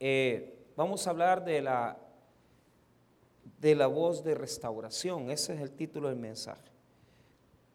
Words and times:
eh, 0.00 0.58
vamos 0.76 1.06
a 1.06 1.10
hablar 1.10 1.44
de 1.44 1.60
la, 1.60 1.98
de 3.60 3.74
la 3.74 3.86
voz 3.86 4.24
de 4.24 4.34
restauración. 4.34 5.30
Ese 5.30 5.54
es 5.54 5.60
el 5.60 5.72
título 5.72 6.08
del 6.08 6.16
mensaje. 6.16 6.70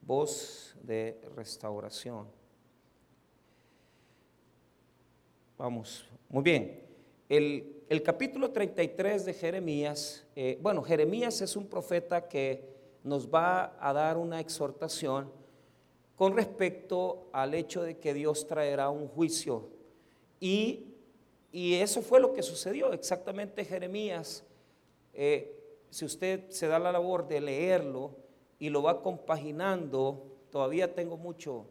Voz 0.02 0.76
de 0.82 1.22
restauración. 1.36 2.28
Vamos, 5.58 6.06
muy 6.28 6.44
bien. 6.44 6.84
El, 7.30 7.84
el 7.88 8.02
capítulo 8.02 8.50
33 8.50 9.26
de 9.26 9.34
Jeremías, 9.34 10.26
eh, 10.36 10.58
bueno, 10.62 10.82
Jeremías 10.82 11.42
es 11.42 11.56
un 11.56 11.68
profeta 11.68 12.28
que 12.28 12.74
nos 13.04 13.30
va 13.30 13.78
a 13.80 13.94
dar 13.94 14.18
una 14.18 14.40
exhortación 14.40 15.32
con 16.16 16.36
respecto 16.36 17.30
al 17.32 17.54
hecho 17.54 17.84
de 17.84 17.98
que 18.00 18.16
Dios 18.16 18.48
traerá 18.48 18.90
un 18.90 19.08
juicio. 19.08 19.70
Y, 20.40 20.95
eso 21.76 22.02
fue 22.02 22.20
lo 22.20 22.34
que 22.34 22.44
sucedió, 22.44 22.92
exactamente 22.92 23.64
Jeremías. 23.64 24.44
Eh, 25.14 25.58
si 25.90 26.04
usted 26.04 26.50
se 26.50 26.68
da 26.68 26.80
la 26.80 26.92
labor 26.92 27.30
de 27.30 27.40
leerlo 27.40 28.18
y 28.60 28.70
lo 28.70 28.84
va 28.84 29.02
compaginando, 29.02 30.22
todavía 30.50 30.94
tengo 30.94 31.16
mucho, 31.16 31.66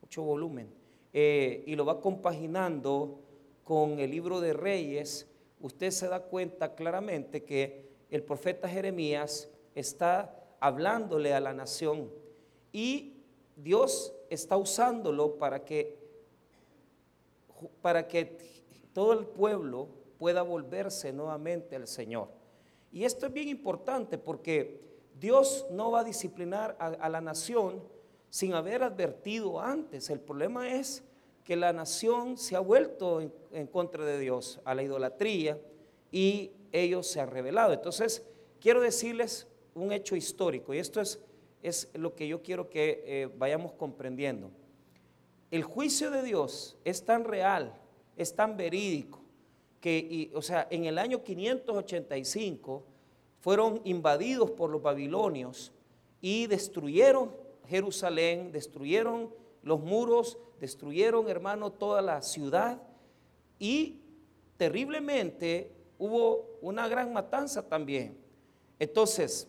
mucho 0.00 0.22
volumen, 0.22 0.72
eh, 1.12 1.64
y 1.66 1.74
lo 1.74 1.84
va 1.84 2.00
compaginando 2.00 3.18
con 3.64 3.98
el 3.98 4.12
libro 4.12 4.40
de 4.40 4.52
Reyes, 4.52 5.26
usted 5.60 5.90
se 5.90 6.06
da 6.06 6.20
cuenta 6.20 6.76
claramente 6.76 7.42
que 7.42 7.88
el 8.10 8.22
profeta 8.22 8.68
Jeremías 8.68 9.50
está 9.74 10.44
hablándole 10.60 11.34
a 11.34 11.40
la 11.40 11.52
nación 11.52 12.08
y 12.72 13.14
Dios 13.56 14.14
está 14.30 14.56
usándolo 14.56 15.38
para 15.38 15.64
que 15.64 16.04
para 17.80 18.06
que 18.06 18.36
todo 18.94 19.12
el 19.12 19.26
pueblo 19.26 19.88
pueda 20.18 20.40
volverse 20.40 21.12
nuevamente 21.12 21.76
al 21.76 21.86
Señor. 21.86 22.28
Y 22.90 23.04
esto 23.04 23.26
es 23.26 23.32
bien 23.32 23.48
importante 23.48 24.16
porque 24.16 24.80
Dios 25.20 25.66
no 25.70 25.90
va 25.90 26.00
a 26.00 26.04
disciplinar 26.04 26.76
a, 26.78 27.08
la 27.08 27.20
nación 27.20 27.82
sin 28.30 28.54
haber 28.54 28.82
advertido 28.82 29.60
antes. 29.60 30.08
El 30.10 30.20
problema 30.20 30.72
es 30.72 31.02
que 31.42 31.56
la 31.56 31.72
nación 31.72 32.38
se 32.38 32.56
ha 32.56 32.60
vuelto 32.60 33.20
en, 33.20 33.66
contra 33.66 34.04
de 34.04 34.18
Dios, 34.18 34.60
a 34.64 34.74
la 34.74 34.82
idolatría, 34.82 35.60
y 36.10 36.52
ellos 36.72 37.08
se 37.08 37.20
han 37.20 37.30
revelado. 37.30 37.72
Entonces, 37.72 38.24
quiero 38.60 38.80
decirles 38.80 39.48
un 39.74 39.92
hecho 39.92 40.16
histórico, 40.16 40.72
y 40.72 40.78
esto 40.78 41.00
es, 41.00 41.20
lo 41.94 42.14
que 42.14 42.28
yo 42.28 42.42
quiero 42.42 42.70
que 42.70 43.02
eh, 43.04 43.28
vayamos 43.36 43.72
comprendiendo. 43.72 44.50
El 45.50 45.64
juicio 45.64 46.10
de 46.10 46.22
Dios 46.22 46.76
es 46.84 47.04
tan 47.04 47.24
real, 47.24 47.74
es 48.16 48.34
tan 48.34 48.56
verídico, 48.56 49.20
que, 49.80 50.30
o 50.34 50.40
sea, 50.40 50.66
en 50.70 50.86
el 50.86 50.98
año 50.98 51.22
585 51.22 52.82
fueron 53.40 53.80
invadidos 53.84 54.50
por 54.50 54.70
los 54.70 54.80
babilonios 54.80 55.72
y 56.20 56.46
destruyeron 56.46 57.32
Jerusalén, 57.68 58.52
destruyeron 58.52 59.30
los 59.62 59.80
muros, 59.80 60.38
destruyeron, 60.60 61.28
hermano, 61.28 61.70
toda 61.72 62.00
la 62.00 62.22
ciudad 62.22 62.80
y 63.58 64.00
terriblemente 64.56 65.70
hubo 65.98 66.58
una 66.60 66.88
gran 66.88 67.12
matanza 67.12 67.68
también. 67.68 68.16
Entonces, 68.78 69.48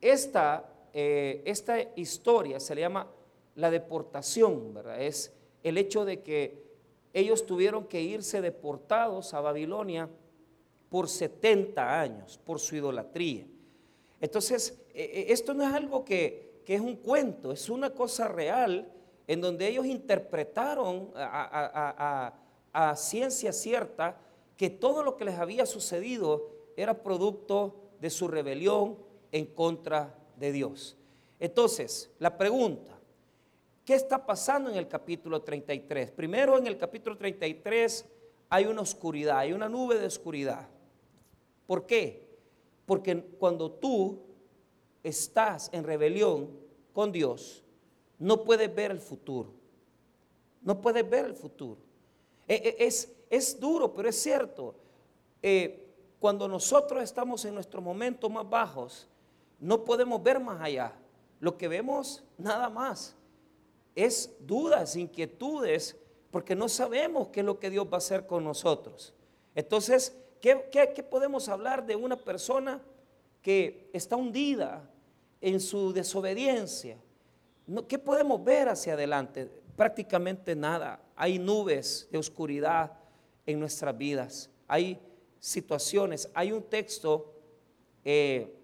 esta, 0.00 0.70
eh, 0.92 1.42
esta 1.44 1.80
historia 1.96 2.60
se 2.60 2.74
le 2.74 2.82
llama 2.82 3.08
la 3.54 3.70
deportación, 3.70 4.74
¿verdad? 4.74 5.02
Es 5.02 5.32
el 5.62 5.78
hecho 5.78 6.04
de 6.04 6.22
que 6.22 6.67
ellos 7.12 7.46
tuvieron 7.46 7.84
que 7.84 8.00
irse 8.00 8.40
deportados 8.40 9.34
a 9.34 9.40
Babilonia 9.40 10.08
por 10.88 11.08
70 11.08 12.00
años, 12.00 12.38
por 12.44 12.60
su 12.60 12.76
idolatría. 12.76 13.46
Entonces, 14.20 14.78
e, 14.94 15.02
e, 15.02 15.32
esto 15.32 15.54
no 15.54 15.62
es 15.64 15.72
algo 15.72 16.04
que, 16.04 16.62
que 16.64 16.74
es 16.74 16.80
un 16.80 16.96
cuento, 16.96 17.52
es 17.52 17.70
una 17.70 17.90
cosa 17.90 18.28
real 18.28 18.92
en 19.28 19.40
donde 19.40 19.68
ellos 19.68 19.86
interpretaron 19.86 21.10
a, 21.14 22.34
ciencia 22.96 23.52
cierta 23.52 24.20
que 24.56 24.70
todo 24.70 25.02
lo 25.02 25.16
que 25.16 25.24
les 25.24 25.38
había 25.38 25.66
sucedido 25.66 26.50
era 26.76 27.02
producto 27.02 27.74
de 28.00 28.10
su 28.10 28.28
rebelión 28.28 28.98
en 29.32 29.46
contra 29.46 30.14
de 30.36 30.52
Dios. 30.52 30.96
Entonces, 31.40 32.10
la 32.18 32.36
pregunta, 32.36 32.97
¿qué 33.88 33.94
está 33.94 34.26
pasando 34.26 34.68
en 34.68 34.76
el 34.76 34.86
capítulo 34.86 35.40
33? 35.40 36.10
Primero, 36.10 36.58
en 36.58 36.66
el 36.66 36.76
capítulo 36.76 37.16
33 37.16 38.04
hay 38.50 38.66
una 38.66 38.82
oscuridad, 38.82 39.38
hay 39.38 39.54
una 39.54 39.66
nube 39.66 39.98
de 39.98 40.04
oscuridad. 40.04 40.68
¿Por 41.66 41.86
qué? 41.86 42.28
Porque 42.84 43.18
cuando 43.38 43.70
tú 43.70 44.20
estás 45.02 45.70
en 45.72 45.84
rebelión 45.84 46.50
con 46.92 47.12
Dios, 47.12 47.64
no 48.18 48.44
puedes 48.44 48.74
ver 48.74 48.90
el 48.90 49.00
futuro. 49.00 49.54
No 50.60 50.82
puedes 50.82 51.08
ver 51.08 51.24
el 51.24 51.34
futuro. 51.34 51.80
E, 52.46 52.56
e, 52.56 52.86
es, 52.86 53.10
es 53.30 53.58
duro, 53.58 53.94
pero 53.94 54.10
es 54.10 54.20
cierto. 54.20 54.74
Eh, 55.40 55.94
cuando 56.20 56.46
nosotros 56.46 57.02
estamos 57.02 57.42
en 57.46 57.54
nuestros 57.54 57.82
momentos 57.82 58.30
más 58.30 58.46
bajos, 58.50 59.08
no 59.58 59.82
podemos 59.82 60.22
ver 60.22 60.40
más 60.40 60.60
allá. 60.60 60.92
Lo 61.40 61.56
que 61.56 61.68
vemos 61.68 62.22
nada 62.36 62.68
más 62.68 63.17
es 64.04 64.36
dudas, 64.40 64.96
inquietudes, 64.96 65.96
porque 66.30 66.54
no 66.54 66.68
sabemos 66.68 67.28
qué 67.28 67.40
es 67.40 67.46
lo 67.46 67.58
que 67.58 67.70
Dios 67.70 67.86
va 67.86 67.94
a 67.94 67.98
hacer 67.98 68.26
con 68.26 68.44
nosotros. 68.44 69.14
Entonces, 69.54 70.16
¿qué, 70.40 70.68
qué 70.70 71.02
podemos 71.02 71.48
hablar 71.48 71.86
de 71.86 71.96
una 71.96 72.16
persona 72.16 72.82
que 73.42 73.88
está 73.92 74.16
hundida, 74.16 74.88
en 75.40 75.60
su 75.60 75.92
desobediencia. 75.92 76.98
¿Qué 77.86 77.98
podemos 77.98 78.42
ver 78.42 78.68
hacia 78.68 78.94
adelante? 78.94 79.48
Prácticamente 79.76 80.56
nada. 80.56 81.00
Hay 81.14 81.38
nubes 81.38 82.08
de 82.10 82.18
oscuridad 82.18 82.92
en 83.46 83.60
nuestras 83.60 83.96
vidas. 83.96 84.50
Hay 84.66 84.98
situaciones. 85.38 86.28
Hay 86.34 86.52
un 86.52 86.62
texto 86.62 87.34
eh, 88.04 88.54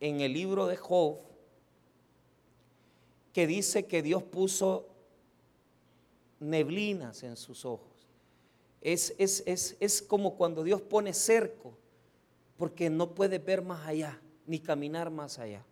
en 0.00 0.20
el 0.20 0.32
libro 0.32 0.66
de 0.66 0.76
Job 0.76 1.18
que 3.32 3.46
dice 3.46 3.86
que 3.86 4.02
Dios 4.02 4.22
puso 4.22 4.88
neblinas 6.38 7.22
en 7.22 7.36
sus 7.36 7.64
ojos. 7.64 8.08
Es, 8.80 9.14
es, 9.18 9.76
es 9.78 10.02
como 10.02 10.36
cuando 10.36 10.64
Dios 10.64 10.80
pone 10.80 11.12
cerco, 11.12 11.76
porque 12.56 12.90
no 12.90 13.14
puede 13.14 13.38
ver 13.38 13.62
más 13.62 13.86
allá 13.86 14.20
ni 14.46 14.58
caminar 14.58 15.10
más 15.10 15.38
allá. 15.38 15.64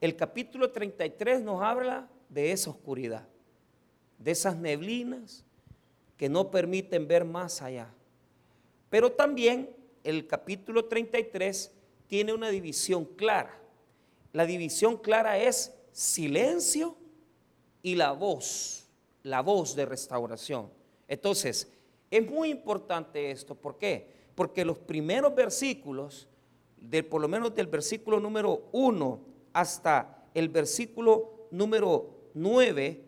El 0.00 0.16
capítulo 0.16 0.70
33 0.70 1.42
nos 1.42 1.62
habla 1.62 2.08
de 2.28 2.52
esa 2.52 2.70
oscuridad, 2.70 3.28
de 4.18 4.30
esas 4.30 4.56
neblinas 4.56 5.44
que 6.16 6.28
no 6.28 6.50
permiten 6.50 7.06
ver 7.06 7.24
más 7.24 7.62
allá. 7.62 7.92
Pero 8.88 9.12
también 9.12 9.70
el 10.02 10.26
capítulo 10.26 10.86
33 10.86 11.72
tiene 12.06 12.32
una 12.32 12.48
división 12.48 13.04
clara. 13.04 13.58
La 14.32 14.46
división 14.46 14.96
clara 14.96 15.38
es 15.38 15.72
silencio 15.92 16.96
y 17.82 17.94
la 17.94 18.12
voz, 18.12 18.88
la 19.22 19.40
voz 19.40 19.74
de 19.74 19.86
restauración. 19.86 20.70
Entonces, 21.08 21.68
es 22.10 22.30
muy 22.30 22.50
importante 22.50 23.30
esto. 23.30 23.54
¿Por 23.54 23.78
qué? 23.78 24.10
Porque 24.34 24.64
los 24.64 24.78
primeros 24.78 25.34
versículos 25.34 26.28
por 27.08 27.20
lo 27.20 27.28
menos 27.28 27.54
del 27.54 27.66
versículo 27.66 28.20
número 28.20 28.68
1 28.72 29.20
hasta 29.52 30.28
el 30.34 30.48
versículo 30.48 31.48
número 31.50 32.10
9, 32.34 33.04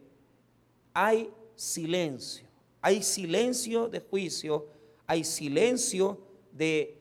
hay 0.93 1.31
silencio. 1.55 2.47
Hay 2.81 3.03
silencio 3.03 3.89
de 3.89 4.01
juicio, 4.01 4.67
hay 5.07 5.25
silencio 5.25 6.21
de, 6.51 6.99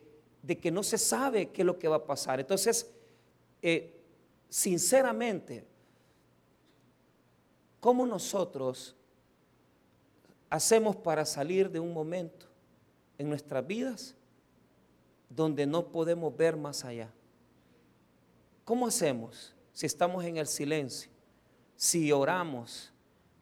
que 0.62 0.72
no 0.72 0.84
se 0.84 0.98
sabe 0.98 1.50
qué 1.50 1.64
es 1.64 1.66
lo 1.66 1.78
que 1.78 1.88
va 1.88 1.98
a 1.98 2.06
pasar. 2.06 2.40
Entonces, 2.40 2.90
eh, 3.62 4.00
sinceramente, 4.48 5.66
¿cómo 7.82 8.06
nosotros 8.06 8.96
hacemos 10.50 10.96
para 10.96 11.26
salir 11.26 11.70
de 11.70 11.80
un 11.80 11.94
momento 11.94 12.46
en 13.18 13.30
nuestras 13.30 13.66
vidas 13.66 14.16
donde 15.30 15.66
no 15.66 15.88
podemos 15.88 16.36
ver 16.36 16.58
más 16.58 16.84
allá. 16.84 17.10
¿Cómo 18.66 18.88
hacemos 18.88 19.56
si 19.72 19.86
estamos 19.86 20.26
en 20.26 20.38
el 20.38 20.48
silencio? 20.48 21.10
Si 21.76 22.12
oramos, 22.12 22.92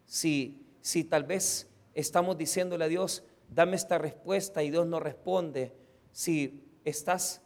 si, 0.06 0.64
si 0.80 1.02
tal 1.02 1.24
vez 1.24 1.66
estamos 1.94 2.38
diciéndole 2.38 2.84
a 2.84 2.88
Dios, 2.88 3.24
dame 3.48 3.74
esta 3.74 3.98
respuesta 3.98 4.62
y 4.62 4.70
Dios 4.70 4.86
no 4.86 5.00
responde, 5.00 5.74
si 6.12 6.62
estás 6.84 7.42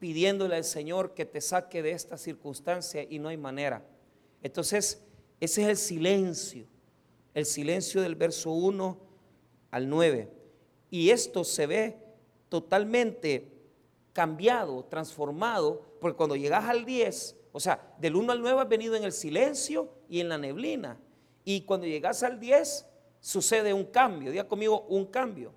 pidiéndole 0.00 0.56
al 0.56 0.64
Señor 0.64 1.14
que 1.14 1.24
te 1.24 1.40
saque 1.40 1.82
de 1.82 1.92
esta 1.92 2.16
circunstancia 2.16 3.06
y 3.08 3.18
no 3.18 3.28
hay 3.28 3.36
manera. 3.36 3.84
Entonces, 4.42 5.02
ese 5.40 5.62
es 5.62 5.68
el 5.68 5.76
silencio, 5.78 6.66
el 7.32 7.46
silencio 7.46 8.02
del 8.02 8.14
verso 8.14 8.50
1 8.50 8.98
al 9.70 9.88
9. 9.88 10.30
Y 10.90 11.10
esto 11.10 11.44
se 11.44 11.66
ve 11.66 11.96
totalmente 12.50 13.50
cambiado, 14.12 14.84
transformado, 14.84 15.82
porque 15.98 16.16
cuando 16.16 16.36
llegas 16.36 16.64
al 16.66 16.84
10, 16.84 17.36
o 17.52 17.60
sea, 17.60 17.94
del 17.98 18.16
1 18.16 18.32
al 18.32 18.42
9 18.42 18.60
has 18.60 18.68
venido 18.68 18.96
en 18.96 19.04
el 19.04 19.12
silencio 19.12 19.88
y 20.10 20.20
en 20.20 20.28
la 20.28 20.36
neblina. 20.36 20.98
Y 21.44 21.62
cuando 21.62 21.86
llegas 21.86 22.22
al 22.22 22.38
10, 22.38 22.86
sucede 23.20 23.72
un 23.72 23.84
cambio. 23.84 24.30
Diga 24.30 24.46
conmigo, 24.46 24.82
un 24.88 25.06
cambio. 25.06 25.52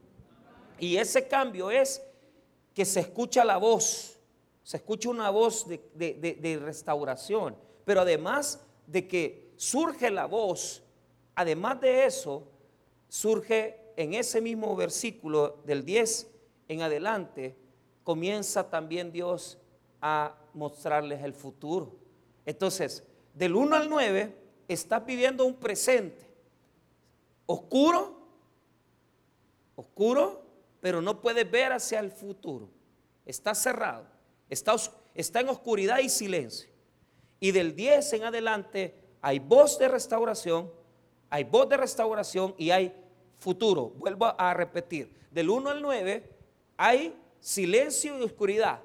Y 0.80 0.96
ese 0.96 1.28
cambio 1.28 1.72
es 1.72 2.02
que 2.74 2.86
se 2.86 3.02
escucha 3.02 3.44
la 3.44 3.58
voz, 3.58 4.18
se 4.64 4.78
escucha 4.78 5.10
una 5.10 5.30
voz 5.30 5.68
de, 5.68 5.78
de 5.94 6.60
restauración, 6.60 7.56
pero 7.86 8.02
además 8.02 8.66
de 8.88 9.08
que 9.08 9.43
surge 9.56 10.10
la 10.10 10.26
voz, 10.26 10.84
además 11.36 11.82
de 11.82 12.06
eso, 12.06 12.48
surge 13.08 13.80
en 13.96 14.14
ese 14.14 14.42
mismo 14.42 14.76
versículo 14.76 15.62
del 15.66 15.86
10 15.86 16.30
en 16.68 16.82
adelante, 16.82 17.56
comienza 18.04 18.70
también 18.70 19.12
Dios 19.12 19.58
a 20.02 20.36
mostrarles 20.54 21.24
el 21.24 21.34
futuro. 21.34 21.96
Entonces, 22.46 23.04
del 23.34 23.56
1 23.56 23.76
al 23.76 23.90
9 23.90 24.36
está 24.68 25.06
pidiendo 25.06 25.46
un 25.46 25.56
presente 25.56 26.30
oscuro, 27.46 28.18
oscuro, 29.76 30.44
pero 30.82 31.02
no 31.02 31.22
puede 31.22 31.44
ver 31.44 31.72
hacia 31.72 32.00
el 32.00 32.12
futuro. 32.12 32.70
Está 33.26 33.56
cerrado, 33.56 34.06
está, 34.50 34.76
está 35.14 35.40
en 35.40 35.50
oscuridad 35.50 36.00
y 36.00 36.10
silencio. 36.10 36.70
Y 37.40 37.52
del 37.52 37.76
10 37.76 38.14
en 38.14 38.24
adelante 38.24 39.03
hay 39.24 39.40
voz 39.40 39.80
de 39.80 39.88
restauración, 39.88 40.70
hay 41.30 41.46
voz 41.46 41.70
de 41.70 41.78
restauración 41.78 42.54
y 42.58 42.72
hay 42.72 42.94
futuro. 43.38 43.94
Vuelvo 43.96 44.36
a 44.38 44.54
repetir, 44.54 45.16
del 45.32 45.50
1 45.50 45.70
al 45.70 45.82
9 45.82 46.30
hay 46.76 47.18
silencio 47.40 48.20
y 48.20 48.24
oscuridad. 48.24 48.82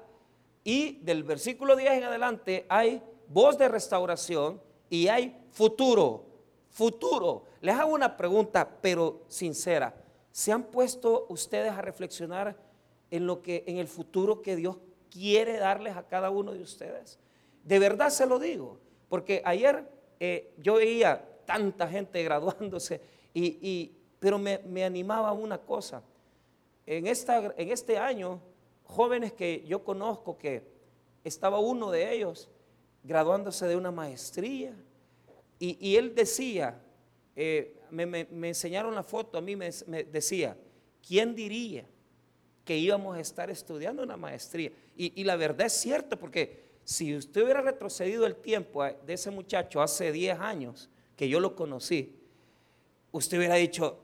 Y 0.63 0.99
del 1.01 1.25
versículo 1.25 1.75
10 1.75 1.91
en 1.91 2.03
adelante 2.05 2.65
hay 2.69 3.03
voz 3.27 3.57
de 3.57 3.67
restauración 3.67 4.61
y 4.89 5.09
hay 5.09 5.37
futuro. 5.51 6.25
Futuro. 6.69 7.43
Les 7.59 7.75
hago 7.75 7.93
una 7.93 8.15
pregunta, 8.15 8.77
pero 8.81 9.23
sincera. 9.27 9.93
¿Se 10.31 10.53
han 10.53 10.63
puesto 10.63 11.25
ustedes 11.27 11.73
a 11.73 11.81
reflexionar 11.81 12.55
en 13.11 13.27
lo 13.27 13.41
que 13.41 13.65
en 13.67 13.75
el 13.75 13.89
futuro 13.89 14.41
que 14.41 14.55
Dios 14.55 14.77
quiere 15.11 15.57
darles 15.57 15.97
a 15.97 16.07
cada 16.07 16.29
uno 16.29 16.53
de 16.53 16.61
ustedes? 16.61 17.19
De 17.65 17.77
verdad 17.77 18.09
se 18.09 18.25
lo 18.25 18.39
digo, 18.39 18.79
porque 19.09 19.41
ayer 19.43 19.98
eh, 20.19 20.53
yo 20.57 20.75
veía 20.75 21.25
tanta 21.45 21.87
gente 21.87 22.23
graduándose, 22.23 23.01
y, 23.33 23.91
pero 24.19 24.37
me, 24.37 24.59
me 24.59 24.83
animaba 24.83 25.31
una 25.31 25.57
cosa. 25.57 26.03
En, 26.85 27.07
esta, 27.07 27.53
en 27.55 27.71
este 27.71 27.97
año 27.97 28.41
jóvenes 28.83 29.33
que 29.33 29.63
yo 29.67 29.83
conozco 29.83 30.37
que 30.37 30.63
estaba 31.23 31.59
uno 31.59 31.91
de 31.91 32.13
ellos 32.13 32.49
graduándose 33.03 33.67
de 33.67 33.75
una 33.75 33.91
maestría 33.91 34.73
y, 35.61 35.97
él 35.97 36.15
decía, 36.15 36.81
eh, 37.35 37.75
me, 37.91 38.27
enseñaron 38.47 38.95
la 38.95 39.03
foto, 39.03 39.37
a 39.37 39.41
mí 39.41 39.57
me, 39.57 39.71
decía, 40.05 40.55
¿quién 41.05 41.35
diría 41.35 41.85
que 42.63 42.77
íbamos 42.77 43.17
a 43.17 43.19
estar 43.19 43.49
estudiando 43.49 44.01
una 44.01 44.15
maestría? 44.15 44.71
Y, 44.95 45.21
la 45.25 45.35
verdad 45.35 45.67
es 45.67 45.73
cierto, 45.73 46.17
porque 46.17 46.68
si 46.89 47.15
usted 47.15 47.43
hubiera 47.43 47.61
retrocedido 47.61 48.25
el 48.25 48.35
tiempo 48.35 48.83
de 48.83 49.13
ese 49.13 49.29
muchacho 49.29 49.81
hace 49.81 50.11
10 50.11 50.39
años 50.39 50.89
que 51.15 51.29
yo 51.29 51.39
lo 51.39 51.55
conocí, 51.55 52.15
usted 53.11 53.37
hubiera 53.37 53.55
dicho, 53.55 53.99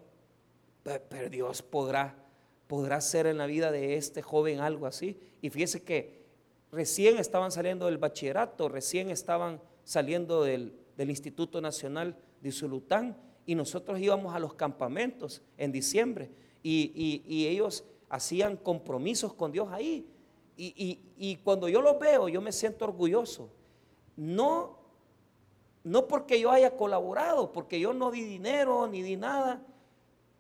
pero 1.10 1.30
Dios 1.30 1.64
podrá 1.64 2.26
podrá 2.68 3.00
ser 3.02 3.28
en 3.28 3.38
la 3.38 3.46
vida 3.46 3.72
de 3.72 3.96
este 3.96 4.22
joven 4.22 4.60
algo 4.60 4.88
así. 4.88 5.20
Y 5.42 5.50
fíjese 5.50 5.84
que 5.84 6.26
recién 6.72 7.18
estaban 7.18 7.52
saliendo 7.52 7.86
del 7.86 7.98
bachillerato, 7.98 8.70
recién 8.70 9.10
estaban 9.10 9.62
saliendo 9.84 10.44
del, 10.44 10.74
Instituto 10.98 11.60
Nacional 11.60 12.16
de 12.42 12.52
Zulután 12.54 13.18
y 13.46 13.54
nosotros 13.54 14.00
íbamos 14.00 14.34
a 14.34 14.40
los 14.40 14.54
campamentos 14.54 15.42
en 15.58 15.72
diciembre 15.72 16.32
y, 16.64 17.46
ellos 17.48 17.84
hacían 18.10 18.56
compromisos 18.56 19.34
con 19.34 19.52
Dios 19.52 19.68
ahí. 19.72 20.08
Y, 20.58 21.00
y, 21.18 21.36
cuando 21.38 21.68
yo 21.68 21.82
los 21.82 22.00
veo, 22.00 22.30
yo 22.30 22.40
me 22.40 22.52
siento 22.52 22.86
orgulloso. 22.86 23.50
No, 24.16 24.78
no 25.84 26.08
porque 26.08 26.40
yo 26.40 26.50
haya 26.50 26.78
colaborado, 26.78 27.52
porque 27.52 27.80
yo 27.80 27.94
no 27.94 28.10
di 28.10 28.24
dinero 28.24 28.88
ni 28.88 29.02
di 29.02 29.18
nada, 29.18 29.62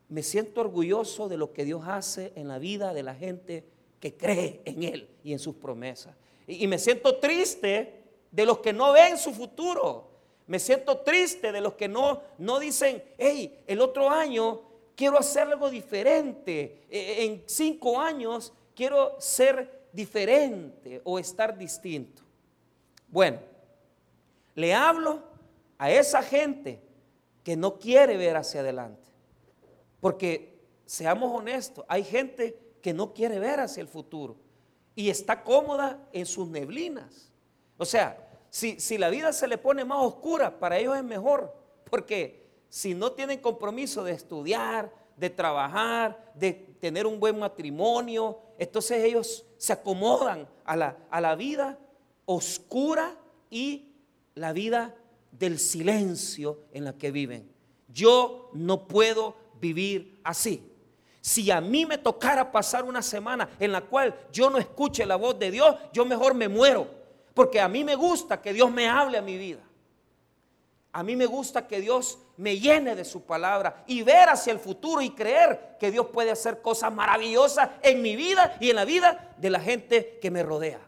me 0.07 0.23
siento 0.23 0.62
orgulloso 0.62 1.27
de 1.27 1.38
lo 1.38 1.51
que 1.51 1.65
Dios 1.65 1.83
hace 1.85 2.31
en 2.35 2.47
la 2.47 2.59
vida 2.59 2.94
de 2.94 3.03
la 3.03 3.13
gente 3.15 3.65
que 4.00 4.15
cree 4.15 4.62
en 4.65 4.83
Él 4.83 5.09
y 5.23 5.33
en 5.33 5.39
sus 5.39 5.56
promesas. 5.56 6.15
Y, 6.47 6.67
me 6.67 6.77
siento 6.77 7.17
triste 7.17 8.03
de 8.31 8.45
los 8.45 8.59
que 8.59 8.71
no 8.71 8.94
ven 8.94 9.17
su 9.17 9.33
futuro. 9.33 10.12
Me 10.47 10.59
siento 10.59 11.00
triste 11.00 11.51
de 11.51 11.59
los 11.59 11.73
que 11.73 11.88
no, 11.88 12.21
no 12.38 12.59
dicen, 12.59 13.03
hey, 13.17 13.63
el 13.65 13.81
otro 13.81 14.09
año 14.09 14.62
quiero 14.95 15.17
hacer 15.17 15.44
algo 15.44 15.69
diferente. 15.69 16.83
E, 16.89 17.00
e, 17.00 17.25
en 17.25 17.44
cinco 17.47 18.00
años 18.00 18.53
quiero 18.75 19.15
ser 19.19 19.85
diferente 19.95 21.01
o 21.03 21.18
estar 21.18 21.57
distinto. 21.57 22.21
Bueno, 23.07 23.39
le 24.53 24.74
hablo 24.74 25.24
a 25.77 25.89
esa 25.89 26.21
gente 26.21 26.81
que 27.44 27.56
no 27.56 27.80
quiere 27.80 28.18
ver 28.18 28.36
hacia 28.36 28.62
adelante. 28.62 29.07
Porque 30.01 30.59
seamos 30.86 31.31
honestos, 31.33 31.86
hay 31.88 32.03
gente 32.03 32.59
que 32.81 32.94
no 32.94 33.13
quiere 33.13 33.39
ver 33.39 33.59
hacia 33.59 33.81
el 33.81 33.88
futuro 33.88 34.36
y 34.95 35.09
está 35.09 35.44
cómoda 35.44 36.07
en 36.12 36.25
sus 36.25 36.48
neblinas. 36.48 37.31
O 37.77 37.86
sea, 37.86 38.27
si, 38.50 38.80
si 38.80 38.98
la 38.98 39.09
vida 39.09 39.33
se 39.33 39.48
le 39.48 39.57
pone 39.57 39.83
más 39.83 40.00
oscura, 40.00 40.59
para 40.59 40.77
ellos 40.77 40.95
es 40.95 41.03
mejor, 41.03 41.53
porque 41.89 42.45
si 42.69 42.94
no 42.94 43.12
tienen 43.12 43.39
compromiso 43.39 44.03
de 44.03 44.13
estudiar, 44.13 44.91
de 45.18 45.30
trabajar, 45.30 46.31
de 46.36 46.53
tener 46.53 47.07
un 47.07 47.19
buen 47.19 47.39
matrimonio, 47.39 48.39
entonces 48.57 49.03
ellos 49.03 49.45
se 49.65 49.73
acomodan 49.73 50.47
a 50.63 50.75
la, 50.75 50.95
a 51.09 51.19
la 51.19 51.35
vida 51.35 51.79
oscura 52.25 53.17
y 53.50 53.89
la 54.35 54.53
vida 54.53 54.94
del 55.31 55.57
silencio 55.57 56.59
en 56.71 56.85
la 56.85 56.94
que 56.94 57.09
viven. 57.09 57.51
Yo 57.88 58.51
no 58.53 58.88
puedo 58.88 59.35
vivir 59.59 60.19
así. 60.23 60.71
Si 61.19 61.50
a 61.50 61.62
mí 61.62 61.88
me 61.88 61.97
tocara 61.97 62.51
pasar 62.51 62.84
una 62.84 63.01
semana 63.01 63.50
en 63.60 63.72
la 63.72 63.81
cual 63.81 64.15
yo 64.31 64.51
no 64.51 64.60
escuche 64.60 65.03
la 65.03 65.15
voz 65.15 65.39
de 65.39 65.50
Dios, 65.50 65.75
yo 65.91 66.05
mejor 66.05 66.36
me 66.36 66.48
muero. 66.48 66.88
Porque 67.34 67.60
a 67.60 67.67
mí 67.67 67.84
me 67.84 67.95
gusta 67.95 68.39
que 68.39 68.53
Dios 68.53 68.69
me 68.69 68.88
hable 68.88 69.17
a 69.17 69.24
mi 69.24 69.36
vida. 69.36 69.64
A 70.96 71.04
mí 71.04 71.18
me 71.18 71.25
gusta 71.25 71.68
que 71.68 71.82
Dios 71.82 72.20
me 72.38 72.58
llene 72.58 72.96
de 72.96 73.04
su 73.04 73.24
palabra 73.24 73.84
y 73.86 74.02
ver 74.02 74.30
hacia 74.30 74.54
el 74.54 74.60
futuro 74.60 75.02
y 75.02 75.10
creer 75.10 75.75
que 75.78 75.92
Dios 75.92 76.08
puede 76.08 76.32
hacer 76.32 76.62
cosas 76.62 76.94
maravillosas 76.94 77.70
en 77.82 78.02
mi 78.02 78.16
vida 78.16 78.56
y 78.62 78.70
en 78.70 78.78
la 78.78 78.86
vida 78.86 79.36
de 79.36 79.50
la 79.50 79.60
gente 79.60 80.18
que 80.22 80.32
me 80.32 80.42
rodea. 80.42 80.80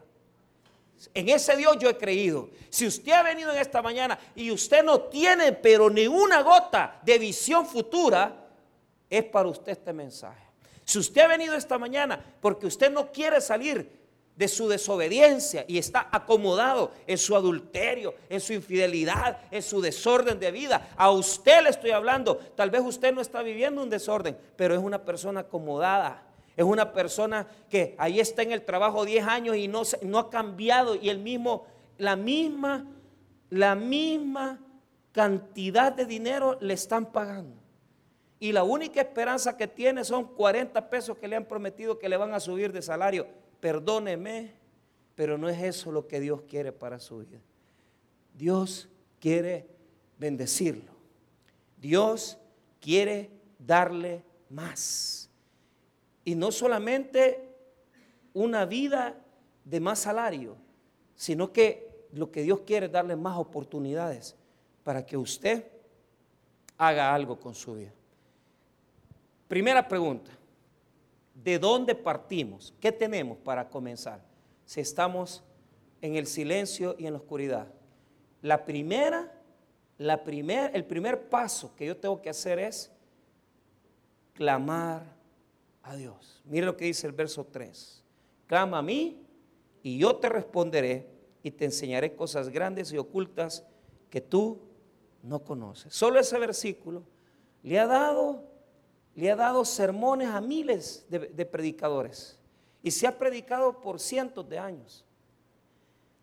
En 1.12 1.28
ese 1.28 1.58
Dios 1.58 1.76
yo 1.78 1.90
he 1.90 1.98
creído. 1.98 2.48
Si 2.70 2.86
usted 2.86 3.12
ha 3.12 3.22
venido 3.22 3.52
en 3.52 3.58
esta 3.58 3.82
mañana 3.82 4.18
y 4.34 4.50
usted 4.50 4.82
no 4.82 4.98
tiene 4.98 5.52
pero 5.52 5.90
ni 5.90 6.06
una 6.06 6.40
gota 6.40 6.98
de 7.02 7.18
visión 7.18 7.66
futura, 7.66 8.48
es 9.10 9.24
para 9.24 9.50
usted 9.50 9.72
este 9.72 9.92
mensaje. 9.92 10.42
Si 10.86 10.98
usted 10.98 11.20
ha 11.20 11.28
venido 11.28 11.54
esta 11.54 11.76
mañana 11.76 12.18
porque 12.40 12.64
usted 12.64 12.90
no 12.90 13.12
quiere 13.12 13.42
salir 13.42 13.97
de 14.38 14.46
su 14.46 14.68
desobediencia 14.68 15.64
y 15.66 15.78
está 15.78 16.08
acomodado 16.12 16.92
en 17.08 17.18
su 17.18 17.34
adulterio, 17.34 18.14
en 18.28 18.40
su 18.40 18.52
infidelidad, 18.52 19.40
en 19.50 19.62
su 19.62 19.80
desorden 19.80 20.38
de 20.38 20.52
vida, 20.52 20.90
a 20.96 21.10
usted 21.10 21.60
le 21.64 21.70
estoy 21.70 21.90
hablando. 21.90 22.36
Tal 22.36 22.70
vez 22.70 22.82
usted 22.82 23.12
no 23.12 23.20
está 23.20 23.42
viviendo 23.42 23.82
un 23.82 23.90
desorden, 23.90 24.38
pero 24.54 24.76
es 24.76 24.80
una 24.80 25.04
persona 25.04 25.40
acomodada. 25.40 26.22
Es 26.56 26.64
una 26.64 26.92
persona 26.92 27.48
que 27.68 27.96
ahí 27.98 28.20
está 28.20 28.42
en 28.42 28.52
el 28.52 28.64
trabajo 28.64 29.04
10 29.04 29.26
años 29.26 29.56
y 29.56 29.66
no, 29.66 29.82
no 30.02 30.18
ha 30.20 30.30
cambiado 30.30 30.94
y 30.94 31.08
el 31.08 31.18
mismo, 31.18 31.66
la 31.96 32.14
misma, 32.14 32.86
la 33.50 33.74
misma 33.74 34.60
cantidad 35.10 35.90
de 35.92 36.06
dinero 36.06 36.56
le 36.60 36.74
están 36.74 37.06
pagando 37.06 37.56
y 38.38 38.52
la 38.52 38.62
única 38.62 39.00
esperanza 39.00 39.56
que 39.56 39.66
tiene 39.66 40.04
son 40.04 40.26
40 40.26 40.88
pesos 40.90 41.18
que 41.18 41.26
le 41.26 41.34
han 41.34 41.44
prometido 41.44 41.98
que 41.98 42.08
le 42.08 42.16
van 42.16 42.34
a 42.34 42.40
subir 42.40 42.72
de 42.72 42.82
salario. 42.82 43.26
Perdóneme, 43.60 44.52
pero 45.14 45.36
no 45.36 45.48
es 45.48 45.62
eso 45.62 45.90
lo 45.90 46.06
que 46.06 46.20
Dios 46.20 46.42
quiere 46.42 46.72
para 46.72 47.00
su 47.00 47.18
vida. 47.18 47.40
Dios 48.34 48.88
quiere 49.20 49.66
bendecirlo. 50.18 50.92
Dios 51.80 52.38
quiere 52.80 53.30
darle 53.58 54.22
más. 54.48 55.28
Y 56.24 56.34
no 56.34 56.52
solamente 56.52 57.48
una 58.32 58.64
vida 58.64 59.16
de 59.64 59.80
más 59.80 60.00
salario, 60.00 60.56
sino 61.16 61.52
que 61.52 62.06
lo 62.12 62.30
que 62.30 62.42
Dios 62.42 62.60
quiere 62.60 62.86
es 62.86 62.92
darle 62.92 63.16
más 63.16 63.36
oportunidades 63.36 64.36
para 64.84 65.04
que 65.04 65.16
usted 65.16 65.64
haga 66.76 67.12
algo 67.12 67.38
con 67.38 67.54
su 67.54 67.74
vida. 67.74 67.92
Primera 69.48 69.86
pregunta, 69.86 70.30
¿de 71.42 71.58
dónde 71.58 71.94
partimos? 71.94 72.74
¿Qué 72.80 72.92
tenemos 72.92 73.38
para 73.38 73.68
comenzar? 73.68 74.20
Si 74.64 74.80
estamos 74.80 75.42
en 76.00 76.16
el 76.16 76.26
silencio 76.26 76.94
y 76.98 77.06
en 77.06 77.12
la 77.12 77.18
oscuridad. 77.18 77.68
La 78.42 78.64
primera, 78.64 79.32
la 79.98 80.22
primer, 80.22 80.74
el 80.74 80.84
primer 80.84 81.28
paso 81.28 81.74
que 81.76 81.86
yo 81.86 81.96
tengo 81.96 82.20
que 82.22 82.30
hacer 82.30 82.58
es 82.58 82.92
clamar 84.34 85.02
a 85.82 85.96
Dios. 85.96 86.42
Mire 86.44 86.66
lo 86.66 86.76
que 86.76 86.84
dice 86.84 87.06
el 87.06 87.12
verso 87.12 87.44
3. 87.44 88.04
Clama 88.46 88.78
a 88.78 88.82
mí 88.82 89.24
y 89.82 89.98
yo 89.98 90.16
te 90.16 90.28
responderé 90.28 91.08
y 91.42 91.50
te 91.50 91.64
enseñaré 91.64 92.14
cosas 92.14 92.48
grandes 92.48 92.92
y 92.92 92.98
ocultas 92.98 93.64
que 94.10 94.20
tú 94.20 94.60
no 95.22 95.40
conoces. 95.40 95.94
Solo 95.94 96.20
ese 96.20 96.38
versículo 96.38 97.02
le 97.62 97.78
ha 97.78 97.86
dado, 97.86 98.44
le 99.18 99.32
ha 99.32 99.36
dado 99.36 99.64
sermones 99.64 100.28
a 100.28 100.40
miles 100.40 101.04
de, 101.10 101.44
predicadores 101.44 102.38
y 102.84 102.92
se 102.92 103.04
ha 103.04 103.18
predicado 103.18 103.80
por 103.80 103.98
cientos 103.98 104.48
de 104.48 104.60
años. 104.60 105.04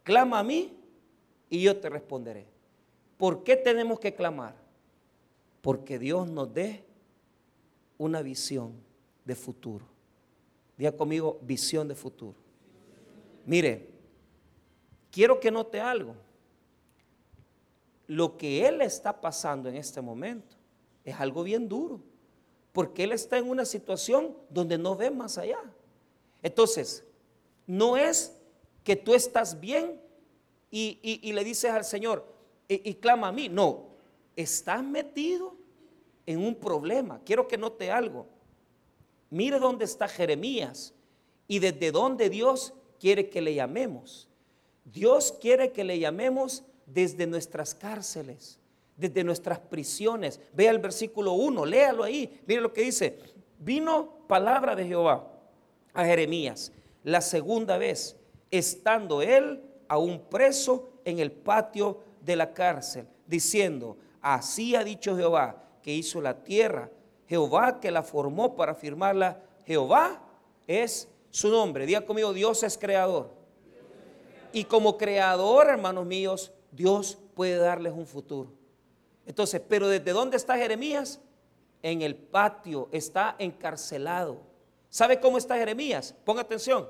Clama 0.04 0.40
a 0.40 0.44
mí 0.44 0.80
y 1.50 1.62
yo 1.62 1.76
te 1.78 1.90
responderé. 1.90 2.48
¿Por 3.18 3.44
qué 3.44 3.58
tenemos 3.58 4.00
que 4.00 4.14
clamar? 4.14 4.56
Porque 5.62 6.00
Dios 6.00 6.30
nos 6.30 6.54
dé 6.54 6.86
una 7.98 8.22
visión 8.22 8.72
de 9.26 9.36
futuro. 9.36 9.86
Diga 10.78 10.94
conmigo, 10.94 11.38
visión 11.42 11.90
de 11.90 11.96
futuro. 11.96 12.38
Mire, 13.46 13.90
quiero 15.12 15.38
que 15.38 15.52
note 15.52 15.82
algo. 15.82 16.16
Lo 18.08 18.38
que 18.38 18.66
Él 18.66 18.82
está 18.82 19.20
pasando 19.20 19.68
en 19.68 19.76
este 19.76 20.00
momento 20.00 20.56
es 21.04 21.20
algo 21.20 21.44
bien 21.44 21.68
duro, 21.68 22.00
porque 22.76 23.06
Él 23.06 23.14
está 23.14 23.38
en 23.38 23.50
una 23.50 23.64
situación 23.64 24.36
donde 24.50 24.78
no 24.78 24.98
ve 24.98 25.10
más 25.10 25.38
allá. 25.38 25.60
Entonces, 26.44 27.06
no 27.66 27.96
es 27.96 28.36
que 28.84 28.98
tú 28.98 29.14
estás 29.14 29.62
bien 29.62 29.98
y, 30.70 31.32
le 31.32 31.44
dices 31.46 31.72
al 31.72 31.86
Señor, 31.86 32.26
y, 32.68 32.90
y 32.90 32.96
clama 32.96 33.30
a 33.30 33.32
mí, 33.32 33.48
no, 33.48 33.86
estás 34.36 34.84
metido 34.84 35.56
en 36.26 36.44
un 36.46 36.54
problema. 36.54 37.22
Quiero 37.24 37.48
que 37.48 37.58
note 37.58 37.90
algo. 37.90 38.28
Mire 39.30 39.58
dónde 39.58 39.86
está 39.86 40.10
Jeremías 40.10 40.94
y 41.48 41.60
desde 41.60 41.94
dónde 41.94 42.30
Dios 42.30 42.74
quiere 43.00 43.30
que 43.30 43.40
le 43.40 43.54
llamemos. 43.56 44.28
Dios 44.84 45.34
quiere 45.40 45.72
que 45.72 45.86
le 45.86 45.98
llamemos 45.98 46.66
desde 46.86 47.26
nuestras 47.26 47.74
cárceles, 47.74 48.60
desde 48.96 49.24
nuestras 49.24 49.60
prisiones. 49.60 50.40
Vea 50.54 50.72
el 50.72 50.80
versículo 50.80 51.34
1, 51.34 51.66
léalo 51.66 52.04
ahí. 52.04 52.42
Mire 52.46 52.62
lo 52.62 52.74
que 52.74 52.82
dice. 52.82 53.18
Vino 53.60 54.20
palabra 54.28 54.76
de 54.76 54.86
Jehová 54.86 55.32
a 55.94 56.06
Jeremías 56.06 56.72
la 57.06 57.22
segunda 57.22 57.78
vez, 57.78 58.18
estando 58.50 59.22
él 59.22 59.64
aún 59.88 60.20
preso 60.28 60.90
en 61.06 61.20
el 61.20 61.32
patio 61.32 62.00
de 62.20 62.36
la 62.36 62.52
cárcel, 62.52 63.08
diciendo, 63.28 63.98
así 64.22 64.76
ha 64.76 64.84
dicho 64.84 65.16
Jehová, 65.16 65.64
que 65.84 65.94
hizo 65.94 66.20
la 66.20 66.44
tierra, 66.44 66.90
Jehová 67.28 67.80
que 67.80 67.92
la 67.92 68.02
formó 68.02 68.56
para 68.56 68.74
firmarla, 68.74 69.40
Jehová 69.68 70.20
es 70.66 71.08
su 71.30 71.50
nombre. 71.50 71.86
Diga 71.86 72.02
conmigo, 72.02 72.34
Dios 72.34 72.64
es 72.64 72.76
creador. 72.76 73.30
Y 74.52 74.64
como 74.64 74.98
creador, 74.98 75.68
hermanos 75.68 76.08
míos, 76.08 76.52
Dios 76.72 77.20
puede 77.36 77.58
darles 77.58 77.94
un 77.94 78.08
futuro. 78.08 78.52
Entonces, 79.26 79.62
pero 79.68 79.88
¿desde 79.88 80.12
dónde 80.12 80.38
está 80.38 80.58
Jeremías? 80.58 81.20
En 81.82 82.02
el 82.02 82.16
patio, 82.16 82.90
está 82.92 83.36
encarcelado. 83.40 84.42
¿Sabe 84.90 85.20
cómo 85.20 85.38
está 85.38 85.58
Jeremías? 85.58 86.16
Ponga 86.24 86.42
atención. 86.42 86.88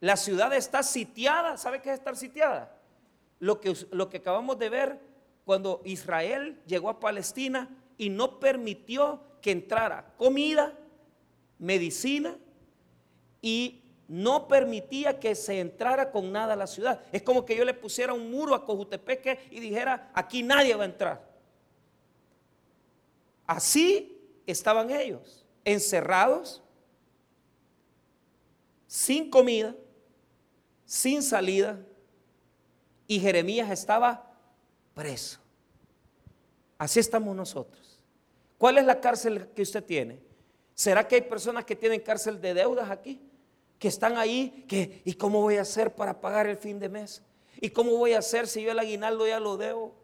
La 0.00 0.16
ciudad 0.16 0.52
está 0.52 0.82
sitiada. 0.82 1.56
¿Sabe 1.56 1.82
qué 1.82 1.90
es 1.90 1.98
estar 1.98 2.16
sitiada? 2.16 2.76
Lo 3.38 3.60
que, 3.60 3.74
lo 3.90 4.08
que 4.08 4.18
acabamos 4.18 4.58
de 4.58 4.68
ver 4.68 5.00
cuando 5.44 5.80
Israel 5.84 6.60
llegó 6.66 6.88
a 6.88 6.98
Palestina 6.98 7.68
y 7.98 8.08
no 8.10 8.40
permitió 8.40 9.20
que 9.40 9.52
entrara 9.52 10.14
comida, 10.16 10.76
medicina 11.58 12.36
y 13.40 13.82
no 14.08 14.48
permitía 14.48 15.18
que 15.18 15.34
se 15.34 15.60
entrara 15.60 16.10
con 16.10 16.32
nada 16.32 16.54
a 16.54 16.56
la 16.56 16.66
ciudad. 16.66 17.00
Es 17.12 17.22
como 17.22 17.44
que 17.44 17.56
yo 17.56 17.64
le 17.64 17.74
pusiera 17.74 18.12
un 18.12 18.30
muro 18.30 18.54
a 18.54 18.64
Cojutepeque 18.64 19.48
y 19.50 19.60
dijera, 19.60 20.10
aquí 20.14 20.42
nadie 20.42 20.74
va 20.74 20.82
a 20.82 20.86
entrar. 20.86 21.25
Así 23.46 24.20
estaban 24.46 24.90
ellos, 24.90 25.46
encerrados, 25.64 26.62
sin 28.86 29.30
comida, 29.30 29.74
sin 30.84 31.22
salida, 31.22 31.78
y 33.08 33.20
Jeremías 33.20 33.70
estaba 33.70 34.32
preso. 34.94 35.38
Así 36.78 36.98
estamos 36.98 37.36
nosotros. 37.36 38.02
¿Cuál 38.58 38.78
es 38.78 38.84
la 38.84 39.00
cárcel 39.00 39.48
que 39.54 39.62
usted 39.62 39.84
tiene? 39.84 40.20
¿Será 40.74 41.06
que 41.06 41.14
hay 41.14 41.22
personas 41.22 41.64
que 41.64 41.76
tienen 41.76 42.00
cárcel 42.00 42.40
de 42.40 42.54
deudas 42.54 42.90
aquí? 42.90 43.22
que 43.78 43.88
están 43.88 44.16
ahí, 44.16 44.64
que, 44.68 45.02
¿y 45.04 45.14
cómo 45.14 45.40
voy 45.42 45.56
a 45.56 45.62
hacer 45.62 45.94
para 45.94 46.20
pagar 46.20 46.46
el 46.46 46.56
fin 46.56 46.78
de 46.78 46.88
mes? 46.88 47.22
¿Y 47.60 47.70
cómo 47.70 47.96
voy 47.96 48.12
a 48.12 48.18
hacer 48.18 48.46
si 48.46 48.62
yo 48.62 48.72
el 48.72 48.78
aguinaldo 48.78 49.26
ya 49.26 49.40
lo 49.40 49.56
debo? 49.56 49.94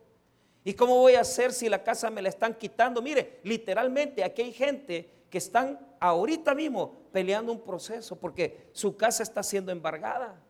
¿Y 0.64 0.74
cómo 0.74 0.96
voy 0.96 1.14
a 1.14 1.20
hacer 1.20 1.52
si 1.52 1.68
la 1.68 1.82
casa 1.82 2.10
me 2.10 2.22
la 2.22 2.28
están 2.28 2.54
quitando? 2.54 3.02
Mire, 3.02 3.40
literalmente 3.42 4.22
aquí 4.22 4.42
hay 4.42 4.52
gente 4.52 5.10
que 5.28 5.38
están 5.38 5.80
ahorita 5.98 6.54
mismo 6.54 7.02
peleando 7.12 7.52
un 7.52 7.60
proceso 7.60 8.16
porque 8.18 8.68
su 8.72 8.96
casa 8.96 9.22
está 9.22 9.42
siendo 9.42 9.72
embargada. 9.72 10.40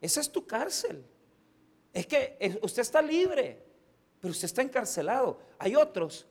Esa 0.00 0.20
es 0.20 0.30
tu 0.30 0.46
cárcel. 0.46 1.04
Es 1.92 2.06
que 2.06 2.58
usted 2.62 2.82
está 2.82 3.02
libre, 3.02 3.62
pero 4.20 4.32
usted 4.32 4.46
está 4.46 4.62
encarcelado. 4.62 5.38
Hay 5.58 5.76
otros, 5.76 6.26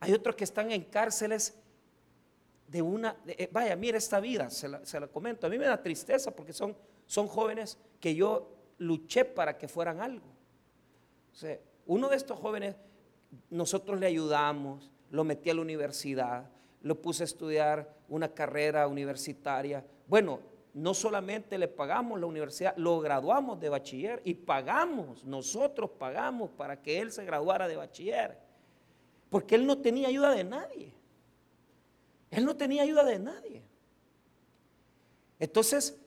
hay 0.00 0.12
otros 0.12 0.34
que 0.34 0.44
están 0.44 0.70
en 0.72 0.84
cárceles 0.84 1.54
de 2.66 2.82
una, 2.82 3.16
eh, 3.26 3.48
vaya, 3.50 3.74
mira 3.76 3.98
esta 3.98 4.20
vida, 4.20 4.50
se 4.50 4.68
la, 4.68 5.08
comento, 5.08 5.46
a 5.46 5.50
mí 5.50 5.58
me 5.58 5.64
da 5.66 5.82
tristeza 5.82 6.30
porque 6.30 6.52
son, 6.52 6.76
son 7.06 7.26
jóvenes 7.26 7.78
que 7.98 8.14
yo 8.14 8.54
luché 8.76 9.24
para 9.24 9.56
que 9.56 9.68
fueran 9.68 10.00
algo. 10.00 10.26
Uno 11.88 12.08
de 12.08 12.16
estos 12.16 12.38
jóvenes, 12.38 12.76
nosotros 13.50 13.98
le 13.98 14.06
ayudamos, 14.06 14.90
lo 15.10 15.24
metí 15.24 15.50
a 15.50 15.54
la 15.54 15.62
universidad, 15.62 16.48
lo 16.82 17.00
puse 17.00 17.22
a 17.22 17.24
estudiar 17.24 17.96
una 18.08 18.28
carrera 18.28 18.86
universitaria. 18.86 19.84
Bueno, 20.06 20.40
no 20.74 20.92
solamente 20.92 21.56
le 21.56 21.66
pagamos 21.66 22.20
la 22.20 22.26
universidad, 22.26 22.76
lo 22.76 23.00
graduamos 23.00 23.58
de 23.58 23.70
bachiller 23.70 24.20
y 24.24 24.34
pagamos, 24.34 25.24
nosotros 25.24 25.90
pagamos 25.98 26.50
para 26.50 26.80
que 26.82 27.00
él 27.00 27.10
se 27.10 27.24
graduara 27.24 27.66
de 27.66 27.76
bachiller, 27.76 28.38
porque 29.30 29.54
él 29.54 29.66
no 29.66 29.78
tenía 29.78 30.08
ayuda 30.08 30.32
de 30.32 30.44
nadie. 30.44 30.92
Él 32.30 32.44
no 32.44 32.54
tenía 32.54 32.82
ayuda 32.82 33.02
de 33.04 33.18
nadie. 33.18 33.62
Entonces, 35.38 35.98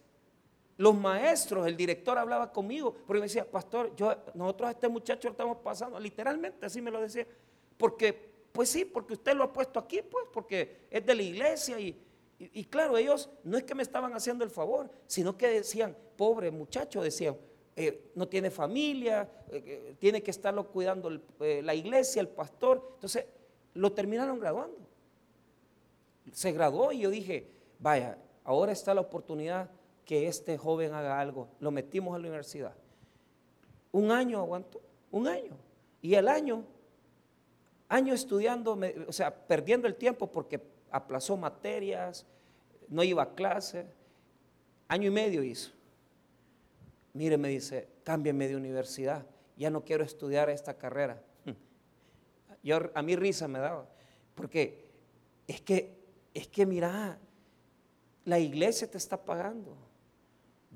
los 0.81 0.95
maestros, 0.95 1.67
el 1.67 1.77
director 1.77 2.17
hablaba 2.17 2.51
conmigo, 2.51 2.91
porque 3.05 3.19
me 3.19 3.27
decía, 3.27 3.45
pastor, 3.49 3.91
nosotros 4.33 4.67
a 4.67 4.71
este 4.71 4.89
muchacho 4.89 5.27
lo 5.27 5.33
estamos 5.33 5.57
pasando, 5.57 5.99
literalmente 5.99 6.65
así 6.65 6.81
me 6.81 6.89
lo 6.89 6.99
decía, 6.99 7.27
porque, 7.77 8.31
pues 8.51 8.69
sí, 8.69 8.83
porque 8.83 9.13
usted 9.13 9.35
lo 9.35 9.43
ha 9.43 9.53
puesto 9.53 9.79
aquí, 9.79 10.01
pues, 10.01 10.25
porque 10.33 10.87
es 10.89 11.05
de 11.05 11.13
la 11.13 11.21
iglesia 11.21 11.79
y, 11.79 12.03
y, 12.39 12.65
claro, 12.65 12.97
ellos 12.97 13.29
no 13.43 13.59
es 13.59 13.63
que 13.63 13.75
me 13.75 13.83
estaban 13.83 14.15
haciendo 14.15 14.43
el 14.43 14.49
favor, 14.49 14.89
sino 15.05 15.37
que 15.37 15.49
decían, 15.49 15.95
pobre 16.17 16.49
muchacho, 16.49 17.03
decían, 17.03 17.37
eh, 17.75 18.09
no 18.15 18.27
tiene 18.27 18.49
familia, 18.49 19.29
eh, 19.51 19.63
eh, 19.63 19.95
tiene 19.99 20.23
que 20.23 20.31
estarlo 20.31 20.67
cuidando 20.67 21.11
la 21.11 21.75
iglesia, 21.75 22.21
el 22.21 22.29
pastor, 22.29 22.93
entonces 22.95 23.27
lo 23.75 23.91
terminaron 23.91 24.39
graduando. 24.39 24.79
Se 26.31 26.51
graduó 26.51 26.91
y 26.91 27.01
yo 27.01 27.11
dije, 27.11 27.51
vaya, 27.77 28.17
ahora 28.43 28.71
está 28.71 28.95
la 28.95 29.01
oportunidad 29.01 29.69
que 30.05 30.27
este 30.27 30.57
joven 30.57 30.93
haga 30.93 31.19
algo. 31.19 31.49
Lo 31.59 31.71
metimos 31.71 32.15
a 32.15 32.19
la 32.19 32.27
universidad. 32.27 32.75
Un 33.91 34.11
año 34.11 34.39
aguantó, 34.39 34.81
un 35.11 35.27
año. 35.27 35.57
Y 36.01 36.15
el 36.15 36.27
año, 36.27 36.63
año 37.89 38.13
estudiando, 38.13 38.79
o 39.07 39.13
sea, 39.13 39.35
perdiendo 39.47 39.87
el 39.87 39.95
tiempo 39.95 40.31
porque 40.31 40.61
aplazó 40.89 41.37
materias, 41.37 42.25
no 42.87 43.03
iba 43.03 43.23
a 43.23 43.33
clase. 43.35 43.85
Año 44.87 45.07
y 45.07 45.11
medio 45.11 45.43
hizo. 45.43 45.71
Mire, 47.13 47.37
me 47.37 47.49
dice, 47.49 47.87
cámbiame 48.03 48.47
de 48.47 48.55
universidad, 48.55 49.25
ya 49.57 49.69
no 49.69 49.83
quiero 49.83 50.03
estudiar 50.03 50.49
esta 50.49 50.77
carrera. 50.77 51.21
Yo, 52.63 52.77
a 52.93 53.01
mí 53.01 53.15
risa 53.15 53.47
me 53.47 53.59
daba, 53.59 53.89
porque 54.35 54.85
es 55.47 55.61
que 55.61 56.01
es 56.33 56.47
que 56.47 56.65
mira, 56.65 57.19
la 58.25 58.39
iglesia 58.39 58.89
te 58.89 58.97
está 58.97 59.23
pagando. 59.23 59.75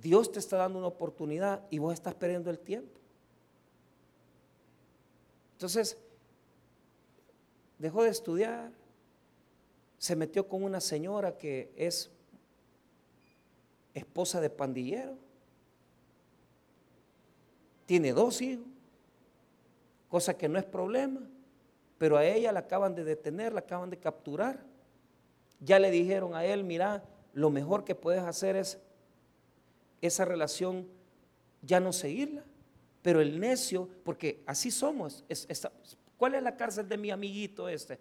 Dios 0.02 0.32
te 0.32 0.40
está 0.40 0.58
dando 0.58 0.80
una 0.80 0.88
oportunidad 0.88 1.64
y 1.70 1.80
vos 1.80 1.94
estás 1.94 2.14
perdiendo 2.14 2.50
el 2.50 2.60
tiempo. 2.60 3.00
Entonces, 5.54 5.98
dejó 7.80 8.04
de 8.04 8.10
estudiar, 8.10 8.72
se 9.98 10.16
metió 10.16 10.48
con 10.48 10.64
una 10.64 10.82
señora 10.82 11.38
que 11.38 11.72
es 11.76 12.12
esposa 13.94 14.42
de 14.42 14.50
pandillero. 14.50 15.18
Tiene 17.86 18.12
dos 18.12 18.42
hijos, 18.42 18.66
cosa 20.10 20.38
que 20.38 20.50
no 20.50 20.60
es 20.60 20.66
problema, 20.66 21.22
pero 21.98 22.18
a 22.18 22.26
ella 22.26 22.52
la 22.52 22.60
acaban 22.62 22.96
de 22.96 23.06
detener, 23.06 23.54
la 23.54 23.62
acaban 23.62 23.90
de 23.90 23.98
capturar. 23.98 24.64
Ya 25.62 25.80
le 25.80 25.90
dijeron 25.90 26.36
a 26.36 26.44
él, 26.44 26.64
mira, 26.64 27.04
lo 27.34 27.50
mejor 27.50 27.86
que 27.86 27.96
puedes 27.96 28.24
hacer 28.24 28.58
es 28.58 28.78
esa 30.06 30.26
relación 30.26 30.88
ya 31.62 31.80
no 31.80 31.94
seguirla. 31.94 32.44
Pero 33.02 33.22
el 33.22 33.40
necio, 33.40 33.88
porque 34.04 34.44
así 34.48 34.72
somos, 34.72 35.24
¿cuál 36.18 36.36
es 36.36 36.42
la 36.42 36.58
cárcel 36.58 36.90
de 36.90 36.98
mi 36.98 37.12
amiguito 37.12 37.70
este? 37.70 38.00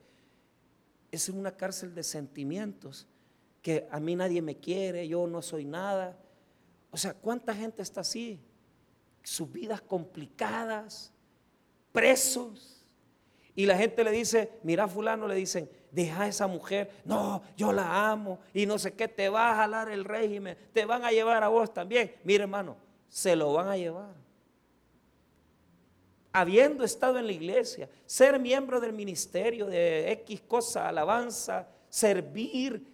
Es 1.10 1.28
una 1.28 1.54
cárcel 1.54 1.94
de 1.94 2.02
sentimientos, 2.02 3.06
que 3.60 3.86
a 3.90 4.00
mí 4.00 4.16
nadie 4.16 4.40
me 4.40 4.56
quiere, 4.56 5.06
yo 5.06 5.26
no 5.26 5.42
soy 5.42 5.64
nada. 5.64 6.18
O 6.90 6.96
sea, 6.96 7.12
¿cuánta 7.14 7.54
gente 7.54 7.82
está 7.82 8.00
así? 8.00 8.40
Sus 9.22 9.50
vidas 9.50 9.82
complicadas, 9.82 11.12
presos. 11.92 12.86
Y 13.54 13.66
la 13.66 13.76
gente 13.76 14.04
le 14.04 14.10
dice, 14.10 14.52
mira 14.62 14.88
fulano, 14.88 15.28
le 15.28 15.34
dicen, 15.34 15.68
deja 15.94 16.24
a 16.24 16.28
esa 16.28 16.46
mujer, 16.46 16.90
no, 17.04 17.42
yo 17.56 17.72
la 17.72 18.10
amo 18.10 18.40
y 18.52 18.66
no 18.66 18.78
sé 18.78 18.92
qué, 18.94 19.06
te 19.06 19.28
va 19.28 19.52
a 19.52 19.56
jalar 19.56 19.88
el 19.88 20.04
régimen, 20.04 20.56
te 20.72 20.84
van 20.84 21.04
a 21.04 21.12
llevar 21.12 21.42
a 21.44 21.48
vos 21.48 21.72
también. 21.72 22.14
Mire 22.24 22.42
hermano, 22.42 22.76
se 23.08 23.36
lo 23.36 23.52
van 23.52 23.68
a 23.68 23.76
llevar. 23.76 24.14
Habiendo 26.32 26.82
estado 26.82 27.18
en 27.20 27.26
la 27.26 27.32
iglesia, 27.32 27.88
ser 28.06 28.40
miembro 28.40 28.80
del 28.80 28.92
ministerio 28.92 29.66
de 29.66 30.10
X 30.10 30.40
cosa, 30.48 30.88
alabanza, 30.88 31.68
servir, 31.88 32.84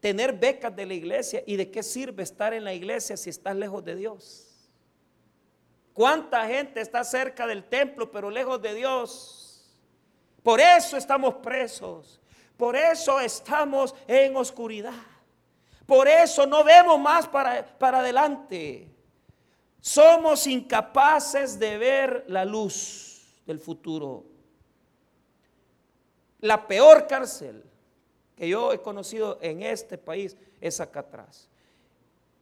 tener 0.00 0.32
becas 0.32 0.74
de 0.74 0.86
la 0.86 0.94
iglesia. 0.94 1.44
¿Y 1.46 1.54
de 1.54 1.70
qué 1.70 1.84
sirve 1.84 2.24
estar 2.24 2.52
en 2.52 2.64
la 2.64 2.74
iglesia 2.74 3.16
si 3.16 3.30
estás 3.30 3.54
lejos 3.54 3.84
de 3.84 3.94
Dios? 3.94 4.68
¿Cuánta 5.92 6.46
gente 6.48 6.80
está 6.80 7.04
cerca 7.04 7.46
del 7.46 7.62
templo 7.62 8.10
pero 8.10 8.28
lejos 8.28 8.60
de 8.60 8.74
Dios? 8.74 9.39
Por 10.42 10.60
eso 10.60 10.96
estamos 10.96 11.34
presos. 11.36 12.20
Por 12.56 12.76
eso 12.76 13.20
estamos 13.20 13.94
en 14.06 14.36
oscuridad. 14.36 14.92
Por 15.86 16.06
eso 16.06 16.46
no 16.46 16.62
vemos 16.62 16.98
más 17.00 17.26
para, 17.26 17.66
para 17.78 18.00
adelante. 18.00 18.88
Somos 19.80 20.46
incapaces 20.46 21.58
de 21.58 21.78
ver 21.78 22.24
la 22.28 22.44
luz 22.44 23.42
del 23.46 23.58
futuro. 23.58 24.24
La 26.40 26.66
peor 26.66 27.06
cárcel 27.06 27.64
que 28.36 28.48
yo 28.48 28.72
he 28.72 28.80
conocido 28.80 29.38
en 29.42 29.62
este 29.62 29.98
país 29.98 30.36
es 30.60 30.80
acá. 30.80 31.04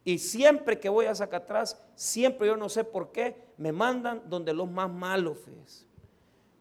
Y 0.04 0.18
siempre 0.18 0.78
que 0.78 0.88
voy 0.88 1.06
a 1.06 1.10
acá 1.10 1.38
atrás, 1.38 1.80
siempre 1.94 2.46
yo 2.46 2.56
no 2.56 2.68
sé 2.68 2.84
por 2.84 3.12
qué, 3.12 3.36
me 3.56 3.72
mandan 3.72 4.22
donde 4.28 4.52
los 4.52 4.70
más 4.70 4.88
malos. 4.88 5.38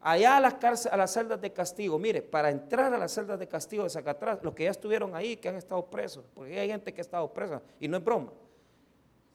Allá 0.00 0.36
a 0.36 0.40
las, 0.40 0.54
cárceles, 0.54 0.92
a 0.92 0.96
las 0.96 1.12
celdas 1.12 1.40
de 1.40 1.52
castigo, 1.52 1.98
mire, 1.98 2.22
para 2.22 2.50
entrar 2.50 2.92
a 2.94 2.98
las 2.98 3.12
celdas 3.12 3.38
de 3.38 3.48
castigo 3.48 3.82
de 3.82 3.90
Zacatrás, 3.90 4.38
los 4.42 4.54
que 4.54 4.64
ya 4.64 4.70
estuvieron 4.70 5.14
ahí, 5.14 5.36
que 5.36 5.48
han 5.48 5.56
estado 5.56 5.84
presos, 5.90 6.24
porque 6.34 6.58
hay 6.58 6.68
gente 6.68 6.94
que 6.94 7.00
ha 7.00 7.02
estado 7.02 7.32
presa, 7.32 7.60
y 7.80 7.88
no 7.88 7.96
es 7.96 8.04
broma, 8.04 8.32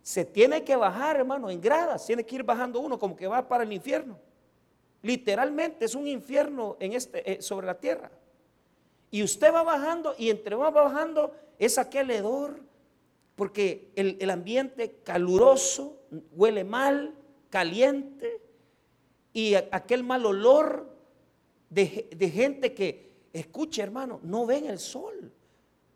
se 0.02 0.24
tiene 0.24 0.64
que 0.64 0.76
bajar, 0.76 1.18
hermano, 1.18 1.50
en 1.50 1.60
gradas, 1.60 2.06
tiene 2.06 2.26
que 2.26 2.36
ir 2.36 2.44
bajando 2.44 2.80
uno 2.80 2.98
como 2.98 3.16
que 3.16 3.28
va 3.28 3.48
para 3.48 3.64
el 3.64 3.74
infierno. 3.74 4.18
Literalmente 5.02 5.86
es 5.86 5.96
un 5.96 6.08
infierno 6.08 6.78
en 6.80 6.94
este, 6.94 7.30
eh, 7.30 7.42
sobre 7.42 7.68
la 7.68 7.76
tierra. 7.76 8.12
Y 9.12 9.24
usted 9.24 9.54
va 9.54 9.64
bajando 9.64 10.16
y 10.18 10.30
entre 10.30 10.56
va 10.56 10.70
bajando 10.72 11.34
es 11.60 11.78
aquel 11.78 12.10
hedor, 12.12 12.60
porque 13.36 13.92
el 13.96 14.30
ambiente 14.30 15.00
caluroso 15.04 16.02
huele 16.36 16.64
mal, 16.64 17.16
caliente, 17.50 18.43
y 19.34 19.56
aquel 19.56 20.04
mal 20.04 20.26
olor 20.26 20.96
de, 21.70 22.32
gente 22.34 22.74
que, 22.74 23.12
escuche 23.34 23.82
hermano, 23.82 24.20
no 24.24 24.46
ven 24.46 24.68
el 24.68 24.78
sol. 24.78 25.34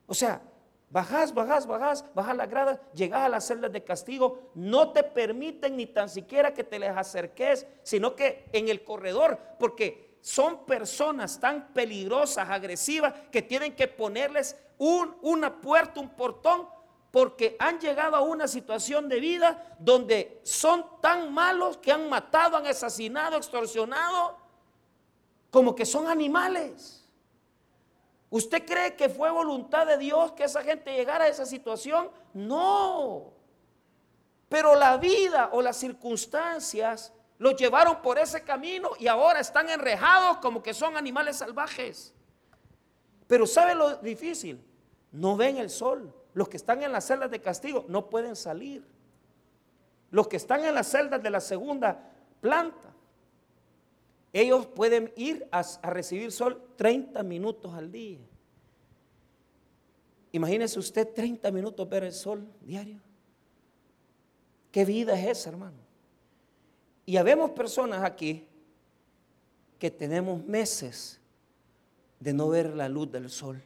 O 0.08 0.14
sea, 0.16 0.42
bajás, 0.90 1.34
bajás, 1.34 1.68
bajás, 1.68 2.06
bajas 2.16 2.36
la 2.36 2.48
grada, 2.48 2.82
llegas 2.94 3.22
a 3.22 3.30
las 3.30 3.46
celdas 3.46 3.72
de 3.72 3.84
castigo, 3.84 4.50
no 4.56 4.92
te 4.92 5.04
permiten 5.04 5.78
ni 5.78 5.86
tan 5.86 6.10
siquiera 6.10 6.54
que 6.54 6.64
te 6.64 6.80
les 6.80 6.98
acerques, 6.98 7.68
sino 7.84 8.16
que 8.16 8.46
en 8.54 8.70
el 8.70 8.84
corredor, 8.84 9.40
porque 9.60 10.18
son 10.22 10.66
personas 10.66 11.40
tan 11.40 11.72
peligrosas, 11.74 12.50
agresivas, 12.50 13.14
que 13.32 13.44
tienen 13.44 13.76
que 13.76 13.88
ponerles 13.88 14.58
un, 14.80 15.16
una 15.22 15.62
puerta, 15.62 16.00
un 16.00 16.10
portón 16.10 16.68
porque 17.12 17.56
han 17.60 17.80
llegado 17.80 18.16
a 18.16 18.22
una 18.22 18.48
situación 18.48 19.08
de 19.08 19.20
vida 19.20 19.76
donde 19.80 20.42
son 20.44 20.86
tan 21.02 21.34
malos 21.34 21.78
que 21.78 21.92
han 21.92 22.10
matado, 22.10 22.58
han 22.58 22.68
asesinado, 22.68 23.38
extorsionado, 23.38 24.38
como 25.50 25.76
que 25.76 25.86
son 25.86 26.08
animales. 26.08 27.08
¿Usted 28.30 28.66
cree 28.66 28.96
que 28.96 29.10
fue 29.10 29.32
voluntad 29.32 29.88
de 29.88 29.98
Dios 29.98 30.34
que 30.34 30.44
esa 30.44 30.62
gente 30.62 30.94
llegara 30.94 31.26
a 31.26 31.28
esa 31.30 31.46
situación? 31.46 32.12
No. 32.34 33.34
Pero 34.50 34.76
la 34.76 34.98
vida 34.98 35.50
o 35.54 35.62
las 35.62 35.78
circunstancias 35.78 37.14
los 37.38 37.56
llevaron 37.56 38.02
por 38.02 38.18
ese 38.18 38.44
camino 38.44 38.92
y 39.00 39.08
ahora 39.08 39.40
están 39.40 39.70
enrejados 39.70 40.38
como 40.38 40.62
que 40.62 40.74
son 40.74 40.98
animales 40.98 41.38
salvajes. 41.38 42.14
Pero 43.28 43.46
¿sabe 43.46 43.76
lo 43.76 43.96
difícil? 43.98 44.64
No 45.12 45.38
ven 45.38 45.58
el 45.58 45.70
sol. 45.70 46.14
Los 46.38 46.50
que 46.50 46.58
están 46.58 46.84
en 46.84 46.92
las 46.92 47.08
celdas 47.08 47.32
de 47.32 47.42
castigo 47.42 47.86
no 47.88 48.12
pueden 48.12 48.36
salir. 48.36 48.86
Los 50.12 50.28
que 50.28 50.38
están 50.38 50.64
en 50.64 50.76
las 50.76 50.86
celdas 50.86 51.24
de 51.24 51.32
la 51.32 51.42
segunda 51.42 52.12
planta, 52.42 52.94
ellos 54.32 54.68
pueden 54.68 55.12
ir 55.16 55.48
a, 55.52 55.64
recibir 55.90 56.32
sol 56.32 56.62
30 56.76 57.24
minutos 57.24 57.74
al 57.74 57.92
día. 57.92 58.20
Imagínese 60.32 60.78
usted 60.78 61.12
30 61.12 61.50
minutos 61.50 61.90
ver 61.90 62.04
el 62.04 62.14
sol 62.14 62.48
diario. 62.62 63.02
¿Qué 64.72 64.86
vida 64.86 65.20
es 65.20 65.40
esa, 65.40 65.50
hermano? 65.50 65.80
Y 67.04 67.18
habemos 67.18 67.50
personas 67.50 68.04
aquí 68.04 68.46
que 69.80 69.90
tenemos 69.90 70.46
meses 70.46 71.20
de 72.20 72.32
no 72.32 72.48
ver 72.48 72.76
la 72.76 72.88
luz 72.88 73.12
del 73.12 73.32
sol, 73.32 73.60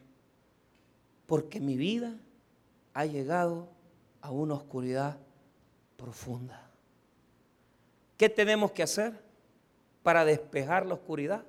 porque 1.28 1.60
mi 1.60 1.76
vida 1.76 2.16
ha 2.94 3.06
llegado 3.06 3.70
a 4.22 4.32
una 4.32 4.56
oscuridad 4.56 5.18
profunda. 5.98 6.70
¿Qué 8.18 8.30
tenemos 8.30 8.72
que 8.72 8.84
hacer 8.84 9.14
para 10.04 10.26
despejar 10.26 10.86
la 10.86 10.94
oscuridad? 10.96 11.44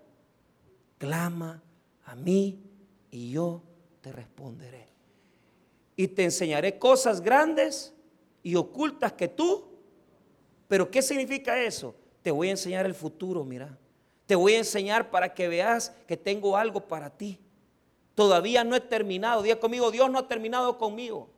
Clama 0.98 1.62
a 2.04 2.14
mí 2.14 2.62
y 3.10 3.30
yo 3.30 3.62
te 4.00 4.12
responderé. 4.12 4.88
Y 5.96 6.08
te 6.08 6.24
enseñaré 6.24 6.78
cosas 6.78 7.20
grandes 7.20 7.92
y 8.42 8.54
ocultas 8.54 9.12
que 9.12 9.28
tú. 9.28 9.68
Pero 10.68 10.90
¿qué 10.90 11.02
significa 11.02 11.62
eso? 11.62 11.94
Te 12.22 12.30
voy 12.30 12.48
a 12.48 12.52
enseñar 12.52 12.86
el 12.86 12.94
futuro, 12.94 13.44
mira. 13.44 13.78
Te 14.26 14.34
voy 14.34 14.54
a 14.54 14.58
enseñar 14.58 15.10
para 15.10 15.34
que 15.34 15.48
veas 15.48 15.90
que 16.06 16.16
tengo 16.16 16.56
algo 16.56 16.86
para 16.88 17.10
ti. 17.10 17.38
Todavía 18.14 18.64
no 18.64 18.76
he 18.76 18.80
terminado. 18.80 19.42
Diga 19.42 19.58
conmigo, 19.58 19.90
Dios 19.90 20.10
no 20.10 20.18
ha 20.18 20.28
terminado 20.28 20.78
conmigo. 20.78 21.28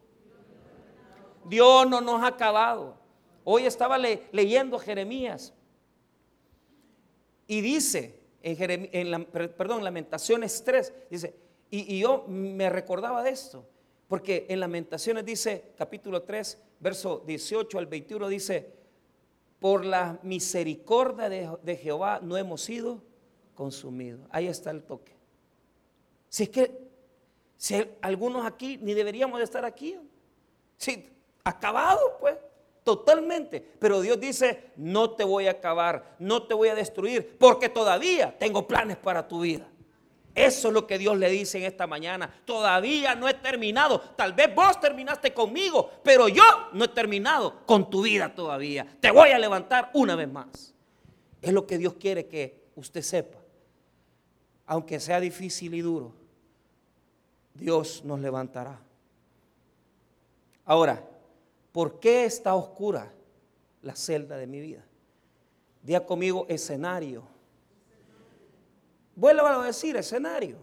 Dios 1.44 1.88
no 1.88 2.00
nos 2.00 2.22
ha 2.22 2.28
acabado. 2.28 2.96
Hoy 3.44 3.66
estaba 3.66 3.98
leyendo 3.98 4.78
Jeremías 4.78 5.52
y 7.46 7.60
dice, 7.60 8.18
en, 8.42 9.24
perdón, 9.26 9.84
Lamentaciones 9.84 10.64
3, 10.64 10.92
dice, 11.10 11.34
y, 11.70 11.94
y, 11.94 12.00
yo 12.00 12.24
me 12.26 12.70
recordaba 12.70 13.22
de 13.22 13.30
esto, 13.30 13.66
porque 14.08 14.46
en 14.48 14.60
Lamentaciones 14.60 15.26
dice, 15.26 15.72
capítulo 15.76 16.22
3, 16.22 16.58
verso 16.80 17.22
18 17.26 17.78
al 17.78 17.86
21, 17.86 18.28
dice, 18.28 18.72
por 19.64 19.86
la 19.86 20.18
misericordia 20.22 21.56
de, 21.62 21.76
Jehová 21.76 22.20
no 22.22 22.36
hemos 22.36 22.60
sido 22.60 23.02
consumidos. 23.54 24.20
Ahí 24.28 24.46
está 24.46 24.70
el 24.70 24.82
toque. 24.82 25.13
Si 26.34 26.42
es 26.42 26.48
que, 26.48 26.76
si 27.56 27.76
algunos 28.02 28.44
aquí 28.44 28.76
ni 28.78 28.92
deberíamos 28.92 29.38
de 29.38 29.44
estar 29.44 29.64
aquí. 29.64 29.96
Si 30.76 31.08
acabado, 31.44 32.16
pues, 32.18 32.34
totalmente. 32.82 33.64
Pero 33.78 34.00
Dios 34.00 34.18
dice, 34.18 34.72
no 34.74 35.10
te 35.12 35.22
voy 35.22 35.46
a 35.46 35.52
acabar, 35.52 36.16
no 36.18 36.42
te 36.42 36.54
voy 36.54 36.70
a 36.70 36.74
destruir, 36.74 37.38
porque 37.38 37.68
todavía 37.68 38.36
tengo 38.36 38.66
planes 38.66 38.96
para 38.96 39.28
tu 39.28 39.42
vida. 39.42 39.68
Eso 40.34 40.66
es 40.66 40.74
lo 40.74 40.88
que 40.88 40.98
Dios 40.98 41.16
le 41.16 41.30
dice 41.30 41.58
en 41.58 41.66
esta 41.66 41.86
mañana. 41.86 42.28
Todavía 42.44 43.14
no 43.14 43.28
he 43.28 43.34
terminado. 43.34 44.00
Tal 44.00 44.32
vez 44.32 44.52
vos 44.52 44.80
terminaste 44.80 45.32
conmigo, 45.32 45.88
pero 46.02 46.26
yo 46.26 46.42
no 46.72 46.86
he 46.86 46.88
terminado 46.88 47.64
con 47.64 47.88
tu 47.88 48.02
vida 48.02 48.34
todavía. 48.34 48.84
Te 48.98 49.12
voy 49.12 49.30
a 49.30 49.38
levantar 49.38 49.92
una 49.94 50.16
vez 50.16 50.28
más. 50.28 50.74
Es 51.40 51.52
lo 51.52 51.64
que 51.64 51.78
Dios 51.78 51.94
quiere 51.94 52.26
que 52.26 52.64
usted 52.74 53.02
sepa. 53.02 53.38
Aunque 54.66 54.98
sea 54.98 55.20
difícil 55.20 55.74
y 55.74 55.80
duro, 55.80 56.23
Dios 57.54 58.04
nos 58.04 58.20
levantará. 58.20 58.78
Ahora, 60.64 61.02
¿por 61.72 62.00
qué 62.00 62.24
está 62.24 62.54
oscura 62.54 63.12
la 63.82 63.94
celda 63.94 64.36
de 64.36 64.46
mi 64.46 64.60
vida? 64.60 64.84
Día 65.82 66.04
conmigo 66.04 66.46
escenario. 66.48 67.22
Vuelvo 69.14 69.46
a 69.46 69.64
decir 69.64 69.96
escenario. 69.96 70.58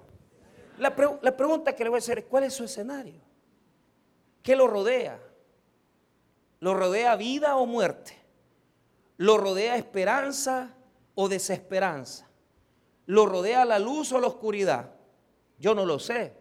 La, 0.78 0.94
la 1.22 1.38
pregunta 1.38 1.74
que 1.74 1.84
le 1.84 1.90
voy 1.90 1.98
a 1.98 2.00
hacer 2.00 2.20
es, 2.20 2.26
¿cuál 2.26 2.44
es 2.44 2.54
su 2.54 2.66
escenario? 2.66 3.22
¿Qué 4.44 4.56
lo 4.56 4.68
rodea? 4.68 5.22
¿Lo 6.60 6.74
rodea 6.74 7.16
vida 7.16 7.56
o 7.56 7.66
muerte? 7.66 8.18
¿Lo 9.18 9.38
rodea 9.38 9.78
esperanza 9.78 10.76
o 11.16 11.30
desesperanza? 11.30 12.28
¿Lo 13.06 13.26
rodea 13.26 13.64
la 13.66 13.80
luz 13.80 14.12
o 14.12 14.20
la 14.20 14.28
oscuridad? 14.28 14.92
Yo 15.60 15.76
no 15.76 15.86
lo 15.86 16.00
sé. 16.00 16.41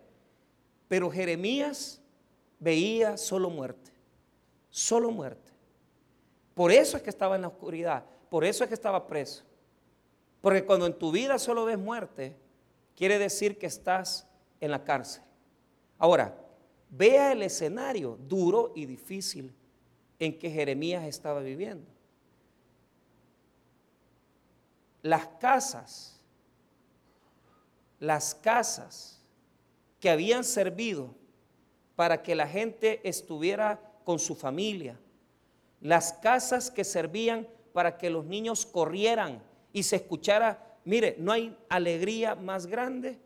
Pero 0.91 1.09
Jeremías 1.09 2.01
veía 2.59 3.17
solo 3.17 3.49
muerte. 3.49 3.93
Solo 4.71 5.13
muerte. 5.13 5.53
Por 6.53 6.73
eso 6.73 6.97
es 6.97 7.05
que 7.05 7.11
estaba 7.11 7.37
en 7.37 7.43
la 7.43 7.49
oscuridad. 7.49 8.05
Por 8.29 8.45
eso 8.45 8.65
es 8.65 8.69
que 8.69 8.75
estaba 8.75 9.07
preso. 9.07 9.45
Porque 10.41 10.65
cuando 10.67 10.87
en 10.87 10.99
tu 10.99 11.13
vida 11.13 11.39
solo 11.39 11.65
ves 11.65 11.79
muerte, 11.79 12.37
quiere 12.97 13.21
decir 13.21 13.57
que 13.57 13.67
estás 13.67 14.27
en 14.59 14.73
la 14.73 14.83
cárcel. 14.83 15.23
Ahora, 15.97 16.37
vea 16.89 17.31
el 17.31 17.43
escenario 17.43 18.19
duro 18.27 18.73
y 18.75 18.85
difícil 18.85 19.55
en 20.19 20.37
que 20.37 20.51
Jeremías 20.51 21.05
estaba 21.05 21.39
viviendo. 21.39 21.87
Las 25.03 25.29
casas, 25.39 26.21
las 28.01 28.35
casas 28.35 29.20
que 30.01 30.11
habían 30.11 30.43
servido 30.45 31.15
para 31.95 32.23
que 32.23 32.35
la 32.35 32.49
gente 32.49 33.01
estuviera 33.09 33.81
con 34.05 34.19
su 34.19 34.35
familia, 34.35 34.99
las 35.81 36.15
casas 36.15 36.71
que 36.71 36.85
servían 36.85 37.47
para 37.73 37.99
que 37.99 38.11
los 38.11 38.25
niños 38.25 38.67
corrieran 38.67 39.43
y 39.73 39.83
se 39.83 39.97
escuchara, 39.97 40.77
mire, 40.85 41.17
no 41.19 41.33
hay 41.33 41.57
alegría 41.69 42.35
más 42.35 42.67
grande 42.67 43.19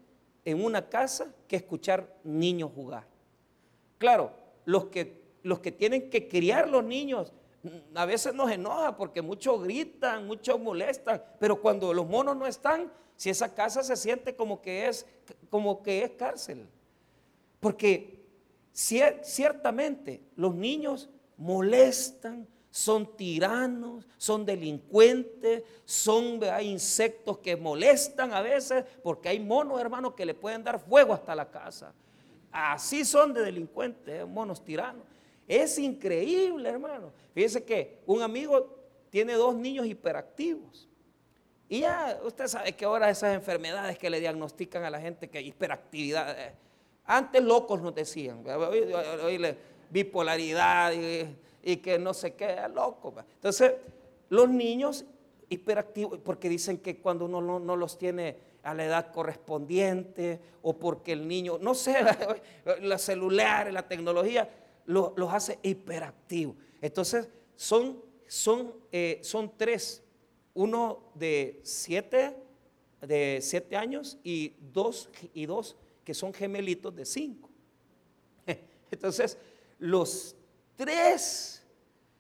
en 0.45 0.63
una 0.63 0.89
casa 0.89 1.33
que 1.49 1.57
escuchar 1.57 2.13
niños 2.25 2.71
jugar. 2.75 3.07
Claro, 3.99 4.33
los 4.65 4.87
que, 4.87 5.23
los 5.43 5.61
que 5.61 5.73
tienen 5.73 6.11
que 6.11 6.29
criar 6.29 6.69
los 6.69 6.85
niños, 6.85 7.33
a 7.95 8.05
veces 8.05 8.35
nos 8.35 8.51
enoja 8.51 8.97
porque 8.97 9.23
muchos 9.23 9.63
gritan, 9.63 10.27
muchos 10.27 10.61
molestan, 10.61 11.23
pero 11.39 11.61
cuando 11.61 11.95
los 11.95 12.07
monos 12.07 12.37
no 12.37 12.47
están, 12.47 12.93
si 13.17 13.31
esa 13.31 13.55
casa 13.55 13.83
se 13.83 13.97
siente 13.97 14.35
como 14.35 14.61
que 14.61 14.89
es, 14.89 15.07
como 15.51 15.83
que 15.83 16.05
es 16.05 16.11
cárcel. 16.13 16.67
Porque 17.61 18.23
ciertamente 18.73 20.23
los 20.37 20.55
niños 20.55 21.09
molestan, 21.37 22.47
son 22.71 23.17
tiranos, 23.17 24.05
son 24.17 24.45
delincuentes, 24.45 25.63
son 25.85 26.43
hay 26.43 26.69
insectos 26.69 27.39
que 27.39 27.57
molestan 27.57 28.33
a 28.33 28.43
veces, 28.43 28.85
porque 29.03 29.29
hay 29.29 29.39
monos, 29.39 29.81
hermanos, 29.81 30.15
que 30.15 30.27
le 30.27 30.35
pueden 30.35 30.65
dar 30.65 30.81
fuego 30.81 31.15
hasta 31.15 31.37
la 31.37 31.49
casa. 31.49 31.95
Así 32.51 33.05
son 33.05 33.33
de 33.33 33.43
delincuentes, 33.43 34.23
eh, 34.23 34.25
monos 34.25 34.65
tiranos. 34.65 35.05
Es 35.47 35.79
increíble, 35.79 36.69
hermano. 36.69 37.13
Fíjese 37.33 37.65
que 37.65 38.01
un 38.07 38.23
amigo 38.23 38.77
tiene 39.09 39.35
dos 39.35 39.55
niños 39.55 39.87
hiperactivos. 39.87 40.89
Y 41.75 41.81
ya 41.81 42.21
usted 42.25 42.47
sabe 42.47 42.73
que 42.75 42.85
ahora 42.85 43.11
esas 43.11 43.35
enfermedades 43.35 43.99
que 43.99 44.09
le 44.09 44.21
diagnostican 44.21 44.85
a 44.85 44.91
la 44.91 45.01
gente 45.01 45.29
que 45.29 45.43
hiperactividad, 45.43 46.41
eh, 46.41 46.53
antes 47.05 47.43
locos 47.43 47.83
nos 47.83 47.93
decían, 47.93 48.45
bipolaridad. 49.91 50.93
Y, 50.93 51.77
que 51.79 51.99
no 51.99 52.15
se 52.15 52.35
queda 52.35 52.69
loco. 52.69 53.13
Entonces, 53.35 53.73
los 54.29 54.49
niños 54.49 55.05
hiperactivos, 55.49 56.21
porque 56.21 56.49
dicen 56.49 56.79
que 56.79 56.99
cuando 57.01 57.25
uno 57.25 57.59
no, 57.59 57.75
los 57.75 57.99
tiene 57.99 58.37
a 58.63 58.73
la 58.73 58.85
edad 58.85 59.11
correspondiente 59.11 60.39
o 60.63 60.79
porque 60.79 61.11
el 61.11 61.27
niño, 61.27 61.59
no 61.61 61.75
sé, 61.75 61.97
los 62.83 63.03
celulares, 63.03 63.75
la 63.75 63.89
tecnología, 63.89 64.49
los 64.87 65.33
hace 65.33 65.59
hiperactivos. 65.63 66.55
Entonces, 66.81 67.29
son, 67.57 68.01
son, 68.29 68.75
eh, 68.93 69.19
son 69.23 69.51
tres, 69.57 70.04
uno 70.55 71.11
de 71.15 71.61
siete, 71.65 72.37
de 73.01 73.41
siete 73.43 73.77
años 73.77 74.19
y 74.23 74.55
dos, 74.73 75.11
y 75.35 75.47
dos 75.47 75.77
que 76.05 76.15
son 76.15 76.33
gemelitos 76.33 76.95
de 76.95 77.05
cinco. 77.05 77.51
Entonces, 78.91 79.37
los 79.79 80.37
tres 80.77 81.63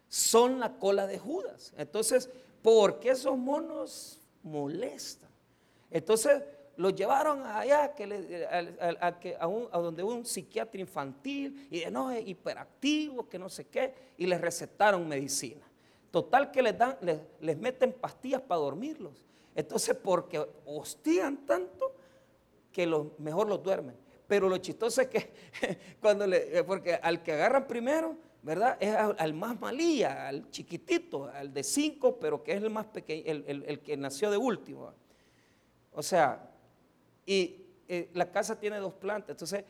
son 0.09 0.61
la 0.61 0.77
cola 0.79 1.07
de 1.07 1.19
Judas. 1.19 1.73
Entonces, 1.77 2.29
¿por 2.63 3.01
qué 3.01 3.11
esos 3.11 3.37
monos 3.37 4.21
molestan? 4.43 5.31
Entonces, 5.91 6.43
los 6.77 6.95
llevaron 6.95 7.47
allá 7.47 7.95
que 7.95 8.05
a, 9.39 9.47
un, 9.47 9.69
a, 9.71 9.79
donde 9.79 10.03
un 10.03 10.25
psiquiatra 10.25 10.81
infantil 10.81 11.69
y 11.71 11.81
de 11.81 11.91
no 11.91 12.11
es 12.11 12.27
hiperactivo, 12.27 13.29
que 13.29 13.39
no 13.39 13.49
sé 13.49 13.67
qué, 13.67 13.95
y 14.19 14.27
les 14.27 14.41
recetaron 14.41 15.09
medicina. 15.09 15.65
Total 16.15 16.53
que 16.53 16.63
les, 16.63 16.79
dan, 16.79 16.97
les, 17.41 17.59
meten 17.59 17.93
pastillas 17.93 18.41
para 18.41 18.61
dormirlos. 18.61 19.27
Entonces, 19.53 19.97
porque 19.97 20.47
hostigan 20.65 21.45
tanto 21.45 21.93
que 22.71 22.87
los, 22.87 23.19
mejor 23.19 23.49
los 23.49 23.61
duermen. 23.61 23.97
Pero 24.29 24.49
lo 24.49 24.57
chistoso 24.59 25.01
es 25.01 25.09
que 25.09 25.33
cuando 26.01 26.25
le, 26.25 26.63
porque 26.63 26.95
al 26.95 27.21
que 27.25 27.33
agarran 27.33 27.67
primero, 27.67 28.17
¿verdad? 28.45 28.77
Es 28.79 28.95
al, 28.95 29.35
más 29.35 29.59
malía, 29.59 30.29
al 30.29 30.49
chiquitito, 30.53 31.25
al 31.35 31.53
de 31.53 31.65
cinco, 31.65 32.17
pero 32.21 32.45
que 32.45 32.53
es 32.53 32.63
el 32.63 32.71
más 32.71 32.87
pequeño, 32.87 33.25
el, 33.27 33.81
que 33.81 33.97
nació 33.97 34.31
de 34.31 34.37
último. 34.37 34.93
O 35.91 36.03
sea, 36.05 36.49
y 37.27 37.57
eh, 37.89 38.09
la 38.15 38.31
casa 38.31 38.57
tiene 38.61 38.77
dos 38.79 38.95
plantas, 38.95 39.31
entonces 39.31 39.65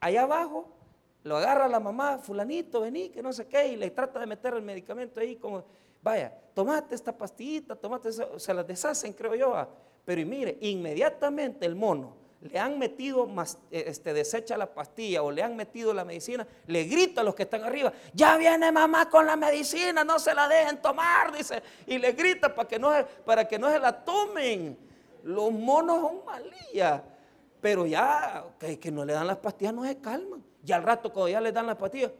allá 0.00 0.22
abajo 0.22 0.79
lo 1.22 1.36
agarra 1.36 1.68
la 1.68 1.80
mamá, 1.80 2.18
fulanito, 2.18 2.80
vení, 2.80 3.10
que 3.10 3.22
no 3.22 3.32
sé 3.32 3.46
qué, 3.46 3.68
y 3.68 3.76
le 3.76 3.90
trata 3.90 4.20
de 4.20 4.26
meter 4.26 4.54
el 4.54 4.62
medicamento 4.62 5.20
ahí 5.20 5.36
como, 5.36 5.64
vaya, 6.02 6.32
tomate 6.54 6.94
esta 6.94 7.16
pastillita, 7.16 7.76
tomate, 7.76 8.08
eso, 8.08 8.38
se 8.38 8.54
las 8.54 8.66
deshacen, 8.66 9.12
creo 9.12 9.34
yo. 9.34 9.54
Pero 10.04 10.20
y 10.20 10.24
mire, 10.24 10.58
inmediatamente 10.60 11.66
el 11.66 11.76
mono 11.76 12.20
le 12.40 12.58
han 12.58 12.78
metido, 12.78 13.28
eh, 13.70 13.84
este, 13.86 14.14
desecha 14.14 14.56
la 14.56 14.72
pastilla 14.72 15.22
o 15.22 15.30
le 15.30 15.42
han 15.42 15.56
metido 15.56 15.92
la 15.92 16.04
medicina, 16.04 16.46
le 16.66 16.84
grita 16.84 17.20
a 17.20 17.24
los 17.24 17.34
que 17.34 17.42
están 17.42 17.64
arriba, 17.64 17.92
ya 18.14 18.36
viene 18.36 18.72
mamá 18.72 19.10
con 19.10 19.26
la 19.26 19.36
medicina, 19.36 20.04
no 20.04 20.18
se 20.18 20.34
la 20.34 20.48
dejen 20.48 20.80
tomar, 20.80 21.36
dice, 21.36 21.62
y 21.86 21.98
le 21.98 22.12
grita 22.12 22.54
para 22.54 22.66
que 22.66 22.78
no, 22.78 22.92
para 23.24 23.46
que 23.46 23.58
no 23.58 23.70
se 23.70 23.78
la 23.78 24.04
tomen. 24.04 24.90
Los 25.22 25.52
monos 25.52 26.00
son 26.00 26.24
malías, 26.24 27.02
pero 27.60 27.86
ya 27.86 28.46
que, 28.58 28.90
no 28.90 29.04
le 29.04 29.12
dan 29.12 29.26
las 29.26 29.38
pastillas 29.38 29.74
no 29.74 29.84
se 29.84 29.98
calman. 29.98 30.42
Y 30.64 30.72
al 30.72 30.82
rato 30.82 31.12
cuando 31.12 31.28
ya 31.28 31.40
le 31.40 31.52
dan 31.52 31.66
las 31.66 31.76
pastillas, 31.76 32.12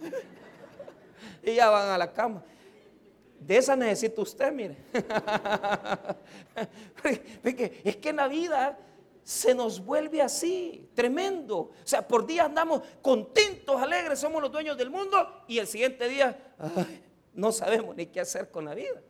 y 1.42 1.54
ya 1.54 1.70
van 1.70 1.88
a 1.88 1.98
la 1.98 2.12
cama. 2.12 2.42
De 3.38 3.56
esa 3.56 3.74
necesita 3.74 4.20
usted, 4.20 4.52
mire. 4.52 4.76
es 7.84 7.96
que 7.96 8.08
en 8.10 8.16
la 8.16 8.28
vida 8.28 8.78
se 9.22 9.54
nos 9.54 9.84
vuelve 9.84 10.22
así, 10.22 10.88
tremendo. 10.94 11.58
O 11.58 11.74
sea, 11.84 12.06
por 12.06 12.26
día 12.26 12.44
andamos 12.44 12.82
contentos, 13.00 13.80
alegres, 13.80 14.18
somos 14.18 14.42
los 14.42 14.50
dueños 14.50 14.76
del 14.76 14.90
mundo 14.90 15.44
y 15.46 15.58
el 15.58 15.66
siguiente 15.66 16.08
día 16.08 16.54
no 17.34 17.52
sabemos 17.52 17.96
ni 17.96 18.06
qué 18.06 18.20
hacer 18.20 18.50
con 18.50 18.64
la 18.64 18.74
vida. 18.74 19.00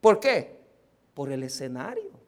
¿Por 0.00 0.20
qué? 0.20 0.58
Por 1.14 1.30
el 1.30 1.42
escenario. 1.42 2.19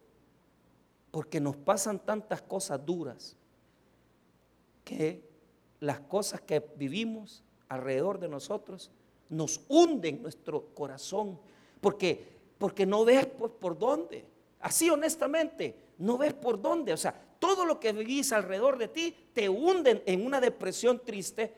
Porque 1.12 1.40
nos 1.40 1.57
pasan 1.57 2.01
tantas 2.01 2.42
cosas 2.42 2.85
duras 2.85 3.37
que 4.83 5.22
las 5.79 6.01
cosas 6.01 6.40
que 6.40 6.59
vivimos 6.77 7.44
alrededor 7.68 8.18
de 8.18 8.29
nosotros 8.29 8.90
nos 9.29 9.61
hunden 9.68 10.22
nuestro 10.22 10.75
corazón. 10.75 11.38
Porque, 11.81 12.40
porque 12.59 12.85
no 12.85 13.05
ves 13.05 13.27
pues, 13.27 13.53
por 13.53 13.79
dónde. 13.79 14.25
Así 14.59 14.90
honestamente, 14.90 15.77
no 15.98 16.18
ves 16.18 16.35
por 16.35 16.61
dónde. 16.61 16.92
O 16.92 16.96
sea, 16.96 17.14
todo 17.38 17.64
lo 17.64 17.79
que 17.79 17.92
vivís 17.92 18.33
alrededor 18.33 18.79
de 18.79 18.88
ti 18.88 19.16
te 19.33 19.48
hunden 19.48 20.03
en 20.07 20.27
una 20.27 20.40
depresión 20.40 21.01
triste 21.05 21.53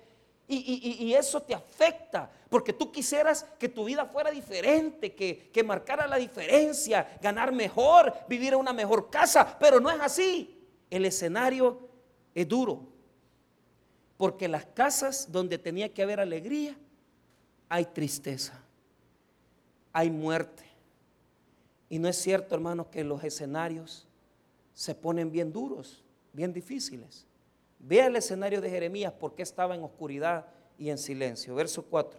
y, 0.47 1.15
eso 1.15 1.43
te 1.43 1.55
afecta. 1.55 2.31
Porque 2.49 2.73
tú 2.73 2.93
quisieras 2.93 3.45
que 3.59 3.69
tu 3.69 3.85
vida 3.85 4.07
fuera 4.07 4.31
diferente, 4.31 5.15
que, 5.15 5.51
que 5.51 5.63
marcara 5.63 6.07
la 6.07 6.17
diferencia, 6.17 7.19
ganar 7.21 7.53
mejor, 7.53 8.15
vivir 8.29 8.53
en 8.53 8.61
una 8.61 8.73
mejor 8.73 9.11
casa. 9.11 9.57
Pero 9.59 9.81
no 9.81 9.91
es 9.91 10.01
así. 10.01 10.59
El 10.91 11.05
escenario 11.05 11.89
es 12.35 12.47
duro. 12.49 12.81
Porque 14.17 14.47
las 14.47 14.65
casas 14.67 15.33
donde 15.33 15.59
tenía 15.59 15.93
que 15.93 16.03
haber 16.03 16.21
alegría, 16.21 16.77
hay 17.69 17.87
tristeza, 17.87 18.63
hay 19.93 20.11
muerte. 20.11 20.65
Y 21.89 21.99
no 21.99 22.09
es 22.09 22.17
cierto, 22.17 22.55
hermanos, 22.55 22.87
que 22.89 23.03
los 23.03 23.25
escenarios 23.25 24.07
se 24.73 24.95
ponen 24.95 25.31
bien 25.33 25.53
duros 25.53 26.05
bien 26.35 26.53
difíciles. 26.53 27.25
Vea 27.87 28.07
el 28.07 28.17
escenario 28.17 28.63
de 28.63 28.71
Jeremías, 28.71 29.13
porque 29.13 29.43
estaba 29.43 29.75
en 29.75 29.83
oscuridad 29.83 30.47
y 30.79 30.89
en 30.89 30.97
silencio. 30.97 31.55
Verso 31.55 31.85
4. 31.85 32.19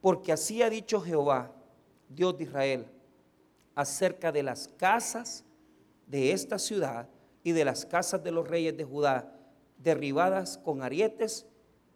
Porque 0.00 0.30
así 0.30 0.62
ha 0.62 0.70
dicho 0.70 1.00
Jehová, 1.00 1.50
Dios 2.08 2.38
de 2.38 2.44
Israel, 2.44 2.86
acerca 3.74 4.30
de 4.30 4.44
las 4.44 4.68
casas 4.68 5.44
de 6.06 6.30
esta 6.30 6.60
ciudad 6.60 7.08
y 7.42 7.50
de 7.50 7.64
las 7.64 7.84
casas 7.84 8.22
de 8.22 8.30
los 8.30 8.46
reyes 8.46 8.76
de 8.76 8.84
Judá, 8.84 9.34
derribadas 9.78 10.58
con 10.58 10.80
arietes 10.82 11.44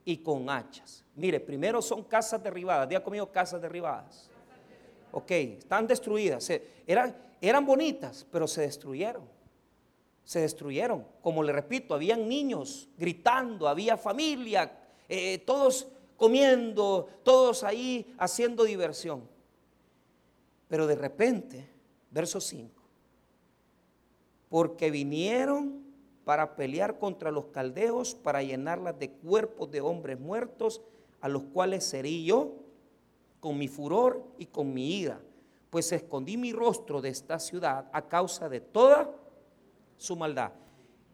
y 0.04 0.18
con 0.18 0.50
hachas. 0.50 1.04
Mire, 1.14 1.38
primero 1.38 1.80
son 1.80 2.02
casas 2.02 2.42
derribadas, 2.42 2.88
diga 2.88 3.02
conmigo 3.02 3.30
casas 3.30 3.62
derribadas. 3.62 4.28
Ok, 5.12 5.30
están 5.30 5.86
destruidas. 5.86 6.50
Eran 6.84 7.64
bonitas, 7.64 8.26
pero 8.30 8.48
se 8.48 8.62
destruyeron. 8.62 9.35
Se 10.26 10.40
destruyeron. 10.40 11.06
Como 11.22 11.42
le 11.42 11.52
repito, 11.52 11.94
habían 11.94 12.28
niños 12.28 12.90
gritando, 12.98 13.68
había 13.68 13.96
familia, 13.96 14.70
eh, 15.08 15.38
todos 15.38 15.86
comiendo, 16.16 17.08
todos 17.22 17.62
ahí 17.62 18.14
haciendo 18.18 18.64
diversión. 18.64 19.22
Pero 20.68 20.86
de 20.86 20.96
repente, 20.96 21.70
verso 22.10 22.40
5, 22.40 22.82
porque 24.48 24.90
vinieron 24.90 25.84
para 26.24 26.56
pelear 26.56 26.98
contra 26.98 27.30
los 27.30 27.46
caldeos, 27.46 28.16
para 28.16 28.42
llenarlas 28.42 28.98
de 28.98 29.12
cuerpos 29.12 29.70
de 29.70 29.80
hombres 29.80 30.18
muertos, 30.18 30.82
a 31.20 31.28
los 31.28 31.44
cuales 31.44 31.84
serí 31.84 32.24
yo 32.24 32.52
con 33.38 33.56
mi 33.58 33.68
furor 33.68 34.24
y 34.38 34.46
con 34.46 34.74
mi 34.74 34.98
ira, 34.98 35.20
pues 35.70 35.92
escondí 35.92 36.36
mi 36.36 36.52
rostro 36.52 37.00
de 37.00 37.10
esta 37.10 37.38
ciudad 37.38 37.88
a 37.92 38.08
causa 38.08 38.48
de 38.48 38.60
toda 38.60 39.14
su 39.96 40.16
maldad. 40.16 40.52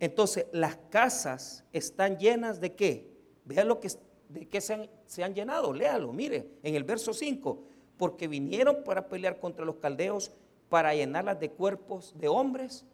Entonces, 0.01 0.47
las 0.53 0.77
casas 0.91 1.65
están 1.73 2.19
llenas 2.19 2.61
de 2.61 2.75
qué? 2.75 3.13
Vean 3.45 3.69
lo 3.69 3.81
que 3.81 3.89
de 4.33 4.49
qué 4.49 4.61
se 4.61 4.75
han, 4.75 4.91
se 5.07 5.23
han 5.23 5.35
llenado, 5.35 5.73
léalo, 5.73 6.13
mire, 6.13 6.49
en 6.63 6.75
el 6.75 6.85
verso 6.85 7.13
5, 7.13 7.63
porque 7.99 8.29
vinieron 8.29 8.83
para 8.83 9.09
pelear 9.09 9.39
contra 9.39 9.65
los 9.65 9.77
caldeos, 9.77 10.33
para 10.69 10.95
llenarlas 10.95 11.39
de 11.39 11.51
cuerpos 11.51 12.15
de 12.19 12.29
hombres. 12.29 12.85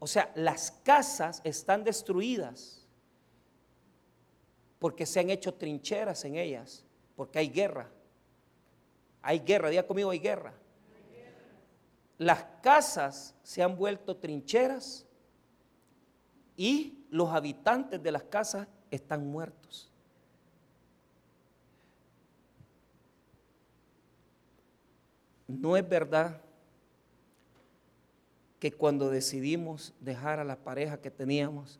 O 0.00 0.06
sea, 0.06 0.32
las 0.34 0.72
casas 0.82 1.40
están 1.44 1.84
destruidas 1.84 2.86
porque 4.78 5.06
se 5.06 5.20
han 5.20 5.30
hecho 5.30 5.54
trincheras 5.54 6.24
en 6.24 6.34
ellas, 6.34 6.84
porque 7.14 7.38
hay 7.38 7.48
guerra. 7.48 7.90
Hay 9.22 9.38
guerra, 9.38 9.70
diga 9.70 9.86
conmigo, 9.86 10.10
hay 10.10 10.18
guerra. 10.18 10.52
Las 12.18 12.44
casas 12.62 13.34
se 13.42 13.62
han 13.62 13.76
vuelto 13.76 14.16
trincheras 14.16 15.05
y 16.56 17.04
los 17.10 17.30
habitantes 17.30 18.02
de 18.02 18.12
las 18.12 18.22
casas 18.24 18.66
están 18.90 19.26
muertos. 19.26 19.90
No 25.46 25.76
es 25.76 25.88
verdad 25.88 26.40
que 28.58 28.72
cuando 28.72 29.10
decidimos 29.10 29.94
dejar 30.00 30.40
a 30.40 30.44
la 30.44 30.56
pareja 30.56 31.00
que 31.00 31.10
teníamos, 31.10 31.78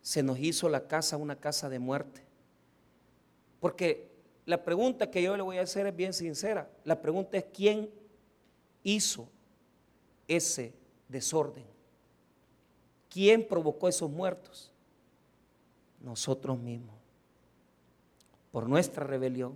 se 0.00 0.22
nos 0.22 0.38
hizo 0.38 0.68
la 0.68 0.86
casa 0.86 1.16
una 1.16 1.36
casa 1.36 1.68
de 1.68 1.78
muerte. 1.78 2.22
Porque 3.60 4.08
la 4.46 4.62
pregunta 4.62 5.10
que 5.10 5.22
yo 5.22 5.36
le 5.36 5.42
voy 5.42 5.58
a 5.58 5.62
hacer 5.62 5.86
es 5.86 5.96
bien 5.96 6.12
sincera. 6.12 6.70
La 6.84 7.00
pregunta 7.00 7.36
es 7.36 7.44
quién 7.52 7.90
hizo 8.84 9.28
ese 10.28 10.72
desorden. 11.08 11.75
¿Quién 13.16 13.48
provocó 13.48 13.88
esos 13.88 14.10
muertos? 14.10 14.70
Nosotros 16.02 16.58
mismos. 16.58 16.94
Por 18.52 18.68
nuestra 18.68 19.04
rebelión, 19.04 19.54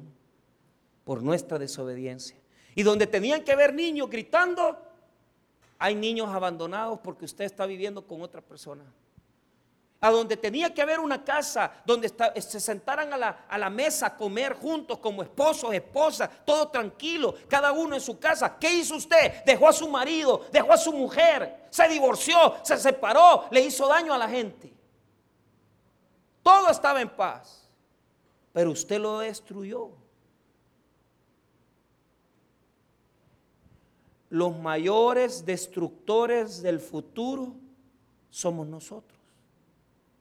por 1.05 1.23
nuestra 1.23 1.59
desobediencia. 1.59 2.39
Y 2.75 2.83
donde 2.85 3.07
tenían 3.07 3.45
que 3.45 3.53
haber 3.53 3.75
niños 3.75 4.09
gritando, 4.09 4.79
hay 5.79 5.95
niños 5.95 6.31
abandonados 6.31 7.01
porque 7.01 7.27
usted 7.27 7.45
está 7.45 7.67
viviendo 7.67 8.07
con 8.07 8.23
otra 8.23 8.41
persona. 8.41 8.83
A 10.01 10.11
donde 10.11 10.37
tenía 10.37 10.73
que 10.73 10.81
haber 10.81 10.99
una 10.99 11.23
casa 11.23 11.71
donde 11.85 12.09
se 12.41 12.61
sentaran 12.61 13.13
a 13.13 13.19
la, 13.19 13.29
a 13.49 13.59
la 13.59 13.69
mesa 13.69 14.07
a 14.07 14.17
comer 14.17 14.55
juntos 14.55 14.99
como 14.99 15.23
esposos, 15.23 15.75
esposas, 15.75 16.31
todo 16.45 16.69
tranquilo, 16.69 17.35
cada 17.49 17.73
uno 17.73 17.95
en 17.95 18.01
su 18.01 18.19
casa. 18.19 18.59
¿Qué 18.59 18.73
hizo 18.73 18.97
usted? 18.97 19.45
Dejó 19.45 19.69
a 19.69 19.73
su 19.73 19.89
marido, 19.89 20.47
dejó 20.51 20.73
a 20.73 20.79
su 20.79 20.93
mujer, 20.93 21.67
se 21.71 21.87
divorció, 21.89 22.57
se 22.63 22.79
separó, 22.79 23.45
le 23.51 23.61
hizo 23.61 23.87
daño 23.89 24.15
a 24.15 24.19
la 24.19 24.29
gente. 24.29 24.73
Todo 26.43 26.71
estaba 26.71 27.03
en 27.03 27.11
paz, 27.11 27.69
pero 28.53 28.71
usted 28.71 28.99
lo 28.99 29.19
destruyó. 29.19 30.01
los 34.31 34.57
mayores 34.57 35.45
destructores 35.45 36.63
del 36.63 36.81
futuro 36.81 37.53
somos 38.31 38.67
nosotros. 38.67 39.20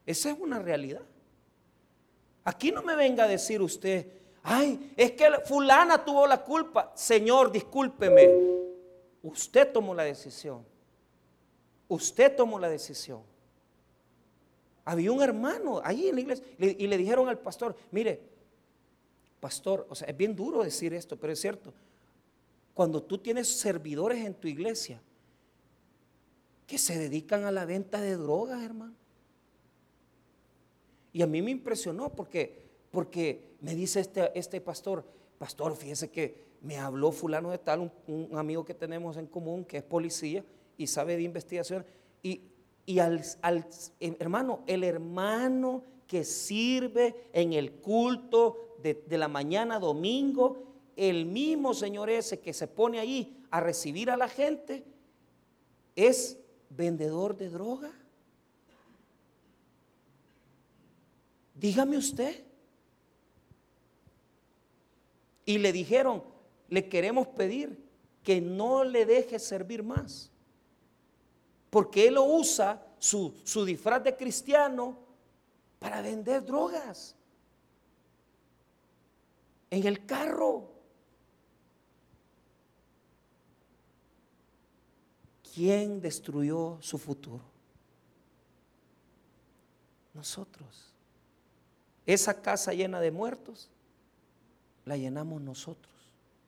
Esa 0.10 0.32
es 0.32 0.40
una 0.40 0.58
realidad. 0.58 1.04
Aquí 2.44 2.72
no 2.72 2.82
me 2.82 2.96
venga 2.96 3.26
a 3.26 3.28
decir 3.28 3.62
usted, 3.62 4.08
ay, 4.42 4.92
es 4.98 5.12
que 5.12 5.30
fulana 5.46 6.04
tuvo 6.04 6.26
la 6.26 6.44
culpa. 6.44 6.92
Señor, 6.96 7.52
discúlpeme. 7.52 8.28
Usted 9.22 9.72
tomó 9.72 9.94
la 9.94 10.02
decisión. 10.02 10.66
Usted 11.88 12.36
tomó 12.36 12.58
la 12.58 12.70
decisión. 12.70 13.22
Había 14.84 15.12
un 15.12 15.22
hermano 15.22 15.80
ahí 15.84 16.08
en 16.08 16.16
la 16.16 16.22
iglesia 16.22 16.46
y 16.58 16.88
le 16.88 16.98
dijeron 16.98 17.30
al 17.30 17.38
pastor, 17.38 17.76
mire, 17.92 18.20
pastor, 19.40 19.86
o 19.92 19.94
sea, 19.94 20.08
es 20.08 20.18
bien 20.18 20.36
duro 20.36 20.64
decir 20.64 20.92
esto, 20.96 21.18
pero 21.18 21.34
es 21.34 21.40
cierto 21.40 21.72
cuando 22.74 23.04
tú 23.04 23.20
tienes 23.20 23.48
servidores 23.60 24.26
en 24.26 24.34
tu 24.34 24.48
iglesia 24.48 25.00
que 26.66 26.80
se 26.80 26.98
dedican 26.98 27.44
a 27.44 27.52
la 27.52 27.66
venta 27.66 28.02
de 28.02 28.16
drogas, 28.16 28.64
hermano. 28.64 28.96
Y 31.12 31.22
a 31.22 31.28
mí 31.28 31.42
me 31.42 31.52
impresionó 31.52 32.10
porque, 32.16 32.62
porque 32.92 33.56
me 33.62 33.76
dice 33.76 34.00
este, 34.00 34.38
este 34.38 34.62
pastor, 34.62 35.04
pastor, 35.38 35.76
fíjese 35.76 36.10
que 36.10 36.50
me 36.62 36.78
habló 36.78 37.12
fulano 37.12 37.52
de 37.52 37.58
tal, 37.58 37.92
un, 38.08 38.30
amigo 38.38 38.66
que 38.66 38.74
tenemos 38.74 39.18
en 39.18 39.28
común 39.28 39.64
que 39.66 39.78
es 39.78 39.84
policía 39.84 40.44
y 40.78 40.88
sabe 40.88 41.16
de 41.16 41.24
investigación. 41.24 41.86
Y, 42.22 42.42
al, 43.00 43.24
hermano, 44.00 44.62
el 44.66 44.84
hermano 44.84 45.84
que 46.08 46.24
sirve 46.24 47.30
en 47.34 47.54
el 47.54 47.74
culto 47.74 48.76
de, 48.82 49.04
de 49.08 49.18
la 49.18 49.28
mañana 49.28 49.80
domingo, 49.80 50.64
el 50.96 51.26
mismo 51.28 51.74
Señor 51.74 52.10
ese 52.10 52.40
que 52.40 52.52
se 52.52 52.68
pone 52.68 53.00
ahí 53.00 53.46
a 53.52 53.60
recibir 53.60 54.10
a 54.10 54.18
la 54.18 54.28
gente 54.28 54.84
es 55.96 56.40
vendedor 56.70 57.38
de 57.38 57.50
droga. 57.50 57.92
Dígame 61.60 61.98
usted. 61.98 62.46
Y 65.46 65.58
le 65.58 65.74
dijeron, 65.74 66.24
le 66.70 66.88
queremos 66.88 67.28
pedir 67.28 67.84
que 68.24 68.40
no 68.40 68.84
le 68.84 69.06
deje 69.06 69.40
servir 69.40 69.84
más. 69.84 70.32
Porque 71.70 72.08
él 72.08 72.16
lo 72.16 72.24
usa, 72.24 72.82
su, 72.98 73.36
su 73.44 73.66
disfraz 73.66 74.04
de 74.04 74.16
cristiano, 74.16 74.98
para 75.80 76.02
vender 76.02 76.46
drogas. 76.46 77.16
En 79.70 79.86
el 79.86 80.06
carro. 80.06 80.70
¿Quién 85.54 86.00
destruyó 86.00 86.78
su 86.80 86.98
futuro? 86.98 87.44
Nosotros. 90.14 90.89
Esa 92.14 92.42
casa 92.42 92.74
llena 92.74 93.00
de 93.00 93.12
muertos, 93.12 93.70
la 94.86 94.98
llenamos 94.98 95.42
nosotros. 95.42 95.94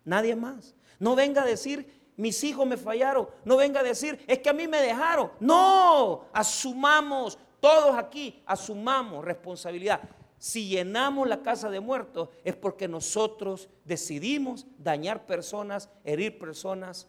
Nadie 0.03 0.35
más. 0.35 0.73
No 0.97 1.15
venga 1.15 1.43
a 1.43 1.45
decir, 1.45 2.09
mis 2.17 2.43
hijos 2.43 2.65
me 2.65 2.77
fallaron. 2.77 3.27
No 3.45 3.57
venga 3.57 3.81
a 3.81 3.83
decir, 3.83 4.23
es 4.27 4.39
que 4.39 4.49
a 4.49 4.53
mí 4.53 4.67
me 4.67 4.81
dejaron. 4.81 5.31
No, 5.39 6.25
asumamos, 6.33 7.37
todos 7.59 7.95
aquí, 7.95 8.41
asumamos 8.47 9.23
responsabilidad. 9.23 10.01
Si 10.39 10.67
llenamos 10.67 11.27
la 11.27 11.43
casa 11.43 11.69
de 11.69 11.79
muertos 11.79 12.29
es 12.43 12.55
porque 12.55 12.87
nosotros 12.87 13.69
decidimos 13.85 14.65
dañar 14.79 15.27
personas, 15.27 15.89
herir 16.03 16.39
personas, 16.39 17.07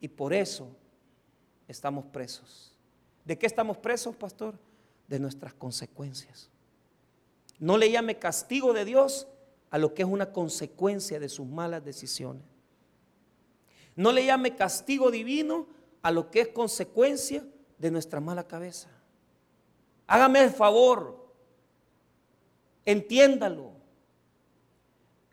Y 0.00 0.08
por 0.08 0.32
eso 0.32 0.74
estamos 1.68 2.06
presos. 2.06 2.69
¿De 3.30 3.38
qué 3.38 3.46
estamos 3.46 3.78
presos, 3.78 4.16
pastor? 4.16 4.58
De 5.06 5.20
nuestras 5.20 5.54
consecuencias. 5.54 6.50
No 7.60 7.78
le 7.78 7.88
llame 7.88 8.18
castigo 8.18 8.72
de 8.72 8.84
Dios 8.84 9.28
a 9.70 9.78
lo 9.78 9.94
que 9.94 10.02
es 10.02 10.08
una 10.08 10.32
consecuencia 10.32 11.20
de 11.20 11.28
sus 11.28 11.46
malas 11.46 11.84
decisiones. 11.84 12.42
No 13.94 14.10
le 14.10 14.26
llame 14.26 14.56
castigo 14.56 15.12
divino 15.12 15.68
a 16.02 16.10
lo 16.10 16.28
que 16.32 16.40
es 16.40 16.48
consecuencia 16.48 17.46
de 17.78 17.92
nuestra 17.92 18.18
mala 18.18 18.48
cabeza. 18.48 18.88
Hágame 20.08 20.42
el 20.42 20.50
favor, 20.50 21.32
entiéndalo. 22.84 23.70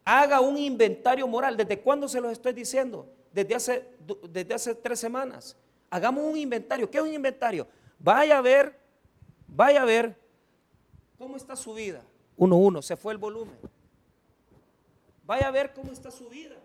Haga 0.05 0.39
un 0.39 0.59
inventario 0.59 1.27
moral. 1.27 1.57
¿Desde 1.57 1.81
cuándo 1.81 2.07
se 2.07 2.21
los 2.21 2.31
estoy 2.31 2.53
diciendo? 2.53 3.11
Desde 3.33 3.55
hace, 3.55 3.89
desde 4.29 4.53
hace 4.53 4.75
tres 4.75 4.99
semanas. 4.99 5.57
Hagamos 5.89 6.23
un 6.25 6.37
inventario. 6.37 6.91
¿Qué 6.91 6.99
es 6.99 7.03
un 7.03 7.11
inventario? 7.11 7.67
Vaya 7.99 8.37
a 8.37 8.41
ver, 8.41 8.79
vaya 9.47 9.81
a 9.81 9.85
ver 9.85 10.15
cómo 11.17 11.35
está 11.35 11.55
su 11.55 11.73
vida. 11.73 12.03
Uno, 12.35 12.57
uno, 12.57 12.81
se 12.81 12.95
fue 12.95 13.13
el 13.13 13.17
volumen. 13.17 13.57
Vaya 15.25 15.47
a 15.47 15.51
ver 15.51 15.73
cómo 15.73 15.91
está 15.91 16.11
su 16.11 16.29
vida. 16.29 16.55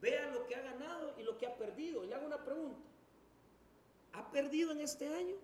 Vea 0.00 0.30
lo 0.30 0.46
que 0.46 0.56
ha 0.56 0.60
ganado 0.60 1.14
y 1.18 1.22
lo 1.22 1.38
que 1.38 1.46
ha 1.46 1.56
perdido. 1.56 2.04
Y 2.04 2.12
haga 2.12 2.26
una 2.26 2.44
pregunta. 2.44 2.78
¿Ha 4.12 4.30
perdido 4.30 4.72
en 4.72 4.80
este 4.80 5.06
año? 5.08 5.36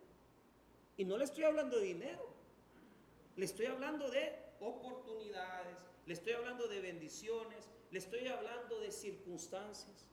Y 0.97 1.05
no 1.05 1.16
le 1.16 1.25
estoy 1.25 1.45
hablando 1.45 1.79
de 1.79 1.85
dinero. 1.85 2.27
Le 3.37 3.45
estoy 3.45 3.66
hablando 3.66 4.11
de 4.11 4.35
oportunidades. 4.61 5.77
Le 6.07 6.14
estoy 6.14 6.33
hablando 6.33 6.66
de 6.69 6.81
bendiciones. 6.81 7.69
Le 7.90 7.99
estoy 7.99 8.27
hablando 8.27 8.81
de 8.81 8.90
circunstancias. 8.90 10.09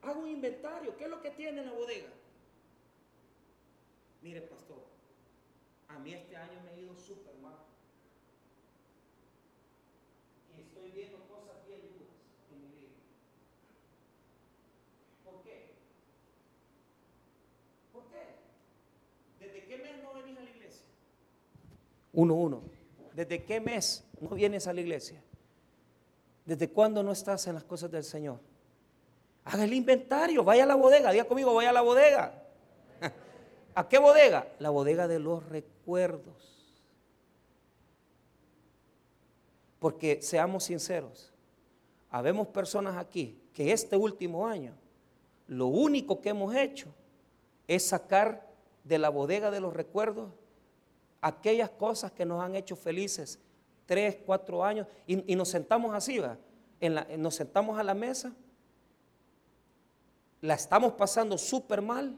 Haga 0.00 0.18
un 0.18 0.28
inventario. 0.28 0.96
¿Qué 0.96 1.04
es 1.04 1.10
lo 1.10 1.20
que 1.20 1.30
tiene 1.30 1.60
en 1.60 1.66
la 1.66 1.72
bodega? 1.72 2.10
Mire, 4.22 4.40
pastor, 4.42 4.78
a 5.88 5.98
mí 5.98 6.14
este 6.14 6.36
año 6.36 6.60
me 6.64 6.70
ha 6.70 6.80
ido 6.80 6.94
súper 6.94 7.34
mal. 7.42 7.56
Y 10.56 10.60
estoy 10.60 10.90
viendo 10.92 11.18
cosas 11.26 11.66
bien 11.66 11.80
duras 11.80 12.14
en 12.52 12.60
mi 12.60 12.68
vida. 12.68 12.92
¿Por 15.24 15.42
qué? 15.42 15.72
¿Por 17.92 18.04
qué? 18.04 19.44
¿Desde 19.44 19.66
qué 19.66 19.78
mes 19.78 20.02
no 20.04 20.14
venís 20.14 20.38
a 20.38 20.42
la 20.42 20.50
iglesia? 20.50 20.86
Uno, 22.12 22.34
uno. 22.34 22.62
¿Desde 23.14 23.42
qué 23.44 23.60
mes 23.60 24.04
no 24.20 24.28
vienes 24.30 24.68
a 24.68 24.72
la 24.72 24.80
iglesia? 24.80 25.20
¿Desde 26.46 26.70
cuándo 26.70 27.02
no 27.02 27.10
estás 27.10 27.48
en 27.48 27.54
las 27.54 27.64
cosas 27.64 27.90
del 27.90 28.04
Señor? 28.04 28.38
Haga 29.44 29.64
el 29.64 29.72
inventario, 29.72 30.44
vaya 30.44 30.62
a 30.62 30.66
la 30.66 30.76
bodega, 30.76 31.10
diga 31.10 31.24
conmigo, 31.24 31.52
vaya 31.54 31.70
a 31.70 31.72
la 31.72 31.80
bodega. 31.80 32.41
¿A 33.74 33.88
qué 33.88 33.98
bodega? 33.98 34.46
La 34.58 34.70
bodega 34.70 35.08
de 35.08 35.18
los 35.18 35.44
recuerdos. 35.48 36.76
Porque 39.78 40.22
seamos 40.22 40.64
sinceros, 40.64 41.32
habemos 42.08 42.46
personas 42.48 42.96
aquí 42.96 43.40
que 43.52 43.72
este 43.72 43.96
último 43.96 44.46
año 44.46 44.74
lo 45.48 45.66
único 45.66 46.20
que 46.20 46.28
hemos 46.28 46.54
hecho 46.54 46.94
es 47.66 47.86
sacar 47.88 48.48
de 48.84 48.98
la 48.98 49.08
bodega 49.08 49.50
de 49.50 49.60
los 49.60 49.74
recuerdos 49.74 50.30
aquellas 51.20 51.70
cosas 51.70 52.12
que 52.12 52.24
nos 52.24 52.42
han 52.42 52.54
hecho 52.54 52.76
felices 52.76 53.40
tres, 53.86 54.18
cuatro 54.24 54.64
años 54.64 54.86
y, 55.06 55.34
nos 55.34 55.48
sentamos 55.48 55.94
así, 55.94 56.18
¿va? 56.18 56.38
nos 57.18 57.34
sentamos 57.34 57.78
a 57.78 57.82
la 57.82 57.94
mesa, 57.94 58.32
la 60.40 60.54
estamos 60.54 60.92
pasando 60.92 61.36
súper 61.36 61.82
mal 61.82 62.16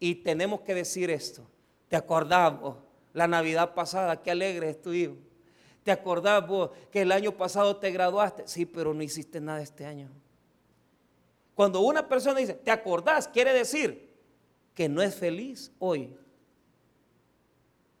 y 0.00 0.16
tenemos 0.16 0.60
que 0.60 0.74
decir 0.74 1.10
esto. 1.10 1.46
¿Te 1.88 1.96
acordás 1.96 2.58
vos? 2.58 2.76
La 3.12 3.26
Navidad 3.26 3.74
pasada, 3.74 4.22
qué 4.22 4.30
alegre 4.30 4.70
estuvimos. 4.70 5.18
¿Te 5.82 5.90
acordás 5.90 6.46
vos 6.46 6.70
que 6.90 7.02
el 7.02 7.12
año 7.12 7.32
pasado 7.32 7.76
te 7.76 7.90
graduaste? 7.90 8.46
Sí, 8.46 8.66
pero 8.66 8.92
no 8.92 9.02
hiciste 9.02 9.40
nada 9.40 9.62
este 9.62 9.86
año. 9.86 10.10
Cuando 11.54 11.80
una 11.80 12.06
persona 12.06 12.38
dice, 12.38 12.54
¿te 12.54 12.70
acordás? 12.70 13.26
Quiere 13.26 13.52
decir 13.52 14.14
que 14.74 14.88
no 14.88 15.02
es 15.02 15.14
feliz 15.14 15.72
hoy, 15.78 16.16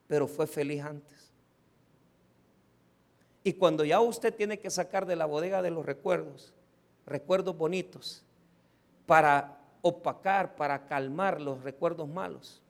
pero 0.06 0.28
fue 0.28 0.46
feliz 0.46 0.82
antes. 0.82 1.32
Y 3.42 3.54
cuando 3.54 3.84
ya 3.84 4.00
usted 4.00 4.34
tiene 4.34 4.58
que 4.60 4.70
sacar 4.70 5.06
de 5.06 5.16
la 5.16 5.26
bodega 5.26 5.62
de 5.62 5.70
los 5.70 5.86
recuerdos, 5.86 6.52
recuerdos 7.06 7.56
bonitos, 7.56 8.22
para 9.06 9.57
opacar, 9.88 10.56
para 10.56 10.86
calmar 10.86 11.40
los 11.40 11.62
recuerdos 11.62 12.08
malos, 12.08 12.62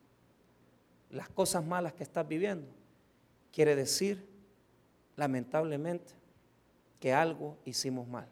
las 1.10 1.28
cosas 1.28 1.64
malas 1.64 1.92
que 1.92 2.02
estás 2.02 2.26
viviendo, 2.26 2.68
quiere 3.52 3.74
decir, 3.76 4.28
lamentablemente, 5.16 6.12
que 7.00 7.12
algo 7.12 7.56
hicimos 7.64 8.06
mal. 8.06 8.28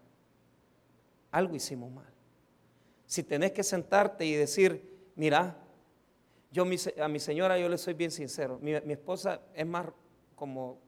Algo 1.30 1.54
hicimos 1.54 1.90
mal. 1.90 2.12
Si 3.06 3.22
tenés 3.22 3.52
que 3.52 3.62
sentarte 3.62 4.24
y 4.24 4.34
decir, 4.34 5.10
mira, 5.14 5.56
yo 6.50 6.64
a 6.64 7.08
mi 7.08 7.18
señora 7.18 7.58
yo 7.58 7.68
le 7.68 7.78
soy 7.78 7.94
bien 7.94 8.10
sincero, 8.10 8.58
mi, 8.60 8.72
esposa 8.72 9.42
es 9.54 9.66
más 9.66 9.86
como, 10.34 10.78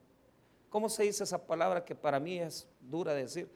¿cómo 0.69 0.89
se 0.89 1.03
dice 1.03 1.23
esa 1.23 1.45
palabra 1.45 1.85
que 1.85 1.95
para 1.95 2.19
mí 2.19 2.39
es 2.39 2.67
dura 2.79 3.13
de 3.13 3.21
decir? 3.21 3.49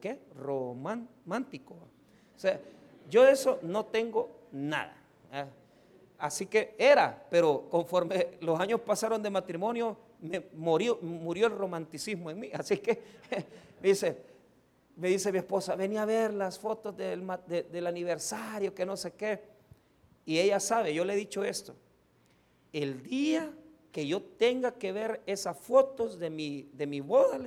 ¿Qué? 0.00 0.20
Romántico. 0.34 1.74
O 1.74 2.38
sea, 2.38 2.60
yo 3.08 3.24
de 3.24 3.32
eso 3.32 3.58
no 3.62 3.86
tengo 3.86 4.30
nada. 4.52 4.96
¿eh? 5.32 5.46
Así 6.18 6.46
que 6.46 6.74
era, 6.78 7.26
pero 7.30 7.66
conforme 7.68 8.28
los 8.40 8.58
años 8.60 8.80
pasaron 8.80 9.22
de 9.22 9.30
matrimonio, 9.30 9.96
me 10.20 10.40
murió, 10.54 10.98
el 11.00 11.58
romanticismo 11.58 12.30
en 12.30 12.38
mí. 12.38 12.50
Así 12.54 12.78
que 12.78 13.00
me 13.80 13.88
dice, 13.88 14.16
me 14.96 15.08
dice 15.08 15.32
mi 15.32 15.38
esposa, 15.38 15.74
venía 15.74 16.02
a 16.02 16.06
ver 16.06 16.32
las 16.32 16.58
fotos 16.58 16.96
del, 16.96 17.26
del 17.46 17.86
aniversario, 17.86 18.74
que 18.74 18.86
no 18.86 18.96
sé 18.96 19.12
qué. 19.14 19.40
Y 20.24 20.38
ella 20.38 20.60
sabe, 20.60 20.94
yo 20.94 21.04
le 21.04 21.14
he 21.14 21.16
dicho 21.16 21.42
esto. 21.42 21.74
El 22.72 23.02
día 23.02 23.52
que 23.90 24.06
yo 24.06 24.22
tenga 24.22 24.72
que 24.72 24.92
ver 24.92 25.22
esas 25.26 25.56
fotos 25.56 26.18
de 26.18 26.30
mi, 26.30 26.70
de 26.72 26.86
mi 26.86 27.00
boda, 27.00 27.38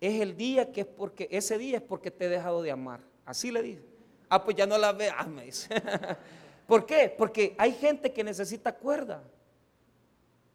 es 0.00 0.20
el 0.20 0.36
día 0.36 0.72
que 0.72 0.82
es 0.82 0.86
porque, 0.86 1.28
ese 1.30 1.58
día 1.58 1.78
es 1.78 1.82
porque 1.82 2.10
te 2.10 2.26
he 2.26 2.28
dejado 2.28 2.62
de 2.62 2.70
amar. 2.70 3.00
Así 3.26 3.50
le 3.50 3.62
dije. 3.62 3.89
Ah, 4.30 4.42
pues 4.42 4.56
ya 4.56 4.66
no 4.66 4.78
la 4.78 4.92
ve. 4.92 5.10
Ah, 5.14 5.26
me 5.26 5.44
dice. 5.44 5.68
¿Por 6.66 6.86
qué? 6.86 7.12
Porque 7.18 7.54
hay 7.58 7.72
gente 7.72 8.12
que 8.12 8.24
necesita 8.24 8.72
cuerda. 8.72 9.22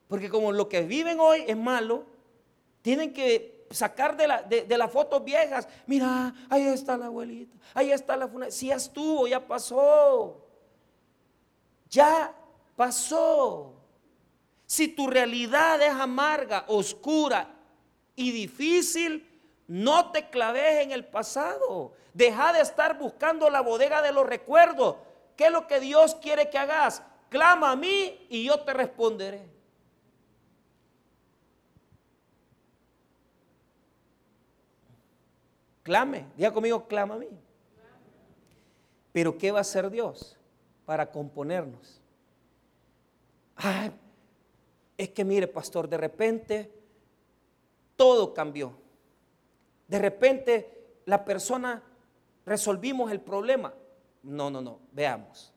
Porque 0.07 0.29
como 0.29 0.51
lo 0.51 0.69
que 0.69 0.81
viven 0.81 1.19
hoy 1.19 1.43
es 1.45 1.57
malo, 1.57 2.05
tienen 2.81 3.13
que 3.13 3.67
sacar 3.69 4.15
de, 4.15 4.27
la, 4.27 4.41
de, 4.43 4.77
las 4.77 4.91
fotos 4.91 5.23
viejas. 5.23 5.67
Mira, 5.87 6.33
ahí 6.49 6.63
está 6.67 6.97
la 6.97 7.07
abuelita, 7.07 7.57
ahí 7.73 7.91
está 7.91 8.15
la 8.15 8.27
funa. 8.27 8.49
Si 8.49 8.71
estuvo, 8.71 9.27
ya 9.27 9.45
pasó. 9.45 10.41
Ya 11.89 12.33
pasó. 12.75 13.73
Si 14.65 14.87
tu 14.87 15.07
realidad 15.07 15.81
es 15.81 15.91
amarga, 15.91 16.65
oscura 16.67 17.53
y 18.15 18.31
difícil, 18.31 19.27
no 19.67 20.11
te 20.11 20.29
claves 20.29 20.83
en 20.83 20.91
el 20.91 21.05
pasado. 21.05 21.93
Deja 22.13 22.53
de 22.53 22.61
estar 22.61 22.97
buscando 22.97 23.49
la 23.49 23.61
bodega 23.61 24.01
de 24.01 24.11
los 24.11 24.25
recuerdos. 24.25 24.97
¿Qué 25.35 25.45
es 25.45 25.51
lo 25.51 25.67
que 25.67 25.79
Dios 25.79 26.15
quiere 26.15 26.49
que 26.49 26.57
hagas? 26.57 27.01
Clama 27.29 27.71
a 27.71 27.75
mí 27.75 28.25
y 28.29 28.45
yo 28.45 28.59
te 28.61 28.73
responderé. 28.73 29.55
Clame, 35.83 36.25
diga 36.35 36.51
conmigo, 36.51 36.87
clama 36.87 37.15
a 37.15 37.17
mí. 37.19 37.29
Pero 39.11 39.37
¿qué 39.37 39.51
va 39.51 39.59
a 39.59 39.61
hacer 39.61 39.89
Dios 39.91 40.37
para 40.85 41.11
componernos? 41.11 42.01
es 44.97 45.09
que 45.09 45.23
mire, 45.23 45.47
pastor, 45.47 45.87
de 45.87 45.97
repente 45.97 46.71
todo 47.95 48.33
cambió. 48.33 48.84
De 49.87 49.99
repente 49.99 50.99
la 51.05 51.23
persona 51.23 51.83
resolvimos 52.45 53.11
el 53.11 53.21
problema. 53.21 53.73
No, 54.23 54.49
no, 54.49 54.61
no. 54.61 54.79
Veamos. 54.91 55.53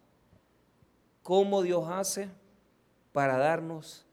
¿Cómo 1.22 1.62
Dios 1.62 1.86
hace 1.88 2.28
para 3.12 3.36
darnos 3.36 4.06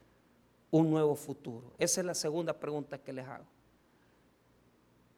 un 0.71 0.89
nuevo 0.89 1.15
futuro? 1.15 1.73
Esa 1.77 2.01
es 2.01 2.05
la 2.05 2.13
segunda 2.13 2.53
pregunta 2.53 2.97
que 2.97 3.13
les 3.13 3.27
hago. 3.27 3.45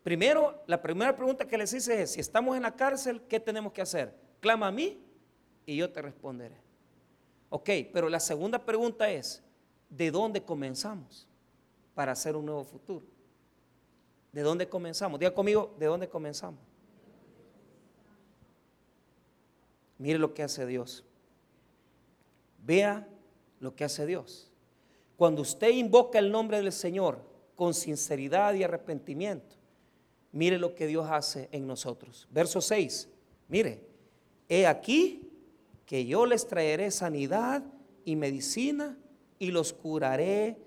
Primero, 0.04 0.64
la 0.68 0.82
primera 0.82 1.16
pregunta 1.16 1.46
que 1.46 1.58
les 1.58 1.74
hice 1.74 2.02
es, 2.02 2.12
si 2.12 2.22
estamos 2.22 2.56
en 2.56 2.64
la 2.64 2.76
cárcel, 2.76 3.22
¿qué 3.28 3.40
tenemos 3.40 3.74
que 3.74 3.82
hacer? 3.82 4.16
Clama 4.40 4.68
a 4.68 4.72
mí 4.72 5.04
y 5.66 5.76
yo 5.76 5.92
te 5.92 6.02
responderé. 6.02 6.56
Ok, 7.50 7.70
pero 7.92 8.08
la 8.10 8.20
segunda 8.20 8.64
pregunta 8.64 9.10
es, 9.10 9.44
¿de 9.90 10.12
dónde 10.12 10.42
comenzamos 10.42 11.28
para 11.94 12.14
hacer 12.14 12.36
un 12.36 12.46
nuevo 12.46 12.64
futuro? 12.64 13.06
¿De 14.38 14.44
dónde 14.44 14.70
comenzamos? 14.70 15.20
Diga 15.20 15.34
conmigo, 15.34 15.74
¿de 15.80 15.88
dónde 15.88 16.08
comenzamos? 16.08 16.60
Mire 19.98 20.20
lo 20.20 20.36
que 20.36 20.44
hace 20.44 20.64
Dios. 20.68 21.04
Vea 22.64 23.08
lo 23.60 23.76
que 23.76 23.84
hace 23.84 24.06
Dios. 24.06 24.52
Cuando 25.16 25.42
usted 25.42 25.70
invoca 25.70 26.20
el 26.20 26.32
nombre 26.32 26.58
del 26.58 26.72
Señor 26.72 27.20
con 27.56 27.74
sinceridad 27.74 28.54
y 28.54 28.62
arrepentimiento, 28.62 29.56
mire 30.32 30.60
lo 30.60 30.76
que 30.76 30.86
Dios 30.86 31.08
hace 31.10 31.50
en 31.52 31.66
nosotros. 31.66 32.28
Verso 32.30 32.62
6. 32.62 33.10
Mire, 33.48 33.88
he 34.48 34.68
aquí 34.68 35.32
que 35.88 36.06
yo 36.06 36.28
les 36.28 36.46
traeré 36.46 36.92
sanidad 36.92 37.64
y 38.06 38.16
medicina 38.16 39.00
y 39.40 39.50
los 39.50 39.74
curaré 39.74 40.58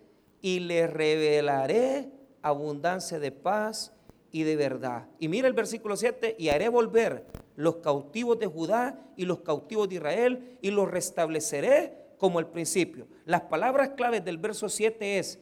y 0.43 0.59
les 0.59 0.93
revelaré 0.93 2.19
abundancia 2.43 3.19
de 3.19 3.33
paz 3.33 3.93
y 4.33 4.43
de 4.43 4.57
verdad. 4.57 5.07
Y 5.19 5.29
mira 5.29 5.49
el 5.49 5.55
versículo 5.55 5.97
7, 5.97 6.37
y 6.39 6.49
haré 6.49 6.69
volver 6.69 7.27
los 7.57 7.77
cautivos 7.77 8.39
de 8.39 8.47
Judá 8.47 8.99
y 9.17 9.25
los 9.25 9.41
cautivos 9.41 9.89
de 9.89 9.97
Israel 9.97 10.59
y 10.63 10.71
los 10.71 10.91
restableceré 10.91 11.97
como 12.19 12.39
el 12.39 12.47
principio. 12.47 13.07
Las 13.25 13.43
palabras 13.43 13.91
claves 13.91 14.25
del 14.25 14.39
verso 14.39 14.69
7 14.69 15.19
es, 15.19 15.39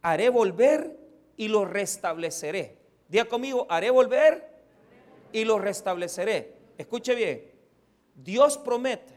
haré 0.00 0.28
volver 0.28 0.98
y 1.36 1.48
los 1.48 1.68
restableceré. 1.70 2.78
Diga 3.08 3.24
conmigo, 3.26 3.66
haré 3.70 3.90
volver 3.90 4.50
y 5.32 5.44
los 5.44 5.60
restableceré. 5.60 6.54
Escuche 6.76 7.14
bien, 7.14 7.50
Dios 8.14 8.58
promete 8.58 9.14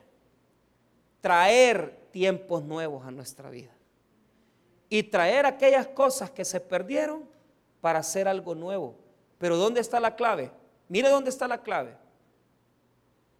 traer 1.22 1.98
tiempos 2.12 2.64
nuevos 2.64 3.06
a 3.06 3.12
nuestra 3.12 3.50
vida 3.50 3.75
y 4.90 5.04
traer 5.04 5.46
aquellas 5.46 5.88
cosas 5.88 6.30
que 6.30 6.46
se 6.46 6.60
perdieron 6.60 7.28
para 7.82 8.00
hacer 8.00 8.28
algo 8.28 8.56
nuevo. 8.56 8.96
Pero 9.38 9.58
¿dónde 9.58 9.82
está 9.82 10.00
la 10.00 10.16
clave? 10.16 10.52
Mire 10.88 11.10
dónde 11.10 11.30
está 11.30 11.48
la 11.48 11.62
clave. 11.62 11.96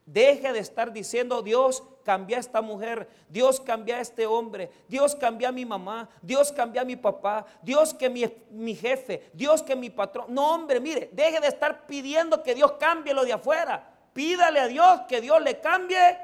Deje 0.06 0.54
de 0.54 0.60
estar 0.60 0.93
diciendo, 0.93 1.41
Dios 1.41 1.84
cambia 2.04 2.38
a 2.38 2.39
esta 2.39 2.62
mujer, 2.62 3.10
Dios 3.28 3.60
cambia 3.60 3.98
a 3.98 4.02
este 4.02 4.28
hombre, 4.28 4.70
Dios 4.88 5.16
cambia 5.16 5.50
a 5.50 5.52
mi 5.52 5.66
mamá, 5.66 6.08
Dios 6.22 6.52
cambia 6.52 6.84
a 6.84 6.86
mi 6.86 6.96
papá, 6.96 7.43
Dios 7.64 7.91
que 7.91 8.08
mi, 8.08 8.24
mi 8.52 8.76
jefe, 8.76 9.32
Dios 9.34 9.64
que 9.64 9.76
mi 9.76 9.89
patrón. 9.89 10.28
No, 10.30 10.54
hombre, 10.54 10.80
mire, 10.80 11.10
deje 11.12 11.39
de 11.39 11.48
estar 11.48 11.88
pidiendo 11.88 12.43
que 12.43 12.54
Dios 12.54 12.74
cambie 12.74 13.16
lo 13.16 13.26
de 13.26 13.34
afuera. 13.34 13.91
Pídale 14.14 14.60
a 14.60 14.68
Dios 14.68 15.02
que 15.10 15.22
Dios 15.22 15.41
le 15.41 15.60
cambie 15.60 16.18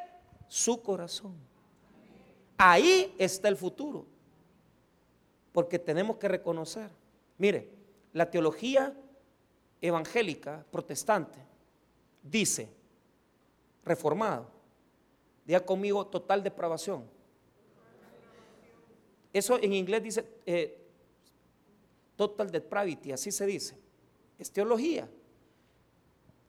su 0.47 0.81
corazón. 0.83 1.35
Ahí 2.57 3.15
está 3.17 3.47
el 3.47 3.57
futuro. 3.57 4.05
Porque 5.51 5.79
tenemos 5.79 6.17
que 6.17 6.27
reconocer, 6.27 6.89
mire, 7.37 7.69
la 8.13 8.29
teología 8.29 8.95
evangélica 9.81 10.65
protestante 10.71 11.39
dice, 12.23 12.69
reformado, 13.83 14.47
diga 15.45 15.59
conmigo 15.65 16.05
total 16.07 16.43
depravación. 16.43 17.05
Eso 19.33 19.57
en 19.61 19.73
inglés 19.73 20.03
dice 20.03 20.25
eh, 20.45 20.77
total 22.15 22.51
depravity, 22.51 23.11
así 23.11 23.31
se 23.31 23.45
dice. 23.45 23.77
Es 24.37 24.51
teología. 24.51 25.09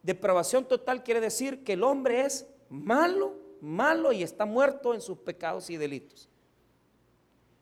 Depravación 0.03 0.67
total 0.67 1.03
quiere 1.03 1.21
decir 1.21 1.63
que 1.63 1.75
el 1.75 1.85
hombre 1.85 2.23
es 2.23 2.47
malo, 2.69 3.35
malo 3.61 4.13
y 4.13 4.23
está 4.23 4.45
muerto 4.45 4.95
en 4.95 5.01
sus 5.01 5.19
pecados 5.19 5.71
y 5.71 5.77
delitos. 5.77 6.29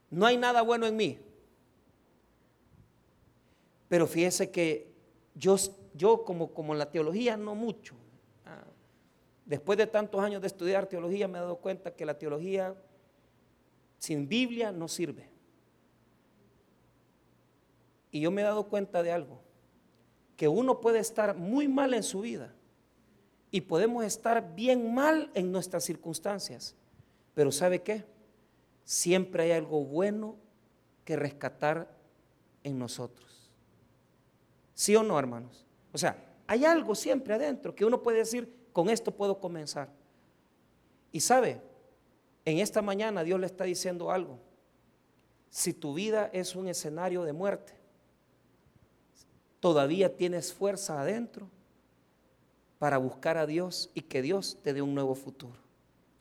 No 0.09 0.27
hay 0.27 0.37
nada 0.37 0.63
bueno 0.63 0.87
en 0.87 0.97
mí. 0.97 1.19
Pero 3.91 4.07
fíjese 4.07 4.53
que 4.53 4.87
yo, 5.35 5.57
yo 5.95 6.25
como, 6.25 6.55
como 6.55 6.77
la 6.77 6.93
teología 6.93 7.37
no 7.37 7.57
mucho. 7.57 7.97
Después 9.45 9.77
de 9.77 9.89
tantos 9.89 10.21
años 10.23 10.41
de 10.41 10.47
estudiar 10.47 10.87
teología 10.87 11.27
me 11.27 11.39
he 11.39 11.41
dado 11.41 11.57
cuenta 11.57 11.93
que 11.93 12.07
la 12.07 12.17
teología 12.17 12.73
sin 13.99 14.29
Biblia 14.29 14.71
no 14.71 14.87
sirve. 14.87 15.29
Y 18.13 18.21
yo 18.21 18.31
me 18.31 18.43
he 18.43 18.45
dado 18.45 18.69
cuenta 18.69 19.03
de 19.03 19.11
algo, 19.11 19.41
que 20.37 20.47
uno 20.47 20.81
puede 20.81 21.01
estar 21.01 21.35
muy 21.35 21.67
mal 21.67 21.93
en 21.93 22.05
su 22.05 22.21
vida 22.21 22.55
y 23.51 23.63
podemos 23.63 24.05
estar 24.05 24.55
bien 24.55 24.95
mal 24.95 25.33
en 25.35 25.51
nuestras 25.51 25.83
circunstancias, 25.83 26.77
pero 27.35 27.51
¿sabe 27.51 27.83
qué? 27.83 28.05
Siempre 28.85 29.43
hay 29.43 29.51
algo 29.51 29.83
bueno 29.85 30.37
que 31.05 31.17
rescatar 31.17 31.93
en 32.63 32.79
nosotros. 32.79 33.30
¿Sí 34.81 34.97
o 34.97 35.03
no, 35.03 35.19
hermanos? 35.19 35.67
O 35.93 35.99
sea, 35.99 36.17
hay 36.47 36.65
algo 36.65 36.95
siempre 36.95 37.35
adentro 37.35 37.75
que 37.75 37.85
uno 37.85 38.03
puede 38.03 38.17
decir, 38.17 38.51
con 38.73 38.89
esto 38.89 39.15
puedo 39.15 39.39
comenzar. 39.39 39.91
Y 41.13 41.21
sabe, 41.21 41.61
en 42.47 42.61
esta 42.61 42.81
mañana 42.81 43.23
Dios 43.23 43.39
le 43.39 43.45
está 43.45 43.65
diciendo 43.65 44.11
algo. 44.11 44.39
Si 45.51 45.75
tu 45.75 45.93
vida 45.93 46.31
es 46.33 46.57
un 46.57 46.67
escenario 46.67 47.25
de 47.25 47.35
muerte, 47.35 47.75
todavía 49.61 50.17
tienes 50.17 50.51
fuerza 50.51 50.99
adentro 50.99 51.47
para 52.79 52.97
buscar 52.97 53.37
a 53.37 53.45
Dios 53.45 53.91
y 53.93 54.01
que 54.01 54.23
Dios 54.23 54.57
te 54.63 54.73
dé 54.73 54.81
un 54.81 54.95
nuevo 54.95 55.15
futuro. 55.15 55.59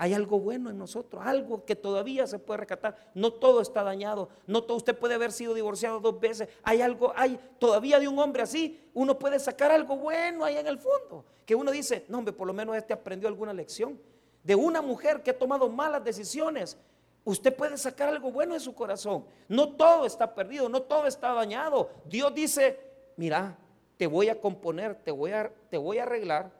Hay 0.02 0.14
algo 0.14 0.40
bueno 0.40 0.70
en 0.70 0.78
nosotros, 0.78 1.22
algo 1.26 1.66
que 1.66 1.76
todavía 1.76 2.26
se 2.26 2.40
puede 2.40 2.60
rescatar. 2.60 3.12
No 3.14 3.34
todo 3.34 3.60
está 3.60 3.84
dañado, 3.84 4.30
no 4.48 4.64
todo, 4.64 4.78
usted 4.78 4.98
puede 4.98 5.16
haber 5.16 5.34
sido 5.34 5.54
divorciado 5.54 6.00
dos 6.00 6.18
veces. 6.22 6.48
Hay 6.64 6.80
algo, 6.80 7.12
hay 7.18 7.38
todavía 7.60 8.00
de 8.00 8.08
un 8.08 8.18
hombre 8.18 8.42
así, 8.42 8.90
uno 8.94 9.20
puede 9.20 9.40
sacar 9.40 9.74
algo 9.74 9.98
bueno 9.98 10.46
ahí 10.46 10.56
en 10.56 10.68
el 10.68 10.78
fondo. 10.78 11.26
Que 11.46 11.54
uno 11.54 11.70
dice, 11.70 12.06
no 12.08 12.20
hombre, 12.20 12.34
por 12.34 12.48
lo 12.48 12.54
menos 12.54 12.78
este 12.78 12.94
aprendió 12.94 13.28
alguna 13.28 13.52
lección. 13.52 14.00
De 14.42 14.56
una 14.56 14.82
mujer 14.82 15.22
que 15.22 15.32
ha 15.32 15.38
tomado 15.38 15.68
malas 15.68 16.02
decisiones, 16.02 16.78
usted 17.26 17.54
puede 17.54 17.78
sacar 17.78 18.08
algo 18.08 18.32
bueno 18.32 18.54
en 18.54 18.62
su 18.62 18.74
corazón. 18.74 19.26
No 19.50 19.74
todo 19.74 20.06
está 20.06 20.34
perdido, 20.34 20.70
no 20.70 20.82
todo 20.82 21.08
está 21.08 21.34
dañado. 21.34 21.90
Dios 22.06 22.34
dice, 22.34 22.80
mira, 23.18 23.58
te 23.98 24.08
voy 24.08 24.30
a 24.30 24.40
componer, 24.40 24.96
te 24.96 25.12
voy 25.12 25.34
a, 25.34 25.52
te 25.70 25.78
voy 25.78 25.98
a 25.98 26.04
arreglar 26.04 26.54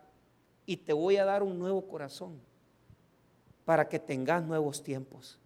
y 0.66 0.76
te 0.76 0.92
voy 0.92 1.16
a 1.16 1.24
dar 1.24 1.42
un 1.42 1.58
nuevo 1.58 1.88
corazón 1.88 2.49
para 3.70 3.88
que 3.88 4.00
tengas 4.00 4.44
nuevos 4.44 4.82
tiempos. 4.82 5.38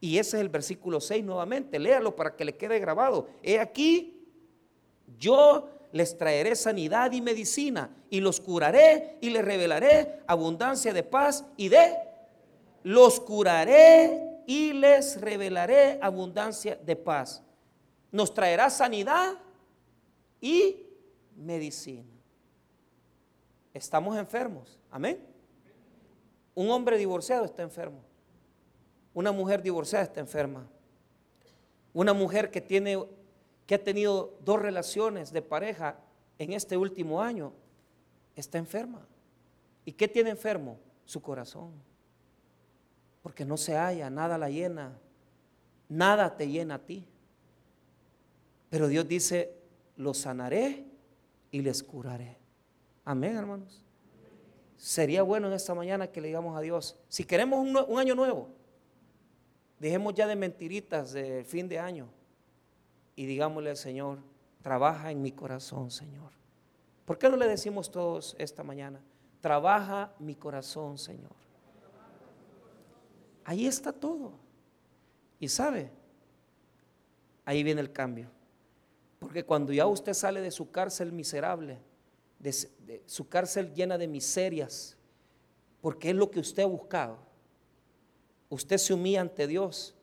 Y 0.00 0.16
ese 0.16 0.38
es 0.38 0.40
el 0.40 0.48
versículo 0.48 0.98
6 0.98 1.22
nuevamente, 1.22 1.78
léalo 1.78 2.16
para 2.16 2.34
que 2.34 2.42
le 2.42 2.56
quede 2.56 2.78
grabado. 2.78 3.28
He 3.42 3.60
aquí, 3.60 4.26
yo 5.18 5.68
les 5.92 6.16
traeré 6.16 6.56
sanidad 6.56 7.12
y 7.12 7.20
medicina 7.20 7.94
y 8.08 8.20
los 8.20 8.40
curaré 8.40 9.18
y 9.20 9.28
les 9.28 9.44
revelaré 9.44 10.20
abundancia 10.26 10.94
de 10.94 11.02
paz 11.02 11.44
y 11.58 11.68
de... 11.68 11.98
Los 12.82 13.20
curaré 13.20 14.40
y 14.46 14.72
les 14.72 15.20
revelaré 15.20 15.98
abundancia 16.00 16.76
de 16.76 16.96
paz. 16.96 17.42
Nos 18.10 18.32
traerá 18.32 18.70
sanidad 18.70 19.34
y 20.40 20.82
medicina. 21.36 22.08
Estamos 23.74 24.16
enfermos. 24.16 24.78
Amén. 24.90 25.35
Un 26.56 26.70
hombre 26.70 26.98
divorciado 26.98 27.44
está 27.44 27.62
enfermo. 27.62 28.00
Una 29.14 29.30
mujer 29.30 29.62
divorciada 29.62 30.04
está 30.04 30.20
enferma. 30.20 30.66
Una 31.92 32.12
mujer 32.12 32.50
que 32.50 32.60
tiene 32.60 32.98
que 33.66 33.74
ha 33.74 33.82
tenido 33.82 34.38
dos 34.44 34.60
relaciones 34.60 35.32
de 35.32 35.42
pareja 35.42 35.98
en 36.38 36.52
este 36.52 36.76
último 36.76 37.20
año 37.20 37.52
está 38.34 38.58
enferma. 38.58 39.06
¿Y 39.84 39.92
qué 39.92 40.08
tiene 40.08 40.30
enfermo? 40.30 40.78
Su 41.04 41.20
corazón. 41.20 41.72
Porque 43.22 43.44
no 43.44 43.56
se 43.56 43.76
halla, 43.76 44.08
nada 44.08 44.38
la 44.38 44.48
llena, 44.48 44.98
nada 45.88 46.36
te 46.36 46.48
llena 46.48 46.76
a 46.76 46.78
ti. 46.78 47.06
Pero 48.70 48.88
Dios 48.88 49.06
dice, 49.06 49.52
los 49.96 50.18
sanaré 50.18 50.86
y 51.50 51.60
les 51.60 51.82
curaré. 51.82 52.38
Amén, 53.04 53.36
hermanos. 53.36 53.85
Sería 54.76 55.22
bueno 55.22 55.48
en 55.48 55.54
esta 55.54 55.74
mañana 55.74 56.06
que 56.06 56.20
le 56.20 56.28
digamos 56.28 56.56
a 56.56 56.60
Dios, 56.60 56.96
si 57.08 57.24
queremos 57.24 57.60
un, 57.60 57.98
año 57.98 58.14
nuevo, 58.14 58.48
dejemos 59.78 60.14
ya 60.14 60.26
de 60.26 60.36
mentiritas 60.36 61.12
del 61.12 61.44
fin 61.44 61.68
de 61.68 61.78
año 61.78 62.08
y 63.14 63.26
digámosle 63.26 63.70
al 63.70 63.76
Señor, 63.76 64.18
trabaja 64.62 65.10
en 65.10 65.22
mi 65.22 65.32
corazón, 65.32 65.90
Señor. 65.90 66.30
¿Por 67.06 67.18
qué 67.18 67.28
no 67.28 67.36
le 67.36 67.46
decimos 67.46 67.90
todos 67.90 68.36
esta 68.38 68.62
mañana? 68.62 69.00
Trabaja 69.40 70.12
mi 70.18 70.34
corazón, 70.34 70.98
Señor. 70.98 71.32
Ahí 73.44 73.66
está 73.66 73.92
todo. 73.92 74.32
Y 75.38 75.48
sabe, 75.48 75.90
ahí 77.44 77.62
viene 77.62 77.80
el 77.80 77.92
cambio. 77.92 78.28
Porque 79.18 79.44
cuando 79.44 79.72
ya 79.72 79.86
usted 79.86 80.14
sale 80.14 80.40
de 80.40 80.50
su 80.50 80.70
cárcel 80.70 81.12
miserable, 81.12 81.78
de, 82.38 83.02
su 83.06 83.28
cárcel 83.28 83.72
llena 83.74 83.98
de 83.98 84.08
miserias, 84.08 84.96
porque 85.80 86.10
es 86.10 86.16
lo 86.16 86.30
que 86.30 86.40
usted 86.40 86.62
ha 86.62 86.66
buscado. 86.66 87.18
Usted 88.48 88.78
se 88.78 88.94
humilla 88.94 89.20
ante 89.20 89.46
Dios 89.46 89.94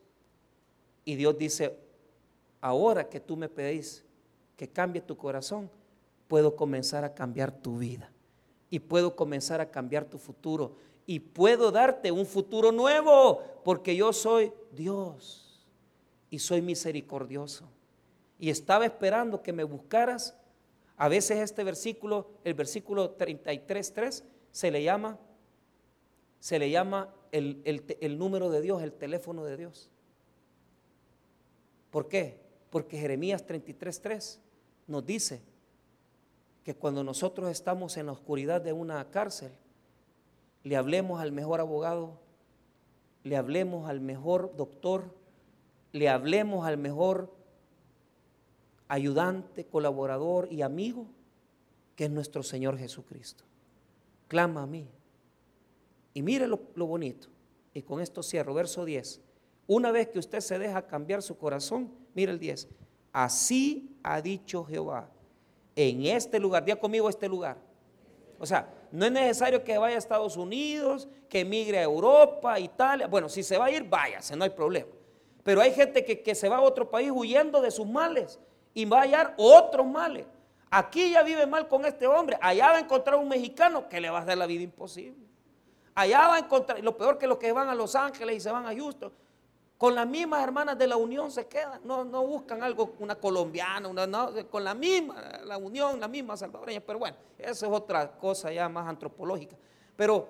y 1.04 1.16
Dios 1.16 1.36
dice, 1.38 1.78
ahora 2.60 3.08
que 3.08 3.20
tú 3.20 3.36
me 3.36 3.48
pedís 3.48 4.04
que 4.56 4.68
cambie 4.68 5.02
tu 5.02 5.16
corazón, 5.16 5.70
puedo 6.28 6.56
comenzar 6.56 7.04
a 7.04 7.14
cambiar 7.14 7.52
tu 7.52 7.78
vida 7.78 8.10
y 8.70 8.78
puedo 8.78 9.14
comenzar 9.14 9.60
a 9.60 9.70
cambiar 9.70 10.04
tu 10.04 10.18
futuro 10.18 10.76
y 11.06 11.20
puedo 11.20 11.70
darte 11.70 12.10
un 12.10 12.26
futuro 12.26 12.72
nuevo 12.72 13.42
porque 13.62 13.94
yo 13.94 14.12
soy 14.12 14.52
Dios 14.72 15.64
y 16.30 16.38
soy 16.38 16.62
misericordioso. 16.62 17.68
Y 18.38 18.50
estaba 18.50 18.84
esperando 18.84 19.42
que 19.42 19.52
me 19.52 19.64
buscaras 19.64 20.36
a 20.96 21.08
veces 21.08 21.38
este 21.38 21.64
versículo, 21.64 22.30
el 22.44 22.54
versículo 22.54 23.16
33.3, 23.16 24.22
se 24.52 24.70
le 24.70 24.82
llama, 24.82 25.18
se 26.38 26.58
le 26.58 26.70
llama 26.70 27.12
el, 27.32 27.62
el 28.00 28.18
número 28.18 28.50
de 28.50 28.60
Dios, 28.60 28.82
el 28.82 28.92
teléfono 28.92 29.44
de 29.44 29.56
Dios. 29.56 29.90
¿Por 31.90 32.08
qué? 32.08 32.40
Porque 32.70 32.98
Jeremías 32.98 33.46
33.3 33.46 34.38
nos 34.86 35.04
dice 35.04 35.42
que 36.64 36.74
cuando 36.74 37.04
nosotros 37.04 37.50
estamos 37.50 37.96
en 37.96 38.06
la 38.06 38.12
oscuridad 38.12 38.60
de 38.60 38.72
una 38.72 39.10
cárcel, 39.10 39.52
le 40.62 40.76
hablemos 40.76 41.20
al 41.20 41.30
mejor 41.30 41.60
abogado, 41.60 42.20
le 43.22 43.36
hablemos 43.36 43.88
al 43.88 44.00
mejor 44.00 44.56
doctor, 44.56 45.14
le 45.92 46.08
hablemos 46.08 46.66
al 46.66 46.78
mejor 46.78 47.32
ayudante, 48.88 49.64
colaborador 49.64 50.48
y 50.50 50.62
amigo, 50.62 51.06
que 51.96 52.04
es 52.04 52.10
nuestro 52.10 52.42
Señor 52.42 52.78
Jesucristo. 52.78 53.44
Clama 54.28 54.62
a 54.62 54.66
mí. 54.66 54.88
Y 56.12 56.22
mire 56.22 56.46
lo, 56.46 56.58
bonito. 56.76 57.28
Y 57.72 57.82
con 57.82 58.00
esto 58.00 58.22
cierro, 58.22 58.54
verso 58.54 58.84
10. 58.84 59.20
Una 59.66 59.90
vez 59.90 60.08
que 60.08 60.18
usted 60.18 60.40
se 60.40 60.58
deja 60.58 60.86
cambiar 60.86 61.22
su 61.22 61.36
corazón, 61.36 61.90
mire 62.14 62.32
el 62.32 62.38
10. 62.38 62.68
Así 63.12 63.96
ha 64.02 64.20
dicho 64.20 64.64
Jehová. 64.64 65.08
En 65.76 66.06
este 66.06 66.38
lugar, 66.38 66.64
día 66.64 66.78
conmigo 66.78 67.08
este 67.08 67.28
lugar. 67.28 67.56
O 68.38 68.46
sea, 68.46 68.72
no 68.92 69.06
es 69.06 69.12
necesario 69.12 69.64
que 69.64 69.76
vaya 69.78 69.96
a 69.96 69.98
Estados 69.98 70.36
Unidos, 70.36 71.08
que 71.28 71.40
emigre 71.40 71.78
a 71.78 71.82
Europa, 71.82 72.58
Italia. 72.60 73.06
Bueno, 73.08 73.28
si 73.28 73.42
se 73.42 73.58
va 73.58 73.66
a 73.66 73.70
ir, 73.70 73.88
váyase, 73.88 74.36
no 74.36 74.44
hay 74.44 74.50
problema. 74.50 74.90
Pero 75.42 75.60
hay 75.60 75.72
gente 75.72 76.04
que, 76.04 76.22
que 76.22 76.34
se 76.34 76.48
va 76.48 76.56
a 76.56 76.60
otro 76.60 76.90
país 76.90 77.10
huyendo 77.12 77.60
de 77.60 77.70
sus 77.70 77.86
males 77.86 78.38
y 78.74 78.84
va 78.84 78.98
a 78.98 79.02
hallar 79.02 79.34
otros 79.36 79.86
males. 79.86 80.26
Aquí 80.70 81.12
ya 81.12 81.22
vive 81.22 81.46
mal 81.46 81.68
con 81.68 81.84
este 81.84 82.06
hombre, 82.06 82.36
allá 82.40 82.72
va 82.72 82.76
a 82.76 82.80
encontrar 82.80 83.16
un 83.16 83.28
mexicano 83.28 83.88
que 83.88 84.00
le 84.00 84.10
va 84.10 84.18
a 84.18 84.22
hacer 84.22 84.36
la 84.36 84.46
vida 84.46 84.64
imposible. 84.64 85.24
Allá 85.94 86.26
va 86.26 86.34
a 86.34 86.38
encontrar, 86.40 86.80
lo 86.82 86.96
peor 86.96 87.16
que 87.16 87.28
los 87.28 87.38
que 87.38 87.52
van 87.52 87.68
a 87.68 87.74
Los 87.74 87.94
Ángeles 87.94 88.36
y 88.36 88.40
se 88.40 88.50
van 88.50 88.66
a 88.66 88.74
Houston, 88.74 89.12
con 89.78 89.94
las 89.94 90.06
mismas 90.06 90.42
hermanas 90.42 90.78
de 90.78 90.86
la 90.86 90.96
unión 90.96 91.30
se 91.30 91.46
quedan, 91.46 91.80
no, 91.84 92.04
no 92.04 92.26
buscan 92.26 92.62
algo, 92.62 92.94
una 92.98 93.14
colombiana, 93.16 93.88
una, 93.88 94.06
no, 94.06 94.32
con 94.50 94.64
la 94.64 94.74
misma, 94.74 95.40
la 95.44 95.58
unión, 95.58 96.00
la 96.00 96.08
misma 96.08 96.36
salvadoreña, 96.36 96.80
pero 96.80 96.98
bueno, 96.98 97.16
eso 97.38 97.66
es 97.66 97.72
otra 97.72 98.10
cosa 98.12 98.52
ya 98.52 98.68
más 98.68 98.88
antropológica. 98.88 99.56
Pero, 99.96 100.26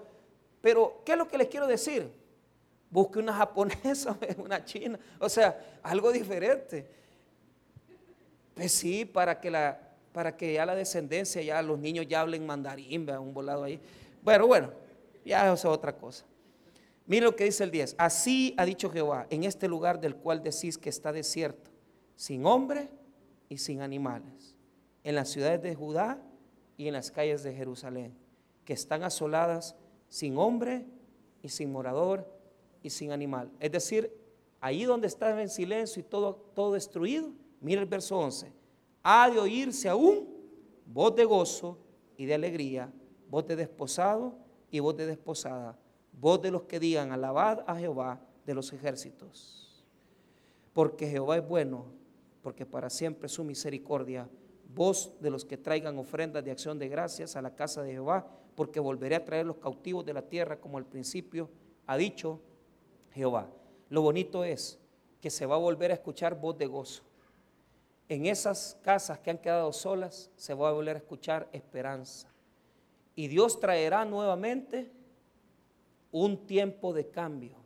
pero, 0.61 1.03
¿qué 1.05 1.13
es 1.13 1.19
lo 1.19 1.29
que 1.29 1.39
les 1.39 1.49
quiero 1.49 1.67
decir? 1.67 2.11
Busque 2.91 3.19
una 3.19 3.33
japonesa, 3.37 4.17
una 4.39 4.65
china, 4.65 4.99
o 5.19 5.29
sea, 5.29 5.79
algo 5.83 6.11
diferente. 6.11 7.04
Pues 8.55 8.73
sí, 8.73 9.05
para 9.05 9.41
que, 9.41 9.51
la, 9.51 9.81
para 10.13 10.37
que 10.37 10.55
ya 10.55 10.65
la 10.65 10.75
descendencia, 10.75 11.43
ya 11.43 11.61
los 11.61 11.79
niños 11.79 12.07
ya 12.09 12.21
hablen 12.21 12.47
mandarín, 12.47 13.05
vean 13.05 13.21
un 13.21 13.35
volado 13.35 13.65
ahí. 13.65 13.81
Bueno, 14.23 14.47
bueno, 14.47 14.73
ya 15.25 15.53
es 15.53 15.65
otra 15.65 15.97
cosa. 15.97 16.25
Mire 17.07 17.27
lo 17.27 17.37
que 17.37 17.45
dice 17.45 17.65
el 17.65 17.71
10. 17.71 17.97
Así 17.99 18.55
ha 18.57 18.65
dicho 18.65 18.91
Jehová, 18.91 19.27
en 19.29 19.45
este 19.45 19.69
lugar 19.69 20.01
del 20.01 20.17
cual 20.17 20.43
decís 20.43 20.79
que 20.79 20.89
está 20.89 21.13
desierto, 21.13 21.71
sin 22.17 22.47
hombre 22.47 22.89
y 23.49 23.59
sin 23.59 23.83
animales, 23.83 24.57
en 25.03 25.17
las 25.17 25.29
ciudades 25.29 25.63
de 25.63 25.75
Judá 25.75 26.23
y 26.77 26.87
en 26.87 26.95
las 26.95 27.11
calles 27.11 27.43
de 27.43 27.53
Jerusalén, 27.53 28.17
que 28.65 28.73
están 28.73 29.03
asoladas 29.03 29.75
sin 30.09 30.39
hombre 30.39 30.87
y 31.43 31.49
sin 31.51 31.71
morador 31.73 32.27
y 32.83 32.91
sin 32.91 33.13
animal. 33.13 33.51
Es 33.61 33.73
decir, 33.73 34.11
ahí 34.61 34.85
donde 34.85 35.09
estaba 35.09 35.43
en 35.43 35.51
silencio 35.51 36.01
y 36.01 36.05
todo, 36.05 36.37
todo 36.55 36.73
destruido, 36.73 37.33
Mira 37.65 37.81
el 37.81 37.87
verso 37.87 38.19
11. 38.19 38.53
Ha 39.03 39.31
de 39.31 39.39
oírse 39.39 39.89
aún 39.89 40.29
voz 40.85 41.17
de 41.17 41.25
gozo 41.25 41.79
y 42.15 42.27
de 42.27 42.35
alegría, 42.35 42.93
voz 43.31 43.47
de 43.47 43.57
desposado 43.57 44.37
y 44.71 44.81
voz 44.81 44.95
de 44.99 45.07
desposada, 45.07 45.79
voz 46.13 46.43
de 46.43 46.51
los 46.51 46.65
que 46.65 46.79
digan, 46.79 47.11
alabad 47.11 47.65
a 47.67 47.75
Jehová 47.77 48.21
de 48.45 48.55
los 48.55 48.71
ejércitos. 48.75 49.83
Porque 50.75 51.09
Jehová 51.09 51.39
es 51.39 51.49
bueno, 51.49 51.87
porque 52.43 52.67
para 52.67 52.91
siempre 52.91 53.31
su 53.31 53.43
misericordia, 53.45 54.29
voz 54.75 55.15
de 55.23 55.31
los 55.31 55.47
que 55.47 55.57
traigan 55.57 55.97
ofrendas 55.97 56.45
de 56.45 56.51
acción 56.51 56.79
de 56.79 56.91
gracias 56.91 57.35
a 57.35 57.41
la 57.41 57.55
casa 57.55 57.83
de 57.83 57.93
Jehová, 57.93 58.29
porque 58.57 58.79
volveré 58.79 59.17
a 59.17 59.25
traer 59.25 59.47
los 59.47 59.57
cautivos 59.57 60.05
de 60.05 60.13
la 60.13 60.29
tierra 60.29 60.61
como 60.61 60.77
al 60.77 60.85
principio 60.85 61.49
ha 61.87 61.97
dicho 61.97 62.43
Jehová. 63.13 63.49
Lo 63.89 64.03
bonito 64.03 64.45
es 64.45 64.79
que 65.23 65.31
se 65.31 65.47
va 65.47 65.55
a 65.55 65.59
volver 65.59 65.93
a 65.93 65.95
escuchar 65.95 66.39
voz 66.39 66.59
de 66.59 66.67
gozo 66.67 67.05
en 68.09 68.27
esas 68.27 68.79
casas 68.83 69.19
que 69.19 69.31
han 69.31 69.39
quedado 69.39 69.73
solas 69.73 70.31
se 70.37 70.55
va 70.55 70.69
a 70.69 70.73
volver 70.73 70.97
a 70.97 70.99
escuchar 70.99 71.49
esperanza. 71.53 72.29
Y 73.15 73.29
Dios 73.29 73.61
traerá 73.61 74.05
nuevamente 74.05 74.91
un 76.11 76.47
tiempo 76.47 76.93
de 76.93 77.09
cambio, 77.09 77.57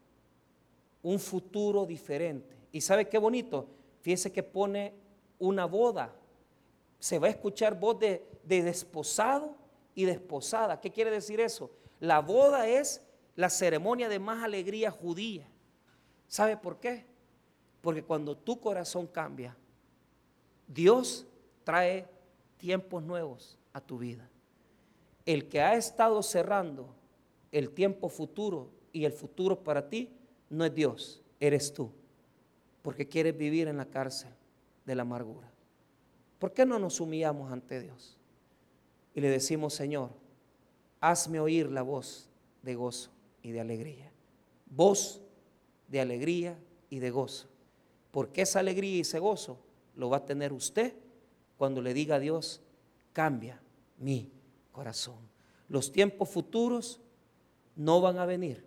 un 1.03 1.19
futuro 1.19 1.87
diferente. 1.87 2.57
¿Y 2.73 2.81
sabe 2.81 3.09
qué 3.09 3.19
bonito? 3.19 3.69
Fíjese 4.01 4.33
que 4.33 4.43
pone 4.43 4.95
una 5.39 5.65
boda. 5.65 6.15
Se 6.99 7.19
va 7.19 7.29
a 7.29 7.31
escuchar 7.31 7.79
voz 7.79 7.99
de, 7.99 8.27
de 8.45 8.63
desposado 8.63 9.57
y 9.95 10.05
desposada. 10.05 10.81
¿Qué 10.81 10.91
quiere 10.91 11.11
decir 11.11 11.41
eso? 11.41 11.71
La 12.01 12.21
boda 12.21 12.69
es 12.69 13.03
la 13.35 13.51
ceremonia 13.51 14.09
de 14.09 14.19
más 14.19 14.45
alegría 14.45 14.91
judía. 14.91 15.47
¿Sabe 16.27 16.57
por 16.57 16.79
qué? 16.79 17.07
Porque 17.81 18.03
cuando 18.03 18.37
tu 18.37 18.61
corazón 18.61 19.07
cambia, 19.07 19.57
Dios 20.69 21.27
trae 21.65 22.07
tiempos 22.59 23.03
nuevos 23.03 23.59
a 23.73 23.81
tu 23.81 23.99
vida. 23.99 24.29
El 25.27 25.49
que 25.49 25.61
ha 25.61 25.75
estado 25.75 26.23
cerrando 26.23 26.95
el 27.51 27.71
tiempo 27.71 28.09
futuro 28.09 28.71
y 28.93 29.05
el 29.05 29.13
futuro 29.13 29.65
para 29.65 29.89
ti 29.89 30.11
no 30.51 30.65
es 30.65 30.75
Dios, 30.75 31.23
eres 31.41 31.73
tú, 31.73 31.91
porque 32.83 33.09
quieres 33.09 33.37
vivir 33.37 33.69
en 33.69 33.79
la 33.79 33.87
cárcel 33.87 34.31
de 34.85 34.95
la 34.95 35.03
amargura. 35.03 35.51
¿Por 36.39 36.53
qué 36.53 36.65
no 36.65 36.79
nos 36.79 37.01
humillamos 37.01 37.51
ante 37.51 37.81
Dios? 37.81 38.17
Y 39.15 39.21
le 39.21 39.29
decimos, 39.29 39.75
Señor, 39.75 40.11
hazme 41.01 41.41
oír 41.41 41.71
la 41.71 41.83
voz 41.83 42.29
de 42.63 42.75
gozo 42.75 43.11
y 43.43 43.51
de 43.51 43.61
alegría. 43.61 44.11
Voz 44.67 45.21
de 45.89 46.01
alegría 46.01 46.59
y 46.91 46.99
de 46.99 47.11
gozo. 47.11 47.49
Porque 48.11 48.43
esa 48.43 48.61
alegría 48.61 48.97
y 48.97 49.01
ese 49.01 49.19
gozo 49.19 49.59
lo 49.99 50.09
va 50.09 50.19
a 50.19 50.25
tener 50.25 50.53
usted 50.55 50.95
cuando 51.59 51.83
le 51.83 51.93
diga 51.93 52.17
a 52.17 52.21
Dios, 52.21 52.63
cambia 53.13 53.61
mi 53.99 54.33
corazón. 54.73 55.19
Los 55.69 55.93
tiempos 55.93 56.31
futuros 56.31 57.01
no 57.77 58.01
van 58.01 58.19
a 58.19 58.25
venir 58.25 58.65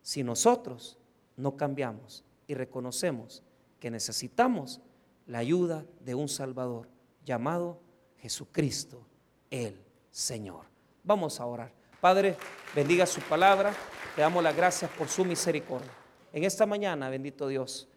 si 0.00 0.22
nosotros 0.22 0.96
no 1.36 1.56
cambiamos 1.56 2.24
y 2.46 2.54
reconocemos 2.54 3.42
que 3.80 3.90
necesitamos 3.90 4.80
la 5.26 5.38
ayuda 5.38 5.84
de 6.00 6.14
un 6.14 6.28
Salvador 6.28 6.88
llamado 7.24 7.80
Jesucristo 8.18 9.04
el 9.50 9.76
Señor. 10.10 10.66
Vamos 11.02 11.40
a 11.40 11.46
orar. 11.46 11.72
Padre, 12.00 12.36
bendiga 12.74 13.06
su 13.06 13.20
palabra. 13.22 13.74
Te 14.14 14.22
damos 14.22 14.42
las 14.42 14.56
gracias 14.56 14.90
por 14.92 15.08
su 15.08 15.24
misericordia. 15.24 15.90
En 16.32 16.44
esta 16.44 16.64
mañana, 16.64 17.10
bendito 17.10 17.48
Dios, 17.48 17.88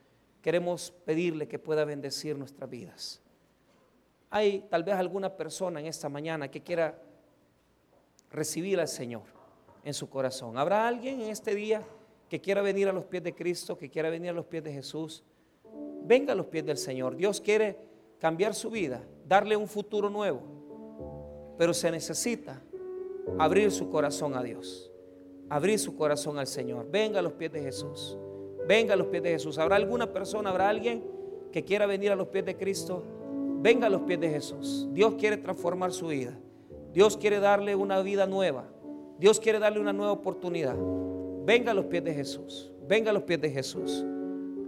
queremos 0.44 0.92
pedirle 1.06 1.48
que 1.48 1.58
pueda 1.58 1.86
bendecir 1.86 2.38
nuestras 2.38 2.70
vidas. 2.70 3.22
Hay 4.30 4.66
tal 4.70 4.84
vez 4.84 4.96
alguna 4.96 5.36
persona 5.38 5.80
en 5.80 5.86
esta 5.88 6.10
mañana 6.10 6.52
que 6.52 6.62
quiera 6.62 7.00
recibir 8.30 8.80
al 8.80 8.90
Señor 8.90 9.24
en 9.86 9.94
su 9.94 10.10
corazón. 10.10 10.58
¿Habrá 10.58 10.86
alguien 10.86 11.22
en 11.22 11.30
este 11.30 11.56
día 11.56 11.82
que 12.28 12.42
quiera 12.42 12.62
venir 12.62 12.90
a 12.90 12.94
los 12.94 13.06
pies 13.06 13.24
de 13.24 13.34
Cristo, 13.34 13.78
que 13.78 13.90
quiera 13.90 14.10
venir 14.10 14.32
a 14.32 14.34
los 14.34 14.46
pies 14.46 14.64
de 14.66 14.74
Jesús? 14.74 15.24
Venga 16.04 16.34
a 16.34 16.36
los 16.36 16.48
pies 16.48 16.66
del 16.66 16.78
Señor. 16.78 17.16
Dios 17.16 17.40
quiere 17.40 17.78
cambiar 18.20 18.54
su 18.54 18.70
vida, 18.70 19.02
darle 19.26 19.56
un 19.56 19.68
futuro 19.68 20.10
nuevo, 20.10 21.56
pero 21.58 21.74
se 21.74 21.90
necesita 21.90 22.62
abrir 23.40 23.72
su 23.72 23.90
corazón 23.90 24.36
a 24.36 24.44
Dios, 24.44 24.92
abrir 25.48 25.80
su 25.80 25.96
corazón 25.96 26.38
al 26.38 26.48
Señor. 26.48 26.90
Venga 26.92 27.20
a 27.20 27.22
los 27.22 27.34
pies 27.34 27.54
de 27.54 27.62
Jesús. 27.62 28.18
Venga 28.68 28.94
a 28.94 28.98
los 28.98 29.08
pies 29.08 29.24
de 29.24 29.32
Jesús. 29.32 29.58
¿Habrá 29.58 29.76
alguna 29.76 30.12
persona, 30.12 30.50
habrá 30.50 30.70
alguien 30.70 31.04
que 31.52 31.64
quiera 31.64 31.86
venir 31.86 32.12
a 32.12 32.16
los 32.16 32.28
pies 32.28 32.46
de 32.46 32.56
Cristo? 32.56 33.04
Venga 33.62 33.88
a 33.88 33.90
los 33.90 34.02
pies 34.02 34.20
de 34.20 34.30
Jesús. 34.30 34.88
Dios 34.92 35.16
quiere 35.16 35.38
transformar 35.38 35.92
su 35.92 36.08
vida. 36.08 36.38
Dios 36.94 37.18
quiere 37.18 37.40
darle 37.40 37.76
una 37.76 38.02
vida 38.02 38.26
nueva. 38.26 38.66
Dios 39.20 39.40
quiere 39.40 39.60
darle 39.60 39.80
una 39.80 39.94
nueva 39.94 40.12
oportunidad. 40.12 40.76
Venga 41.46 41.72
a 41.72 41.74
los 41.74 41.86
pies 41.86 42.04
de 42.04 42.14
Jesús. 42.14 42.72
Venga 42.88 43.12
a 43.12 43.14
los 43.14 43.24
pies 43.24 43.42
de 43.42 43.50
Jesús. 43.50 44.04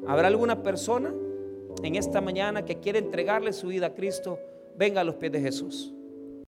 ¿Habrá 0.07 0.27
alguna 0.27 0.61
persona 0.61 1.13
en 1.83 1.95
esta 1.95 2.21
mañana 2.21 2.65
que 2.65 2.79
quiere 2.79 2.99
entregarle 2.99 3.53
su 3.53 3.67
vida 3.67 3.87
a 3.87 3.93
Cristo? 3.93 4.39
Venga 4.77 5.01
a 5.01 5.03
los 5.03 5.15
pies 5.15 5.31
de 5.31 5.41
Jesús. 5.41 5.94